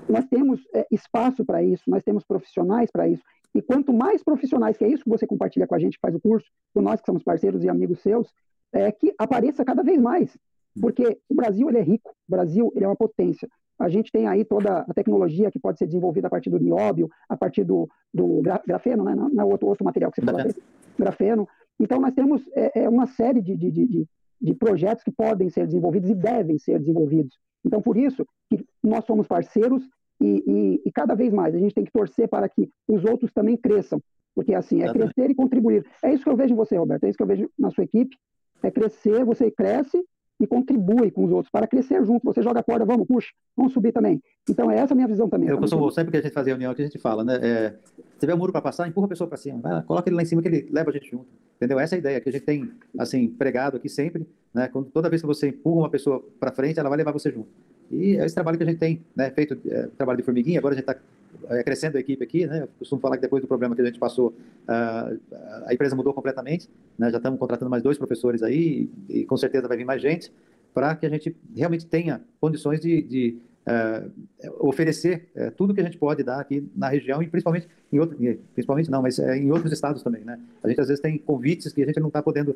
Nós 0.09 0.25
temos 0.25 0.61
é, 0.73 0.85
espaço 0.91 1.45
para 1.45 1.63
isso, 1.63 1.83
nós 1.87 2.03
temos 2.03 2.23
profissionais 2.23 2.89
para 2.91 3.07
isso. 3.07 3.23
E 3.53 3.61
quanto 3.61 3.93
mais 3.93 4.23
profissionais, 4.23 4.77
que 4.77 4.85
é 4.85 4.87
isso 4.87 5.03
que 5.03 5.09
você 5.09 5.27
compartilha 5.27 5.67
com 5.67 5.75
a 5.75 5.79
gente, 5.79 5.95
que 5.95 6.01
faz 6.01 6.15
o 6.15 6.19
curso, 6.19 6.47
com 6.73 6.81
nós 6.81 7.01
que 7.01 7.05
somos 7.05 7.23
parceiros 7.23 7.63
e 7.63 7.69
amigos 7.69 7.99
seus, 8.01 8.33
é 8.71 8.91
que 8.91 9.13
apareça 9.17 9.65
cada 9.65 9.83
vez 9.83 9.99
mais. 9.99 10.37
Porque 10.79 11.19
o 11.29 11.35
Brasil 11.35 11.67
ele 11.69 11.79
é 11.79 11.81
rico, 11.81 12.11
o 12.11 12.31
Brasil 12.31 12.71
ele 12.75 12.85
é 12.85 12.87
uma 12.87 12.95
potência. 12.95 13.49
A 13.77 13.89
gente 13.89 14.11
tem 14.11 14.27
aí 14.27 14.45
toda 14.45 14.85
a 14.87 14.93
tecnologia 14.93 15.51
que 15.51 15.59
pode 15.59 15.79
ser 15.79 15.87
desenvolvida 15.87 16.27
a 16.27 16.29
partir 16.29 16.49
do 16.49 16.59
nióbio, 16.59 17.09
a 17.27 17.35
partir 17.35 17.63
do, 17.63 17.89
do 18.13 18.41
grafeno, 18.65 19.03
né? 19.03 19.15
não, 19.15 19.29
é 19.41 19.43
outro, 19.43 19.67
outro 19.67 19.83
material 19.83 20.11
que 20.11 20.21
você 20.21 20.25
falou, 20.25 20.45
grafeno. 20.97 21.47
Então, 21.79 21.99
nós 21.99 22.13
temos 22.13 22.47
é, 22.53 22.83
é 22.83 22.89
uma 22.89 23.07
série 23.07 23.41
de, 23.41 23.57
de, 23.57 23.71
de, 23.71 24.07
de 24.39 24.53
projetos 24.53 25.03
que 25.03 25.11
podem 25.11 25.49
ser 25.49 25.65
desenvolvidos 25.65 26.09
e 26.09 26.15
devem 26.15 26.59
ser 26.59 26.79
desenvolvidos. 26.79 27.37
Então, 27.65 27.81
por 27.81 27.97
isso 27.97 28.25
que 28.49 28.65
nós 28.83 29.05
somos 29.05 29.27
parceiros 29.27 29.83
e, 30.19 30.43
e, 30.45 30.81
e, 30.85 30.91
cada 30.91 31.15
vez 31.15 31.33
mais 31.33 31.55
a 31.55 31.57
gente 31.57 31.73
tem 31.73 31.83
que 31.83 31.91
torcer 31.91 32.27
para 32.27 32.47
que 32.47 32.69
os 32.87 33.03
outros 33.05 33.31
também 33.33 33.57
cresçam, 33.57 34.01
porque 34.35 34.53
assim 34.53 34.83
é 34.83 34.91
crescer 34.91 35.31
e 35.31 35.35
contribuir. 35.35 35.85
É 36.03 36.13
isso 36.13 36.23
que 36.23 36.29
eu 36.29 36.35
vejo 36.35 36.53
em 36.53 36.57
você, 36.57 36.77
Roberto. 36.77 37.03
É 37.05 37.09
isso 37.09 37.17
que 37.17 37.23
eu 37.23 37.27
vejo 37.27 37.49
na 37.57 37.71
sua 37.71 37.83
equipe. 37.83 38.15
É 38.63 38.69
crescer, 38.69 39.25
você 39.25 39.49
cresce 39.49 40.03
e 40.39 40.47
contribui 40.47 41.11
com 41.11 41.25
os 41.25 41.31
outros 41.31 41.51
para 41.51 41.67
crescer 41.67 42.03
junto. 42.03 42.23
Você 42.25 42.41
joga 42.41 42.59
a 42.59 42.63
corda, 42.63 42.85
vamos, 42.85 43.07
puxa, 43.07 43.29
vamos 43.55 43.73
subir 43.73 43.91
também. 43.91 44.21
Então, 44.49 44.69
é 44.71 44.77
essa 44.77 44.93
a 44.93 44.95
minha 44.95 45.07
visão 45.07 45.29
também. 45.29 45.49
Eu 45.49 45.57
costumo, 45.57 45.89
sempre 45.91 46.11
que 46.11 46.17
a 46.17 46.21
gente 46.21 46.33
faz 46.33 46.47
reunião, 46.47 46.73
que 46.73 46.81
a 46.81 46.85
gente 46.85 46.99
fala, 46.99 47.23
né? 47.23 47.35
É, 47.41 47.69
se 47.95 48.19
tiver 48.19 48.33
um 48.33 48.37
muro 48.37 48.51
para 48.51 48.61
passar, 48.61 48.87
empurra 48.87 49.05
a 49.05 49.09
pessoa 49.09 49.27
para 49.27 49.37
cima, 49.37 49.59
vai, 49.59 49.81
coloca 49.83 50.09
ele 50.09 50.15
lá 50.15 50.23
em 50.23 50.25
cima 50.25 50.41
que 50.41 50.47
ele 50.47 50.67
leva 50.71 50.89
a 50.89 50.93
gente 50.93 51.09
junto. 51.09 51.27
Entendeu? 51.57 51.79
Essa 51.79 51.95
é 51.95 51.97
a 51.97 51.99
ideia 51.99 52.21
que 52.21 52.29
a 52.29 52.31
gente 52.31 52.43
tem, 52.43 52.71
assim, 52.97 53.27
pregado 53.27 53.77
aqui 53.77 53.87
sempre, 53.87 54.25
né? 54.53 54.67
Quando, 54.67 54.89
toda 54.89 55.09
vez 55.09 55.21
que 55.21 55.27
você 55.27 55.49
empurra 55.49 55.81
uma 55.81 55.89
pessoa 55.89 56.23
para 56.39 56.51
frente, 56.51 56.79
ela 56.79 56.89
vai 56.89 56.97
levar 56.97 57.11
você 57.11 57.31
junto. 57.31 57.49
E 57.89 58.17
é 58.17 58.25
esse 58.25 58.35
trabalho 58.35 58.57
que 58.57 58.63
a 58.63 58.67
gente 58.67 58.79
tem, 58.79 59.01
né? 59.15 59.29
Feito 59.31 59.57
é, 59.67 59.87
trabalho 59.97 60.17
de 60.17 60.23
formiguinha, 60.23 60.59
agora 60.59 60.73
a 60.73 60.77
gente 60.77 60.89
está 60.89 61.01
é, 61.49 61.63
crescendo 61.63 61.97
a 61.97 61.99
equipe 61.99 62.23
aqui, 62.23 62.45
né? 62.45 62.63
Eu 62.63 62.69
costumo 62.79 63.01
falar 63.01 63.17
que 63.17 63.21
depois 63.21 63.41
do 63.41 63.47
problema 63.47 63.75
que 63.75 63.81
a 63.81 63.85
gente 63.85 63.99
passou, 63.99 64.29
uh, 64.29 65.19
a 65.65 65.73
empresa 65.73 65.95
mudou 65.95 66.13
completamente, 66.13 66.69
né? 66.97 67.09
Já 67.09 67.17
estamos 67.17 67.39
contratando 67.39 67.69
mais 67.69 67.83
dois 67.83 67.97
professores 67.97 68.43
aí 68.43 68.89
e, 69.09 69.21
e 69.21 69.25
com 69.25 69.37
certeza 69.37 69.67
vai 69.67 69.77
vir 69.77 69.85
mais 69.85 70.01
gente 70.01 70.31
para 70.73 70.95
que 70.95 71.05
a 71.05 71.09
gente 71.09 71.35
realmente 71.55 71.85
tenha 71.85 72.21
condições 72.39 72.79
de, 72.79 73.01
de 73.01 73.37
uh, 73.67 74.11
oferecer 74.67 75.29
uh, 75.35 75.51
tudo 75.51 75.73
que 75.73 75.81
a 75.81 75.83
gente 75.83 75.97
pode 75.97 76.23
dar 76.23 76.39
aqui 76.39 76.69
na 76.75 76.89
região 76.89 77.21
e 77.21 77.27
principalmente 77.27 77.67
em 77.91 77.99
outro, 77.99 78.17
principalmente 78.53 78.89
não, 78.89 79.01
mas 79.01 79.17
uh, 79.17 79.31
em 79.31 79.51
outros 79.51 79.71
estados 79.71 80.01
também, 80.01 80.23
né? 80.23 80.39
A 80.63 80.69
gente 80.69 80.79
às 80.79 80.87
vezes 80.87 81.01
tem 81.01 81.17
convites 81.17 81.71
que 81.73 81.83
a 81.83 81.85
gente 81.85 81.99
não 81.99 82.07
está 82.07 82.21
podendo 82.21 82.55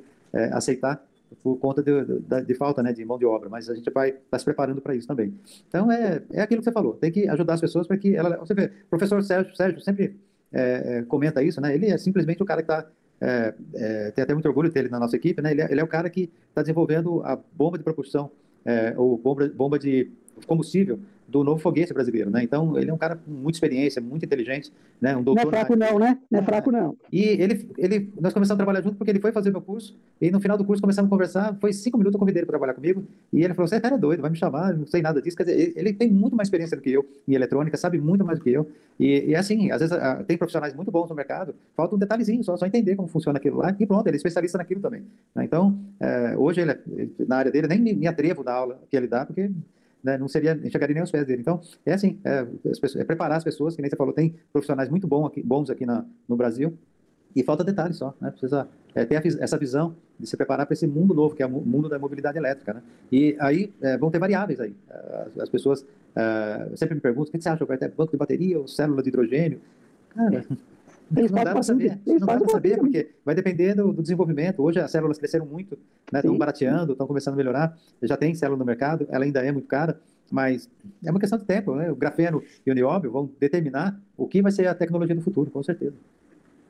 aceitar 0.51 1.03
por 1.43 1.57
conta 1.57 1.81
de, 1.81 1.91
de, 2.05 2.41
de, 2.45 2.53
falta 2.55 2.81
né, 2.81 2.91
de 2.93 3.03
mão 3.05 3.17
de 3.17 3.25
obra, 3.25 3.49
mas 3.49 3.69
a 3.69 3.75
gente 3.75 3.89
vai 3.91 4.13
tá 4.13 4.37
se 4.37 4.45
preparando 4.45 4.81
para 4.81 4.95
isso 4.95 5.07
também. 5.07 5.33
Então, 5.67 5.91
é, 5.91 6.21
é 6.31 6.41
aquilo 6.41 6.61
que 6.61 6.65
você 6.65 6.71
falou, 6.71 6.93
tem 6.93 7.11
que 7.11 7.27
ajudar 7.29 7.55
as 7.55 7.61
pessoas 7.61 7.87
para 7.87 7.97
que 7.97 8.15
ela... 8.15 8.37
Você 8.37 8.53
vê, 8.53 8.65
o 8.65 8.89
professor 8.89 9.21
Sérgio, 9.23 9.55
Sérgio 9.55 9.81
sempre 9.81 10.15
é, 10.51 11.03
comenta 11.07 11.43
isso, 11.43 11.59
né? 11.61 11.73
Ele 11.73 11.87
é 11.87 11.97
simplesmente 11.97 12.41
o 12.41 12.45
cara 12.45 12.61
que 12.61 12.71
está... 12.71 12.89
É, 13.21 13.53
é, 13.73 14.11
tem 14.11 14.23
até 14.23 14.33
muito 14.33 14.47
orgulho 14.47 14.71
dele 14.71 14.89
na 14.89 14.99
nossa 14.99 15.15
equipe, 15.15 15.41
né? 15.41 15.51
Ele 15.51 15.61
é, 15.61 15.71
ele 15.71 15.79
é 15.79 15.83
o 15.83 15.87
cara 15.87 16.09
que 16.09 16.29
está 16.49 16.61
desenvolvendo 16.61 17.21
a 17.23 17.39
bomba 17.53 17.77
de 17.77 17.83
propulsão, 17.83 18.29
é, 18.65 18.93
ou 18.97 19.17
bomba, 19.17 19.47
bomba 19.47 19.79
de 19.79 20.11
combustível 20.45 20.99
do 21.27 21.43
novo 21.43 21.59
foguete 21.59 21.93
brasileiro, 21.93 22.29
né? 22.29 22.43
Então, 22.43 22.77
ele 22.77 22.89
é 22.89 22.93
um 22.93 22.97
cara 22.97 23.15
com 23.15 23.31
muita 23.31 23.57
experiência, 23.57 24.01
muito 24.01 24.25
inteligente, 24.25 24.71
né? 25.01 25.15
Um 25.15 25.23
doutor... 25.23 25.43
Não 25.43 25.49
é 25.49 25.53
fraco 25.53 25.75
não, 25.75 25.99
né? 25.99 26.17
Não 26.29 26.39
é 26.39 26.43
fraco 26.43 26.71
não. 26.71 26.95
E 27.11 27.23
ele, 27.23 27.69
ele, 27.77 28.09
nós 28.19 28.33
começamos 28.33 28.51
a 28.51 28.55
trabalhar 28.55 28.81
junto 28.81 28.95
porque 28.95 29.11
ele 29.11 29.19
foi 29.19 29.31
fazer 29.31 29.51
meu 29.51 29.61
curso 29.61 29.95
e 30.21 30.29
no 30.29 30.39
final 30.39 30.57
do 30.57 30.63
curso 30.63 30.81
começamos 30.81 31.07
a 31.07 31.09
conversar, 31.09 31.57
foi 31.59 31.73
cinco 31.73 31.97
minutos 31.97 32.15
eu 32.15 32.19
convidei 32.19 32.41
ele 32.41 32.45
para 32.45 32.53
trabalhar 32.53 32.73
comigo 32.73 33.03
e 33.33 33.43
ele 33.43 33.53
falou, 33.53 33.67
você 33.67 33.75
é 33.75 33.79
cara 33.79 33.97
doido, 33.97 34.21
vai 34.21 34.29
me 34.29 34.37
chamar, 34.37 34.73
não 34.73 34.85
sei 34.85 35.01
nada 35.01 35.21
disso. 35.21 35.35
Quer 35.35 35.43
dizer, 35.43 35.73
ele 35.75 35.93
tem 35.93 36.09
muito 36.09 36.35
mais 36.35 36.47
experiência 36.47 36.77
do 36.77 36.83
que 36.83 36.91
eu 36.91 37.05
em 37.27 37.33
eletrônica, 37.33 37.75
sabe 37.77 37.99
muito 37.99 38.23
mais 38.23 38.39
do 38.39 38.43
que 38.43 38.51
eu. 38.51 38.69
E, 38.99 39.31
e 39.31 39.35
assim, 39.35 39.71
às 39.71 39.81
vezes 39.81 39.97
tem 40.27 40.37
profissionais 40.37 40.73
muito 40.73 40.91
bons 40.91 41.09
no 41.09 41.15
mercado, 41.15 41.55
falta 41.75 41.95
um 41.95 41.99
detalhezinho, 41.99 42.43
só, 42.43 42.55
só 42.55 42.65
entender 42.65 42.95
como 42.95 43.07
funciona 43.07 43.37
aquilo 43.37 43.57
lá 43.57 43.75
e 43.77 43.85
pronto, 43.85 44.07
ele 44.07 44.15
é 44.15 44.17
especialista 44.17 44.57
naquilo 44.57 44.81
também. 44.81 45.03
Né? 45.33 45.43
Então, 45.43 45.77
é, 45.99 46.35
hoje 46.37 46.61
ele, 46.61 46.71
é, 46.71 46.79
na 47.27 47.37
área 47.37 47.51
dele, 47.51 47.67
nem 47.67 47.79
me, 47.79 47.93
me 47.93 48.07
atrevo 48.07 48.43
da 48.43 48.53
aula 48.53 48.79
que 48.89 48.95
ele 48.95 49.07
dá, 49.07 49.25
porque 49.25 49.49
né, 50.05 50.19
não 50.19 50.27
seria, 50.27 50.55
chegaria 50.69 50.93
nem 50.93 51.01
aos 51.01 51.09
pés 51.09 51.25
dele. 51.25 51.41
Então, 51.41 51.59
é 51.83 51.93
assim, 51.93 52.19
é, 52.23 52.45
pessoas, 52.79 52.95
é, 52.97 53.03
preparar 53.03 53.37
as 53.37 53.43
pessoas, 53.43 53.75
que 53.75 53.81
nem 53.81 53.89
você 53.89 53.95
falou, 53.95 54.13
tem 54.13 54.35
profissionais 54.53 54.87
muito 54.87 55.07
bom 55.07 55.25
aqui, 55.25 55.41
bons 55.41 55.71
aqui 55.71 55.83
na, 55.83 56.05
no 56.29 56.37
Brasil, 56.37 56.77
e 57.35 57.43
falta 57.43 57.63
detalhes 57.63 57.97
só, 57.97 58.15
né? 58.21 58.29
Precisa 58.29 58.67
é, 58.93 59.03
ter 59.03 59.17
a, 59.17 59.43
essa 59.43 59.57
visão 59.57 59.95
de 60.17 60.27
se 60.27 60.37
preparar 60.37 60.67
para 60.67 60.73
esse 60.73 60.85
mundo 60.85 61.13
novo, 61.13 61.35
que 61.35 61.41
é 61.41 61.45
o 61.45 61.49
mundo 61.49 61.89
da 61.89 61.97
mobilidade 61.97 62.37
elétrica, 62.37 62.75
né? 62.75 62.83
E 63.11 63.35
aí 63.39 63.73
é, 63.81 63.97
vão 63.97 64.11
ter 64.11 64.19
variáveis 64.19 64.59
aí. 64.59 64.75
As, 64.89 65.39
as 65.39 65.49
pessoas 65.49 65.85
é, 66.15 66.69
sempre 66.75 66.95
me 66.95 67.01
perguntam, 67.01 67.29
o 67.29 67.31
que 67.31 67.41
você 67.41 67.49
acha, 67.49 67.59
Roberto? 67.59 67.83
É 67.83 67.89
banco 67.89 68.11
de 68.11 68.17
bateria 68.17 68.59
ou 68.59 68.67
célula 68.67 69.01
de 69.01 69.09
hidrogênio? 69.09 69.59
Cara, 70.09 70.45
não 71.11 71.43
dá 71.43 71.51
para 71.51 71.63
saber, 71.63 71.99
não 72.05 72.17
dá 72.17 72.37
para 72.37 72.49
saber, 72.49 72.77
porque 72.77 73.11
vai 73.23 73.35
depender 73.35 73.75
do, 73.75 73.93
do, 73.93 74.01
desenvolvimento. 74.01 74.61
Hoje 74.61 74.79
as 74.79 74.89
células 74.91 75.17
cresceram 75.17 75.45
muito, 75.45 75.77
né? 76.11 76.19
estão 76.19 76.37
barateando, 76.37 76.93
estão 76.93 77.07
começando 77.07 77.35
a 77.35 77.37
melhorar. 77.37 77.77
Já 78.01 78.17
tem 78.17 78.33
célula 78.33 78.57
no 78.57 78.65
mercado, 78.65 79.07
ela 79.09 79.23
ainda 79.23 79.45
é 79.45 79.51
muito 79.51 79.67
cara, 79.67 79.99
mas 80.31 80.69
é 81.03 81.11
uma 81.11 81.19
questão 81.19 81.37
de 81.37 81.45
tempo. 81.45 81.75
Né? 81.75 81.91
O 81.91 81.95
grafeno 81.95 82.41
e 82.65 82.71
o 82.71 82.73
nióbio 82.73 83.11
vão 83.11 83.29
determinar 83.39 83.99
o 84.17 84.27
que 84.27 84.41
vai 84.41 84.51
ser 84.51 84.67
a 84.67 84.75
tecnologia 84.75 85.15
do 85.15 85.21
futuro, 85.21 85.51
com 85.51 85.61
certeza. 85.61 85.95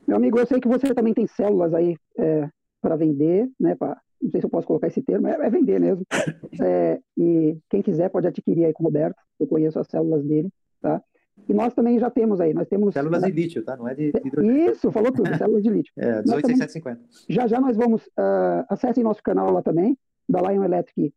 Meu 0.06 0.16
amigo, 0.16 0.38
eu 0.38 0.46
sei 0.46 0.60
que 0.60 0.68
você 0.68 0.94
também 0.94 1.14
tem 1.14 1.26
células 1.26 1.74
aí 1.74 1.96
é, 2.18 2.48
para 2.80 2.96
vender, 2.96 3.50
né? 3.58 3.74
Pra, 3.74 4.00
não 4.20 4.30
sei 4.30 4.40
se 4.40 4.46
eu 4.46 4.50
posso 4.50 4.66
colocar 4.66 4.86
esse 4.86 5.02
termo, 5.02 5.26
é, 5.26 5.32
é 5.32 5.50
vender 5.50 5.80
mesmo. 5.80 6.04
É, 6.62 6.98
e 7.18 7.58
quem 7.68 7.82
quiser 7.82 8.08
pode 8.08 8.26
adquirir 8.26 8.64
aí 8.64 8.72
com 8.72 8.82
o 8.82 8.86
Roberto. 8.86 9.16
Eu 9.38 9.46
conheço 9.46 9.78
as 9.78 9.88
células 9.88 10.24
dele, 10.24 10.48
tá? 10.80 11.02
E 11.48 11.54
nós 11.54 11.74
também 11.74 11.98
já 11.98 12.10
temos 12.10 12.40
aí, 12.40 12.52
nós 12.52 12.66
temos... 12.66 12.92
Células 12.92 13.22
de 13.22 13.30
lítio, 13.30 13.64
tá? 13.64 13.76
Não 13.76 13.86
é 13.86 13.94
de 13.94 14.12
hidrogênio. 14.24 14.70
Isso, 14.70 14.90
falou 14.90 15.12
tudo, 15.12 15.28
células 15.38 15.62
de 15.62 15.70
lítio. 15.70 15.92
É, 15.96 16.22
18650. 16.22 17.00
Já 17.28 17.46
já 17.46 17.60
nós 17.60 17.76
vamos, 17.76 18.06
uh, 18.06 18.64
acessem 18.68 19.04
nosso 19.04 19.22
canal 19.22 19.52
lá 19.52 19.62
também, 19.62 19.96
da 20.28 20.40
Lion 20.40 20.64
Electric 20.64 21.14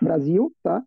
Brasil, 0.00 0.52
tá? 0.62 0.84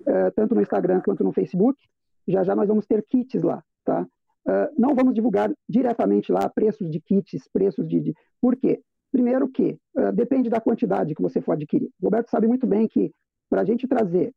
Uh, 0.00 0.30
tanto 0.34 0.54
no 0.54 0.62
Instagram 0.62 1.02
quanto 1.02 1.22
no 1.22 1.32
Facebook. 1.32 1.78
Já 2.26 2.44
já 2.44 2.54
nós 2.54 2.68
vamos 2.68 2.86
ter 2.86 3.04
kits 3.06 3.42
lá, 3.42 3.62
tá? 3.84 4.06
Uh, 4.46 4.72
não 4.78 4.94
vamos 4.94 5.14
divulgar 5.14 5.52
diretamente 5.68 6.32
lá 6.32 6.48
preços 6.48 6.90
de 6.90 7.00
kits, 7.00 7.46
preços 7.52 7.86
de... 7.86 8.00
de... 8.00 8.14
Por 8.40 8.56
quê? 8.56 8.80
Primeiro 9.12 9.48
que 9.48 9.78
uh, 9.96 10.12
depende 10.12 10.48
da 10.48 10.60
quantidade 10.60 11.14
que 11.14 11.22
você 11.22 11.42
for 11.42 11.52
adquirir. 11.52 11.90
O 12.00 12.06
Roberto 12.06 12.30
sabe 12.30 12.46
muito 12.46 12.66
bem 12.66 12.88
que 12.88 13.12
para 13.50 13.62
a 13.62 13.64
gente 13.64 13.88
trazer 13.88 14.34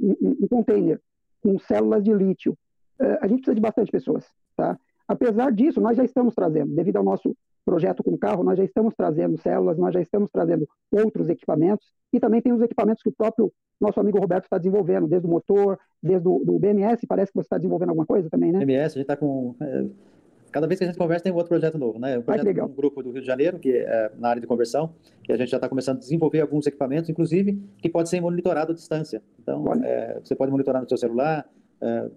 um, 0.00 0.36
um 0.42 0.48
container 0.48 1.00
com 1.40 1.56
células 1.60 2.02
de 2.02 2.12
lítio 2.12 2.58
a 2.98 3.26
gente 3.26 3.38
precisa 3.38 3.54
de 3.54 3.60
bastante 3.60 3.90
pessoas, 3.90 4.26
tá? 4.56 4.78
Apesar 5.06 5.50
disso, 5.52 5.80
nós 5.80 5.96
já 5.96 6.04
estamos 6.04 6.34
trazendo, 6.34 6.74
devido 6.74 6.96
ao 6.96 7.04
nosso 7.04 7.34
projeto 7.64 8.02
com 8.02 8.12
o 8.12 8.18
carro, 8.18 8.42
nós 8.42 8.58
já 8.58 8.64
estamos 8.64 8.94
trazendo 8.94 9.36
células, 9.38 9.78
nós 9.78 9.92
já 9.92 10.00
estamos 10.00 10.30
trazendo 10.30 10.66
outros 10.90 11.28
equipamentos 11.28 11.86
e 12.12 12.20
também 12.20 12.40
tem 12.40 12.52
os 12.52 12.62
equipamentos 12.62 13.02
que 13.02 13.08
o 13.08 13.12
próprio 13.12 13.52
nosso 13.80 14.00
amigo 14.00 14.18
Roberto 14.18 14.44
está 14.44 14.58
desenvolvendo, 14.58 15.06
desde 15.06 15.26
o 15.26 15.30
motor, 15.30 15.78
desde 16.02 16.26
o 16.26 16.42
do 16.44 16.58
BMS, 16.58 17.06
parece 17.06 17.30
que 17.30 17.36
você 17.36 17.46
está 17.46 17.56
desenvolvendo 17.56 17.90
alguma 17.90 18.06
coisa 18.06 18.28
também, 18.28 18.52
né? 18.52 18.64
BMS, 18.64 18.96
a 18.96 18.98
gente 18.98 19.02
está 19.02 19.16
com... 19.16 19.54
É, 19.60 19.86
cada 20.50 20.66
vez 20.66 20.78
que 20.78 20.84
a 20.84 20.86
gente 20.86 20.98
conversa 20.98 21.24
tem 21.24 21.32
um 21.32 21.36
outro 21.36 21.50
projeto 21.50 21.78
novo, 21.78 21.98
né? 21.98 22.18
Um 22.18 22.22
projeto 22.22 22.60
ah, 22.60 22.64
um 22.64 22.72
grupo 22.72 23.02
do 23.02 23.10
Rio 23.10 23.20
de 23.20 23.26
Janeiro, 23.26 23.58
que 23.58 23.70
é 23.70 24.12
na 24.18 24.30
área 24.30 24.40
de 24.40 24.46
conversão, 24.46 24.94
e 25.28 25.32
a 25.32 25.36
gente 25.36 25.50
já 25.50 25.58
está 25.58 25.68
começando 25.68 25.98
a 25.98 26.00
desenvolver 26.00 26.40
alguns 26.40 26.66
equipamentos, 26.66 27.08
inclusive, 27.08 27.62
que 27.78 27.88
pode 27.88 28.08
ser 28.08 28.20
monitorado 28.20 28.72
à 28.72 28.74
distância. 28.74 29.22
Então, 29.40 29.64
é, 29.84 30.18
você 30.22 30.34
pode 30.34 30.50
monitorar 30.50 30.82
no 30.82 30.88
seu 30.88 30.98
celular, 30.98 31.46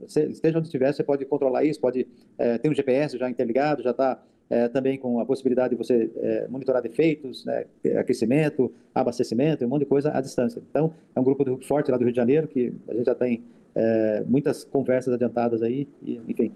esteja 0.08 0.58
onde 0.58 0.67
estiver, 0.67 0.91
você 0.91 1.04
pode 1.04 1.26
controlar 1.26 1.63
isso, 1.63 1.80
pode 1.80 2.08
é, 2.38 2.58
ter 2.58 2.69
um 2.69 2.74
GPS 2.74 3.17
já 3.17 3.30
interligado, 3.30 3.84
já 3.84 3.91
está 3.91 4.21
é, 4.50 4.67
também 4.67 4.97
com 4.97 5.19
a 5.19 5.26
possibilidade 5.26 5.76
de 5.76 5.78
você 5.78 6.12
é, 6.17 6.47
monitorar 6.50 6.82
defeitos, 6.82 7.45
né, 7.45 7.65
aquecimento, 7.97 8.71
abastecimento, 8.93 9.63
um 9.63 9.69
monte 9.69 9.82
de 9.82 9.86
coisa 9.86 10.12
à 10.12 10.19
distância. 10.19 10.62
Então, 10.69 10.93
é 11.15 11.19
um 11.19 11.24
grupo 11.24 11.45
forte 11.63 11.89
lá 11.89 11.97
do 11.97 12.04
Rio 12.04 12.12
de 12.12 12.17
Janeiro, 12.17 12.47
que 12.47 12.74
a 12.88 12.93
gente 12.93 13.06
já 13.06 13.15
tem 13.15 13.43
é, 13.74 14.24
muitas 14.28 14.65
conversas 14.65 15.13
adiantadas 15.13 15.62
aí, 15.62 15.88
e, 16.04 16.19
enfim, 16.28 16.52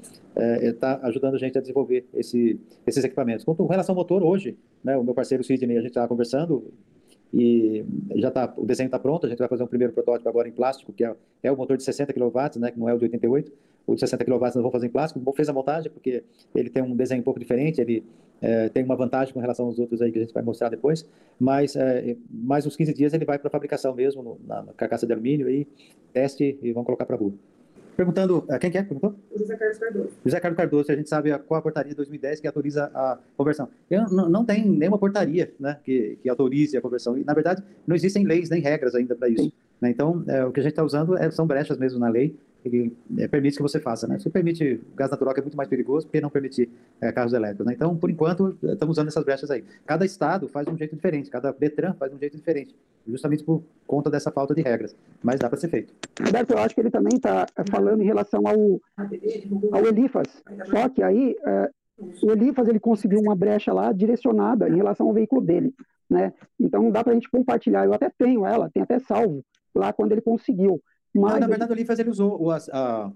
está 0.62 1.00
ajudando 1.04 1.36
a 1.36 1.38
gente 1.38 1.58
a 1.58 1.62
desenvolver 1.62 2.06
esse, 2.13 2.60
esses 2.86 3.02
equipamentos. 3.02 3.46
Com 3.46 3.65
relação 3.68 3.94
ao 3.94 3.98
motor, 3.98 4.22
hoje, 4.24 4.58
né, 4.84 4.98
o 4.98 5.04
meu 5.04 5.13
parceiro 5.13 5.41
Sidney, 5.41 5.78
a 5.78 5.82
gente 5.82 5.91
estava 5.91 6.08
conversando, 6.08 6.74
e 7.38 7.86
já 8.15 8.32
tá, 8.32 8.54
o 8.56 8.65
desenho 8.65 8.88
está 8.88 8.98
pronto, 8.98 9.26
a 9.26 9.30
gente 9.30 9.39
vai 9.39 9.50
fazer 9.50 9.62
um 9.62 9.67
primeiro 9.67 9.91
protótipo 9.91 10.30
agora 10.30 10.48
em 10.48 10.54
plástico, 10.54 10.93
que 10.93 11.04
é, 11.04 11.13
é 11.43 11.52
o 11.52 11.58
motor 11.58 11.76
de 11.76 11.84
60 11.84 12.13
kW, 12.13 12.60
né, 12.60 12.71
que 12.71 12.80
não 12.80 12.88
é 12.88 12.93
o 12.93 12.98
de 12.98 13.04
88, 13.04 13.52
o 13.86 13.93
de 13.93 14.00
60 14.00 14.24
kW 14.24 14.39
nós 14.39 14.54
vamos 14.54 14.71
fazer 14.71 14.88
em 14.88 14.89
plástico, 14.89 15.19
bom, 15.19 15.34
fez 15.34 15.50
a 15.50 15.54
montagem, 15.54 15.91
porque 15.91 16.24
ele 16.56 16.69
tem 16.69 16.82
um 16.82 16.95
desenho 16.95 17.19
um 17.19 17.24
pouco 17.26 17.38
diferente, 17.38 17.82
ele 17.82 18.06
é, 18.41 18.69
tem 18.69 18.86
uma 18.86 18.95
vantagem 18.95 19.34
com 19.34 19.41
relação 19.41 19.65
aos 19.65 19.78
outros 19.78 20.02
aí 20.02 20.13
que 20.13 20.17
a 20.17 20.21
gente 20.21 20.34
vai 20.34 20.43
mostrar 20.43 20.69
depois, 20.69 21.06
mas 21.38 21.76
é, 21.76 22.15
mais 22.30 22.65
uns 22.65 22.78
15 22.78 22.93
dias 22.93 23.13
ele 23.13 23.26
vai 23.26 23.38
para 23.38 23.50
fabricação 23.50 23.93
mesmo, 23.93 24.24
no, 24.24 24.39
na, 24.48 24.62
na, 24.62 24.71
carcaça 24.71 25.06
de 25.06 25.12
alumínio, 25.12 25.50
e 25.50 25.67
teste 26.13 26.58
e 26.62 26.71
vamos 26.71 26.86
colocar 26.86 27.06
para 27.06 27.17
rua. 27.17 27.34
Perguntando, 27.95 28.45
eh, 28.49 28.60
quem 28.60 28.71
que 28.71 28.77
é? 28.77 28.84
Perguntou? 28.84 29.15
José 29.36 29.55
Carlos 29.55 29.77
Cardoso. 29.77 30.10
José 30.25 30.39
Carlos 30.39 30.58
Cardoso, 30.58 30.91
a 30.91 30.95
gente 30.95 31.10
sabe 31.10 31.38
qual 31.39 31.60
a 31.60 31.62
portaria 31.62 31.89
de 31.89 31.95
2010 31.95 32.39
que 32.39 32.47
autoriza 32.47 32.91
a 32.93 33.17
conversão. 33.38 33.69
Eu, 33.89 34.10
não, 34.10 34.29
não 34.29 34.45
tem 34.45 34.65
nenhuma 34.65 34.97
portaria 34.97 35.53
né, 35.60 35.77
que, 35.84 36.17
que 36.21 36.29
autorize 36.29 36.75
a 36.77 36.81
conversão. 36.81 37.17
E, 37.17 37.23
na 37.23 37.34
verdade, 37.34 37.63
não 37.88 37.95
existem 37.95 38.25
leis 38.25 38.49
nem 38.49 38.62
regras 38.62 38.95
ainda 38.95 39.15
para 39.15 39.29
isso. 39.29 39.51
Né? 39.79 39.89
Então, 39.89 40.23
é, 40.27 40.43
o 40.45 40.51
que 40.51 40.60
a 40.60 40.63
gente 40.63 40.71
está 40.71 40.84
usando 40.84 41.17
é, 41.17 41.29
são 41.31 41.47
brechas 41.47 41.77
mesmo 41.77 41.99
na 41.99 42.10
lei 42.10 42.36
que 42.69 42.95
é, 43.17 43.28
permite 43.28 43.58
que 43.58 43.62
você 43.62 43.80
faça. 43.80 44.08
Né? 44.08 44.19
Se 44.19 44.30
permite 44.30 44.82
gás 44.95 45.10
natural, 45.12 45.34
que 45.34 45.39
é 45.39 45.43
muito 45.43 45.58
mais 45.58 45.69
perigoso, 45.69 46.08
porque 46.08 46.21
não 46.21 46.30
permitir 46.30 46.69
é, 47.01 47.12
carros 47.12 47.34
elétricos. 47.34 47.65
Né? 47.65 47.73
Então, 47.73 47.95
por 47.95 48.10
enquanto, 48.10 48.58
estamos 48.63 48.97
usando 48.97 49.08
essas 49.08 49.23
brechas 49.23 49.51
aí. 49.51 49.63
Cada 49.86 50.06
estado 50.06 50.47
faz 50.47 50.67
um 50.67 50.78
jeito 50.78 50.95
diferente, 50.95 51.30
cada 51.30 51.51
Detran 51.51 51.93
faz 51.93 52.13
um 52.13 52.17
jeito 52.17 52.36
diferente, 52.36 52.75
justamente 53.08 53.43
por 53.43 53.63
conta 53.86 54.10
dessa 54.10 54.32
falta 54.32 54.54
de 54.54 54.62
regras. 54.62 54.95
Mas 55.23 55.39
dá 55.39 55.49
para 55.49 55.60
ser 55.60 55.69
feito. 55.69 55.93
Roberto, 56.23 56.51
eu 56.51 56.58
acho 56.60 56.75
que 56.75 56.82
ele 56.82 56.91
também 56.91 57.15
está 57.15 57.47
falando 57.69 58.01
em 58.01 58.06
relação 58.06 58.41
ao, 58.47 58.82
ao 59.71 59.86
Elifas. 59.86 60.28
Só 60.69 60.89
que 60.89 61.01
aí, 61.04 61.36
é, 61.45 61.69
o 62.24 62.32
Elifas 62.32 62.68
ele 62.68 62.80
conseguiu 62.80 63.20
uma 63.20 63.36
brecha 63.36 63.72
lá 63.74 63.91
direcionada 63.91 64.70
em 64.70 64.76
relação 64.76 65.07
ao 65.07 65.13
veículo 65.13 65.41
dele. 65.41 65.74
Né? 66.09 66.34
Então, 66.59 66.91
dá 66.91 67.03
para 67.03 67.11
a 67.11 67.16
gente 67.16 67.30
compartilhar. 67.30 67.86
Eu 67.86 67.93
até 67.93 68.11
tenho 68.18 68.45
ela, 68.45 68.70
tem 68.70 68.84
até 68.84 68.99
salvo 68.99 69.43
lá 69.74 69.91
quando 69.91 70.13
ele 70.13 70.22
conseguiu. 70.22 70.82
Mas 71.16 71.39
na 71.39 71.47
verdade, 71.47 71.72
o 71.72 71.74
Olifas 71.74 71.97
ele 71.99 72.09
usou 72.09 72.41
o, 72.41 72.51
a, 72.51 73.11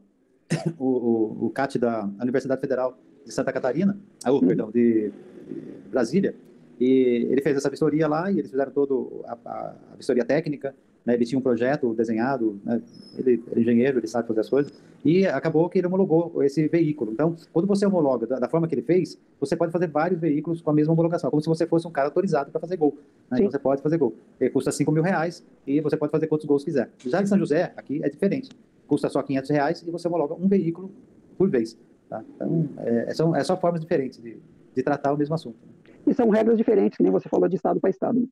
o, 0.78 0.86
o, 0.86 1.46
o 1.46 1.50
CAT 1.50 1.78
da 1.78 2.10
Universidade 2.22 2.62
Federal 2.62 2.98
de 3.26 3.34
Santa 3.34 3.52
Catarina, 3.52 4.00
ah, 4.24 4.32
oh, 4.32 4.40
perdão, 4.40 4.72
de, 4.72 5.12
de, 5.48 5.90
Brasília, 5.92 6.36
e 6.80 7.28
ele 7.30 7.42
fez 7.42 7.58
essa 7.58 7.70
vistoria 7.70 8.08
lá, 8.08 8.32
e 8.32 8.40
eles 8.40 8.52
fizeram 8.52 8.72
toda 8.72 8.96
a, 9.28 9.38
a, 9.46 9.76
vistoria 9.98 10.24
técnica, 10.24 10.74
né, 11.10 11.16
ele 11.16 11.26
tinha 11.26 11.40
um 11.40 11.42
projeto 11.42 11.92
desenhado, 11.96 12.60
né, 12.64 12.80
ele 13.18 13.44
é 13.56 13.60
engenheiro, 13.60 13.98
ele 13.98 14.08
sabe 14.08 14.28
fazer 14.28 14.42
as 14.42 14.50
coisas, 14.50 14.72
e 15.04 15.26
acabou 15.26 15.68
que 15.68 15.80
ele 15.80 15.88
homologou 15.88 16.44
esse 16.44 16.68
veículo. 16.68 17.12
Então, 17.12 17.36
quando 17.52 17.66
você 17.66 17.86
homologa 17.86 18.28
da, 18.28 18.38
da 18.38 18.48
forma 18.48 18.68
que 18.68 18.76
ele 18.76 18.84
fez, 18.84 19.18
você 19.40 19.56
pode 19.56 19.72
fazer 19.72 19.88
vários 19.88 20.20
veículos 20.20 20.62
com 20.62 20.70
a 20.70 20.74
mesma 20.74 20.94
homologação, 20.94 21.32
como 21.32 21.42
se 21.42 21.48
você 21.48 21.66
fosse 21.66 21.88
um 21.88 21.92
cara 21.92 22.10
autorizado 22.10 22.52
para 22.52 22.62
fazer 22.62 22.78
gol. 22.78 22.96
Né? 23.32 23.40
Então, 23.40 23.52
você 23.52 23.58
pode 23.58 23.82
fazer 23.82 23.98
gol. 23.98 24.14
Ele 24.40 24.52
custa 24.52 24.72
5 24.72 24.92
mil 24.92 25.02
reais 25.02 25.44
e 25.66 25.82
você 25.82 25.98
pode 25.98 26.12
fazer 26.12 26.28
quantos 26.28 26.46
gols 26.46 26.64
quiser. 26.64 26.92
Já 27.08 27.22
em 27.22 27.26
São 27.26 27.40
José, 27.40 27.74
aqui 27.76 28.04
é 28.04 28.10
diferente. 28.10 28.52
Custa 28.86 29.10
só 29.10 29.24
500 29.24 29.50
reais 29.50 29.82
e 29.82 29.90
você 29.90 30.08
homologa 30.08 30.36
um 30.36 30.48
veículo 30.48 30.92
por 31.38 31.50
vez. 31.50 31.78
Tá? 32.08 32.24
Então, 32.36 32.70
é, 32.78 33.14
são, 33.16 33.36
é 33.36 33.44
só 33.44 33.58
formas 33.58 33.82
diferentes 33.82 34.22
de, 34.22 34.38
de 34.76 34.84
tratar 34.84 35.14
o 35.14 35.18
mesmo 35.18 35.34
assunto. 35.34 35.58
E 36.06 36.14
são 36.14 36.30
regras 36.30 36.58
diferentes, 36.58 36.98
que 36.98 37.04
nem 37.04 37.12
você 37.12 37.28
falou 37.30 37.48
de 37.48 37.56
estado 37.56 37.80
para 37.80 37.90
estado. 37.90 38.28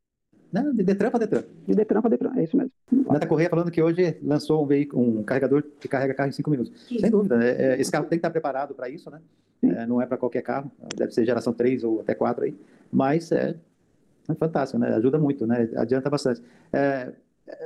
Né? 0.52 0.62
Não, 0.62 0.74
de 0.74 0.84
Detran 0.84 1.10
para 1.10 1.20
Detran. 1.20 1.43
De 1.68 1.76
Detran 1.76 2.02
para 2.02 2.10
Detran, 2.12 2.32
é 2.36 2.43
isso 2.43 2.56
mesmo. 2.56 2.72
Nata 2.91 3.28
Correia 3.28 3.50
falando 3.50 3.72
que 3.72 3.82
hoje 3.82 4.18
lançou 4.24 4.64
um, 4.64 4.68
veículo, 4.68 5.20
um 5.20 5.24
carregador 5.24 5.64
que 5.80 5.88
carrega 5.88 6.14
carro 6.14 6.30
em 6.30 6.34
cinco 6.34 6.50
minutos. 6.50 6.72
Sim. 6.88 7.00
Sem 7.00 7.12
dúvida, 7.12 7.43
é, 7.43 7.74
é, 7.74 7.82
esse 7.82 7.91
carro 7.91 8.06
tem 8.06 8.18
que 8.18 8.20
estar 8.20 8.30
preparado 8.30 8.74
para 8.74 8.89
isso, 8.89 9.10
né? 9.10 9.20
É, 9.64 9.86
não 9.86 10.02
é 10.02 10.06
para 10.06 10.18
qualquer 10.18 10.41
carro, 10.41 10.72
deve 10.95 11.12
ser 11.12 11.26
geração 11.26 11.52
3 11.52 11.84
ou 11.84 12.02
até 12.02 12.14
4 12.14 12.45
aí, 12.45 12.56
mas 12.91 13.32
é, 13.32 13.56
é 14.30 14.36
fantástico, 14.36 14.80
né? 14.80 14.93
Ajuda 14.95 15.18
muito, 15.18 15.48
né? 15.48 15.70
Adianta 15.76 16.10
bastante. 16.10 16.41
É, 16.72 17.12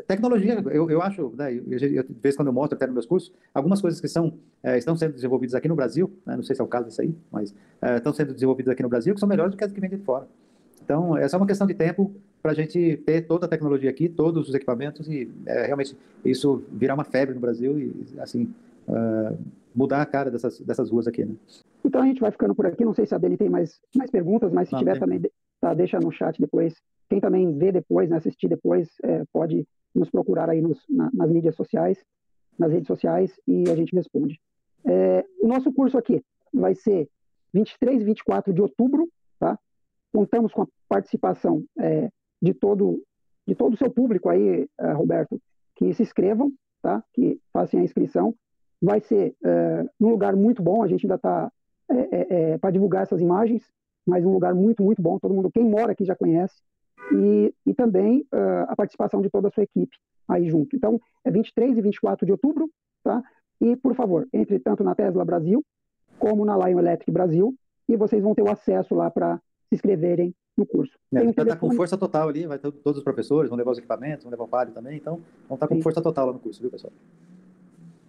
tecnologia, 0.08 0.64
eu, 0.72 0.90
eu 0.90 1.02
acho, 1.02 1.34
né, 1.36 1.54
eu, 1.54 1.64
eu, 1.70 2.04
de 2.04 2.20
vez 2.22 2.36
quando 2.36 2.48
eu 2.48 2.54
mostro 2.54 2.76
até 2.76 2.86
nos 2.86 2.94
meus 2.94 3.06
cursos, 3.06 3.34
algumas 3.54 3.82
coisas 3.82 4.00
que 4.00 4.08
são, 4.08 4.34
é, 4.64 4.78
estão 4.78 4.96
sendo 4.96 5.14
desenvolvidas 5.14 5.56
aqui 5.56 5.68
no 5.68 5.76
Brasil, 5.76 6.12
né, 6.26 6.36
não 6.36 6.44
sei 6.44 6.56
se 6.56 6.62
é 6.62 6.64
o 6.64 6.68
caso 6.68 6.88
disso 6.88 7.02
aí, 7.02 7.16
mas 7.32 7.54
é, 7.82 7.98
estão 7.98 8.14
sendo 8.14 8.34
desenvolvidas 8.34 8.72
aqui 8.72 8.84
no 8.84 8.90
Brasil, 8.90 9.14
que 9.14 9.20
são 9.20 9.28
melhores 9.28 9.52
do 9.52 9.58
que 9.58 9.64
as 9.64 9.72
que 9.72 9.82
vêm 9.82 9.90
de 9.90 9.98
fora. 9.98 10.28
Então, 10.84 11.18
é 11.18 11.28
só 11.28 11.38
uma 11.38 11.48
questão 11.48 11.66
de 11.66 11.74
tempo 11.74 12.14
para 12.42 12.52
a 12.52 12.56
gente 12.56 12.98
ter 12.98 13.22
toda 13.28 13.46
a 13.46 13.50
tecnologia 13.50 13.89
aqui, 13.89 14.10
todos 14.10 14.50
os 14.50 14.56
equipamentos 14.56 15.08
e 15.08 15.32
é, 15.46 15.66
realmente 15.66 15.96
isso 16.26 16.64
virar 16.72 16.96
uma 16.96 17.04
febre 17.04 17.36
no 17.36 17.42
Brasil 17.42 17.78
e, 17.80 18.20
assim, 18.20 18.54
uh, 18.88 19.38
mudar 19.76 20.02
a 20.02 20.06
cara 20.06 20.32
dessas, 20.32 20.60
dessas 20.60 20.89
ruas 20.89 21.08
aqui, 21.08 21.24
né? 21.24 21.36
Então 21.84 22.02
a 22.02 22.06
gente 22.06 22.22
vai 22.22 22.32
ficando 22.32 22.56
por 22.56 22.66
aqui. 22.66 22.84
Não 22.84 22.94
sei 22.94 23.06
se 23.06 23.14
a 23.14 23.18
Dani 23.18 23.38
tem 23.38 23.50
mais, 23.50 23.80
mais 23.96 24.10
perguntas, 24.10 24.52
mas 24.52 24.68
se 24.68 24.74
Não, 24.74 24.80
tiver 24.80 24.94
tem... 24.94 25.00
também, 25.00 25.22
tá, 25.60 25.74
deixa 25.74 26.00
no 26.00 26.12
chat 26.12 26.39
depois. 26.39 26.76
Quem 27.10 27.20
também 27.20 27.58
vê 27.58 27.72
depois, 27.72 28.10
né, 28.10 28.18
assistir 28.18 28.48
depois, 28.48 28.89
é, 29.04 29.24
pode 29.32 29.68
nos 29.94 30.10
procurar 30.10 30.50
aí 30.50 30.62
nos, 30.62 30.84
na, 30.89 31.10
nas 31.14 31.30
mídias 31.30 31.56
sociais, 31.56 32.04
nas 32.58 32.72
redes 32.72 32.88
sociais, 32.88 33.39
e 33.48 33.70
a 33.70 33.76
gente 33.76 33.96
responde. 33.96 34.39
É, 34.86 35.26
o 35.42 35.48
nosso 35.48 35.72
curso 35.74 35.98
aqui 35.98 36.24
vai 36.54 36.74
ser 36.74 37.08
23 37.54 38.02
e 38.02 38.06
24 38.06 38.54
de 38.54 38.62
outubro, 38.62 39.10
tá? 39.39 39.60
Contamos 40.14 40.54
com 40.54 40.64
a 40.64 40.68
participação 40.88 41.64
é, 41.80 42.10
de 42.42 42.54
todo 42.54 43.02
de 43.48 43.56
todo 43.56 43.74
o 43.74 43.78
seu 43.78 43.89
público 43.89 44.30
aí, 44.30 44.68
uh, 44.80 44.94
Roberto, 44.96 45.42
que 45.76 45.94
se 45.94 46.04
inscrevam, 46.04 46.52
tá? 46.82 47.04
Que 47.14 47.39
façam 47.52 47.80
a 47.80 47.84
inscrição. 47.84 48.36
Vai 48.82 49.02
ser 49.02 49.36
uh, 49.44 49.89
um 50.00 50.10
lugar 50.10 50.36
muito 50.36 50.62
bom. 50.62 50.84
A 50.84 50.88
gente 50.88 51.06
ainda 51.06 51.16
está 51.16 51.52
é, 51.89 51.96
é, 51.96 52.52
é 52.52 52.58
para 52.58 52.72
divulgar 52.72 53.04
essas 53.04 53.20
imagens, 53.20 53.64
mas 54.06 54.26
um 54.26 54.32
lugar 54.32 54.54
muito 54.54 54.84
muito 54.84 55.02
bom. 55.02 55.20
Todo 55.20 55.34
mundo, 55.34 55.52
quem 55.52 55.66
mora 55.66 55.92
aqui 55.92 56.06
já 56.06 56.16
conhece. 56.16 56.56
E, 57.14 57.54
e 57.66 57.74
também 57.74 58.26
a 58.68 58.76
participação 58.76 59.22
de 59.22 59.30
toda 59.30 59.50
a 59.50 59.52
sua 59.52 59.64
equipe 59.64 59.98
aí 60.30 60.50
junto. 60.50 60.76
Então, 60.76 61.02
é 61.26 61.32
23 61.32 61.78
e 61.78 61.82
24 61.82 62.26
de 62.26 62.32
outubro, 62.32 62.70
tá? 63.04 63.22
E, 63.60 63.76
por 63.76 63.94
favor, 63.96 64.28
entre 64.32 64.60
tanto 64.60 64.84
na 64.84 64.96
Tesla 64.96 65.26
Brasil 65.26 65.64
como 66.18 66.46
na 66.46 66.56
Lion 66.56 66.80
Electric 66.80 67.12
Brasil, 67.12 67.54
e 67.89 67.98
vocês 67.98 68.24
vão 68.24 68.36
ter 68.36 68.44
o 68.44 68.50
acesso 68.50 68.94
lá 68.94 69.10
para 69.10 69.38
se 69.68 69.76
inscreverem 69.76 70.34
no 70.58 70.66
curso. 70.66 70.93
É, 71.14 71.22
um 71.22 71.30
estar 71.30 71.45
tá 71.45 71.56
com 71.56 71.72
força 71.72 71.97
total 71.97 72.30
ali, 72.30 72.45
vai 72.45 72.58
ter 72.58 72.72
todos 72.72 72.99
os 72.99 73.04
professores, 73.04 73.49
vão 73.49 73.58
levar 73.58 73.72
os 73.72 73.78
equipamentos, 73.78 74.24
vão 74.24 74.32
levar 74.32 74.43
o 74.43 74.47
palio 74.47 74.74
também, 74.74 74.97
então 74.97 75.16
vão 75.47 75.56
estar 75.56 75.58
tá 75.58 75.68
com 75.68 75.76
Sim. 75.76 75.82
força 75.82 76.02
total 76.02 76.28
lá 76.28 76.34
no 76.34 76.39
curso, 76.39 76.62
viu, 76.62 76.70
pessoal? 76.70 76.93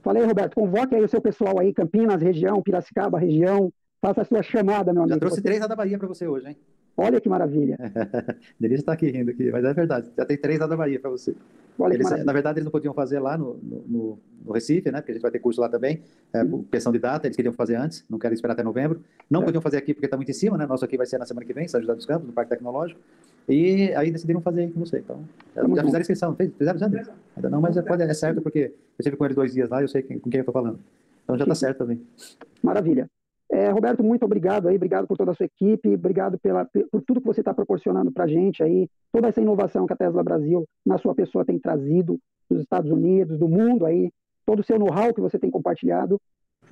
Falei, 0.03 0.24
Roberto, 0.24 0.55
convoque 0.55 0.95
aí 0.95 1.03
o 1.03 1.09
seu 1.09 1.20
pessoal 1.20 1.59
aí, 1.61 1.72
Campinas, 1.72 2.20
região, 2.20 2.61
Piracicaba, 2.61 3.18
região, 3.18 3.72
faça 4.01 4.22
a 4.22 4.24
sua 4.24 4.43
chamada, 4.43 4.93
meu 4.93 5.03
amigo. 5.03 5.14
Já 5.14 5.20
trouxe 5.20 5.40
três 5.40 5.61
da 5.61 5.76
Bahia 5.76 5.99
para 5.99 6.09
você 6.09 6.26
hoje, 6.26 6.49
hein? 6.49 6.57
Olha 6.97 7.20
que 7.20 7.28
maravilha. 7.28 7.78
Denise 8.61 8.82
está 8.82 8.93
aqui 8.93 9.11
rindo 9.11 9.30
aqui, 9.30 9.51
mas 9.51 9.64
é 9.64 9.72
verdade. 9.72 10.11
Já 10.16 10.24
tem 10.24 10.36
três 10.36 10.59
lá 10.59 10.66
da 10.66 10.76
Bahia 10.76 11.01
para 11.01 11.11
você. 11.11 11.34
Olha 11.78 11.95
eles, 11.95 12.11
na 12.11 12.32
verdade, 12.32 12.59
eles 12.59 12.64
não 12.64 12.70
podiam 12.70 12.93
fazer 12.93 13.18
lá 13.18 13.36
no, 13.36 13.55
no, 13.62 14.18
no, 14.45 14.53
Recife, 14.53 14.90
né? 14.90 15.01
Porque 15.01 15.12
a 15.12 15.14
gente 15.14 15.22
vai 15.22 15.30
ter 15.30 15.38
curso 15.38 15.61
lá 15.61 15.68
também, 15.68 16.03
é, 16.32 16.45
por 16.45 16.64
questão 16.64 16.93
de 16.93 16.99
data, 16.99 17.26
eles 17.26 17.34
queriam 17.34 17.53
fazer 17.53 17.76
antes, 17.76 18.05
não 18.11 18.18
querem 18.18 18.34
esperar 18.34 18.53
até 18.53 18.62
novembro. 18.62 19.03
Não 19.28 19.40
é. 19.40 19.45
podiam 19.45 19.62
fazer 19.62 19.78
aqui 19.78 19.95
porque 19.95 20.07
está 20.07 20.16
muito 20.16 20.30
em 20.30 20.34
cima, 20.34 20.59
né? 20.59 20.66
Nosso 20.66 20.84
aqui 20.84 20.97
vai 20.97 21.07
ser 21.07 21.18
na 21.18 21.24
semana 21.24 21.47
que 21.47 21.53
vem, 21.53 21.66
São 21.66 21.80
José 21.80 21.95
dos 21.95 22.05
Campos, 22.05 22.26
no 22.26 22.32
Parque 22.32 22.51
Tecnológico. 22.51 23.01
E 23.49 23.93
aí 23.95 24.11
decidiram 24.11 24.40
fazer 24.40 24.70
com 24.70 24.80
você. 24.80 24.99
Então, 24.99 25.24
já, 25.57 25.62
já 25.62 25.84
fizeram 25.84 26.01
inscrição, 26.01 26.36
fizeram 26.36 26.78
já? 26.78 26.86
Ainda 27.36 27.51
não, 27.51 27.61
mas 27.61 27.80
pode, 27.82 28.03
é 28.03 28.14
certo 28.14 28.43
porque 28.43 28.59
eu 28.59 28.72
estive 29.01 29.16
com 29.16 29.24
eles 29.24 29.34
dois 29.34 29.53
dias 29.53 29.68
lá 29.68 29.80
e 29.80 29.84
eu 29.84 29.88
sei 29.88 30.03
com 30.03 30.30
quem 30.30 30.38
eu 30.38 30.40
estou 30.40 30.53
falando. 30.53 30.78
Então 31.24 31.36
já 31.36 31.45
está 31.45 31.55
certo 31.55 31.78
também. 31.78 32.01
Maravilha. 32.62 33.09
É, 33.53 33.68
Roberto, 33.68 34.03
muito 34.03 34.24
obrigado 34.24 34.66
aí, 34.66 34.76
obrigado 34.76 35.07
por 35.07 35.18
toda 35.18 35.32
a 35.32 35.34
sua 35.34 35.44
equipe, 35.44 35.92
obrigado 35.92 36.38
pela, 36.38 36.64
por 36.64 37.03
tudo 37.03 37.20
que 37.20 37.26
você 37.26 37.42
está 37.42 37.53
proporcionando 37.53 38.11
para 38.11 38.24
a 38.24 38.26
gente 38.26 38.62
aí, 38.62 38.88
toda 39.12 39.28
essa 39.28 39.42
inovação 39.42 39.84
que 39.86 39.92
a 39.92 39.96
Tesla 39.96 40.24
Brasil, 40.24 40.66
na 40.86 40.96
sua 40.96 41.14
pessoa, 41.14 41.44
tem 41.44 41.59
trazido 41.59 42.18
dos 42.48 42.62
Estados 42.62 42.90
Unidos, 42.90 43.38
do 43.38 43.46
mundo 43.46 43.84
aí, 43.84 44.11
todo 44.46 44.61
o 44.61 44.64
seu 44.64 44.78
know-how 44.78 45.12
que 45.12 45.20
você 45.20 45.38
tem 45.38 45.50
compartilhado, 45.50 46.18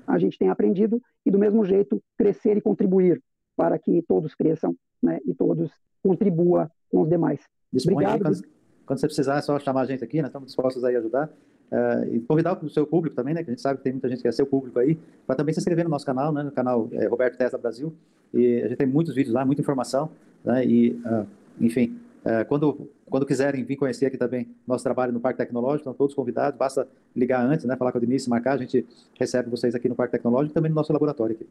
a 0.07 0.19
gente 0.19 0.39
tem 0.39 0.49
aprendido 0.49 1.03
e 1.27 1.31
do 1.31 1.39
mesmo 1.39 1.67
jeito 1.67 2.03
crescer 2.17 2.57
e 2.57 2.63
contribuir 2.63 3.23
para 3.55 3.79
que 3.79 4.03
todos 4.09 4.35
cresçam 4.35 4.75
né, 5.03 5.19
e 5.27 5.35
todos 5.35 5.71
contribuam 6.03 6.67
com 6.91 7.03
os 7.03 7.11
demais. 7.11 7.41
Obrigado. 7.75 8.13
Aí, 8.15 8.21
quando, 8.21 8.43
quando, 8.87 8.99
você 9.01 9.07
precisar, 9.07 9.37
é 9.37 9.43
só 9.43 9.59
chamar 9.59 9.83
a 9.83 9.87
gente 9.87 10.03
aqui, 10.03 10.23
nós 10.23 10.31
estamos 10.31 10.47
dispostos 10.47 10.83
aí 10.83 10.97
a 10.97 10.99
ajudar. 10.99 11.31
Uh, 11.71 12.17
e 12.17 12.21
convidar 12.21 12.59
o 12.65 12.69
seu 12.69 12.85
público 12.85 13.15
também, 13.15 13.33
né? 13.33 13.45
Que 13.45 13.51
a 13.51 13.53
gente 13.53 13.63
sabe 13.63 13.79
que 13.79 13.85
tem 13.85 13.93
muita 13.93 14.09
gente 14.09 14.21
que 14.21 14.27
é 14.27 14.33
seu 14.33 14.45
público 14.45 14.79
aí, 14.81 14.99
para 15.25 15.37
também 15.37 15.55
se 15.55 15.61
inscrever 15.61 15.85
no 15.85 15.91
nosso 15.91 16.05
canal, 16.05 16.33
né? 16.33 16.43
No 16.43 16.51
canal 16.51 16.89
é, 16.93 17.07
Roberto 17.07 17.39
Tesla 17.39 17.59
Brasil. 17.59 17.95
E 18.35 18.63
a 18.63 18.69
gente 18.69 18.79
tem 18.79 18.87
muitos 18.87 19.15
vídeos 19.15 19.33
lá, 19.33 19.45
muita 19.45 19.63
informação, 19.63 20.11
né? 20.45 20.65
E, 20.67 20.93
uh, 21.05 21.27
enfim, 21.61 21.97
uh, 22.25 22.45
quando, 22.49 22.89
quando 23.09 23.25
quiserem 23.25 23.63
vir 23.63 23.77
conhecer 23.77 24.07
aqui 24.07 24.19
também 24.19 24.49
nosso 24.67 24.83
trabalho 24.83 25.13
no 25.13 25.21
Parque 25.21 25.39
Tecnológico, 25.39 25.79
estão 25.81 25.95
todos 25.95 26.15
convidados, 26.15 26.59
basta 26.59 26.89
ligar 27.15 27.45
antes, 27.45 27.65
né? 27.65 27.77
Falar 27.77 27.93
com 27.93 27.99
a 27.99 28.01
Denise, 28.01 28.29
marcar, 28.29 28.55
a 28.55 28.59
gente 28.59 28.85
recebe 29.19 29.49
vocês 29.49 29.73
aqui 29.73 29.89
no 29.89 29.95
Parque 29.95 30.13
Tecnológico 30.13 30.53
e 30.53 30.55
também 30.55 30.71
no 30.71 30.75
nosso 30.75 30.93
laboratório 30.93 31.37
aqui. 31.37 31.49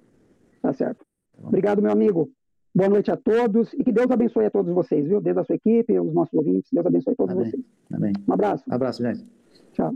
Tá 0.62 0.74
certo. 0.74 1.06
Obrigado, 1.42 1.82
meu 1.82 1.92
amigo. 1.92 2.30
Boa 2.76 2.90
noite 2.90 3.10
a 3.10 3.18
todos 3.18 3.74
e 3.74 3.84
que 3.84 3.92
Deus 3.92 4.12
abençoe 4.12 4.46
a 4.46 4.52
todos 4.52 4.74
vocês, 4.74 5.08
viu? 5.08 5.20
Desde 5.20 5.40
a 5.40 5.44
sua 5.44 5.56
equipe, 5.56 6.00
os 6.00 6.14
nossos 6.14 6.34
ouvintes, 6.34 6.70
Deus 6.72 6.86
abençoe 6.86 7.14
a 7.14 7.16
todos 7.16 7.36
Amém. 7.36 7.50
vocês. 7.50 7.64
Amém. 7.92 8.14
Um 8.28 8.34
abraço. 8.34 8.64
Um 8.70 8.74
abraço, 8.74 9.02
gente. 9.02 9.26
Tchau. 9.74 9.94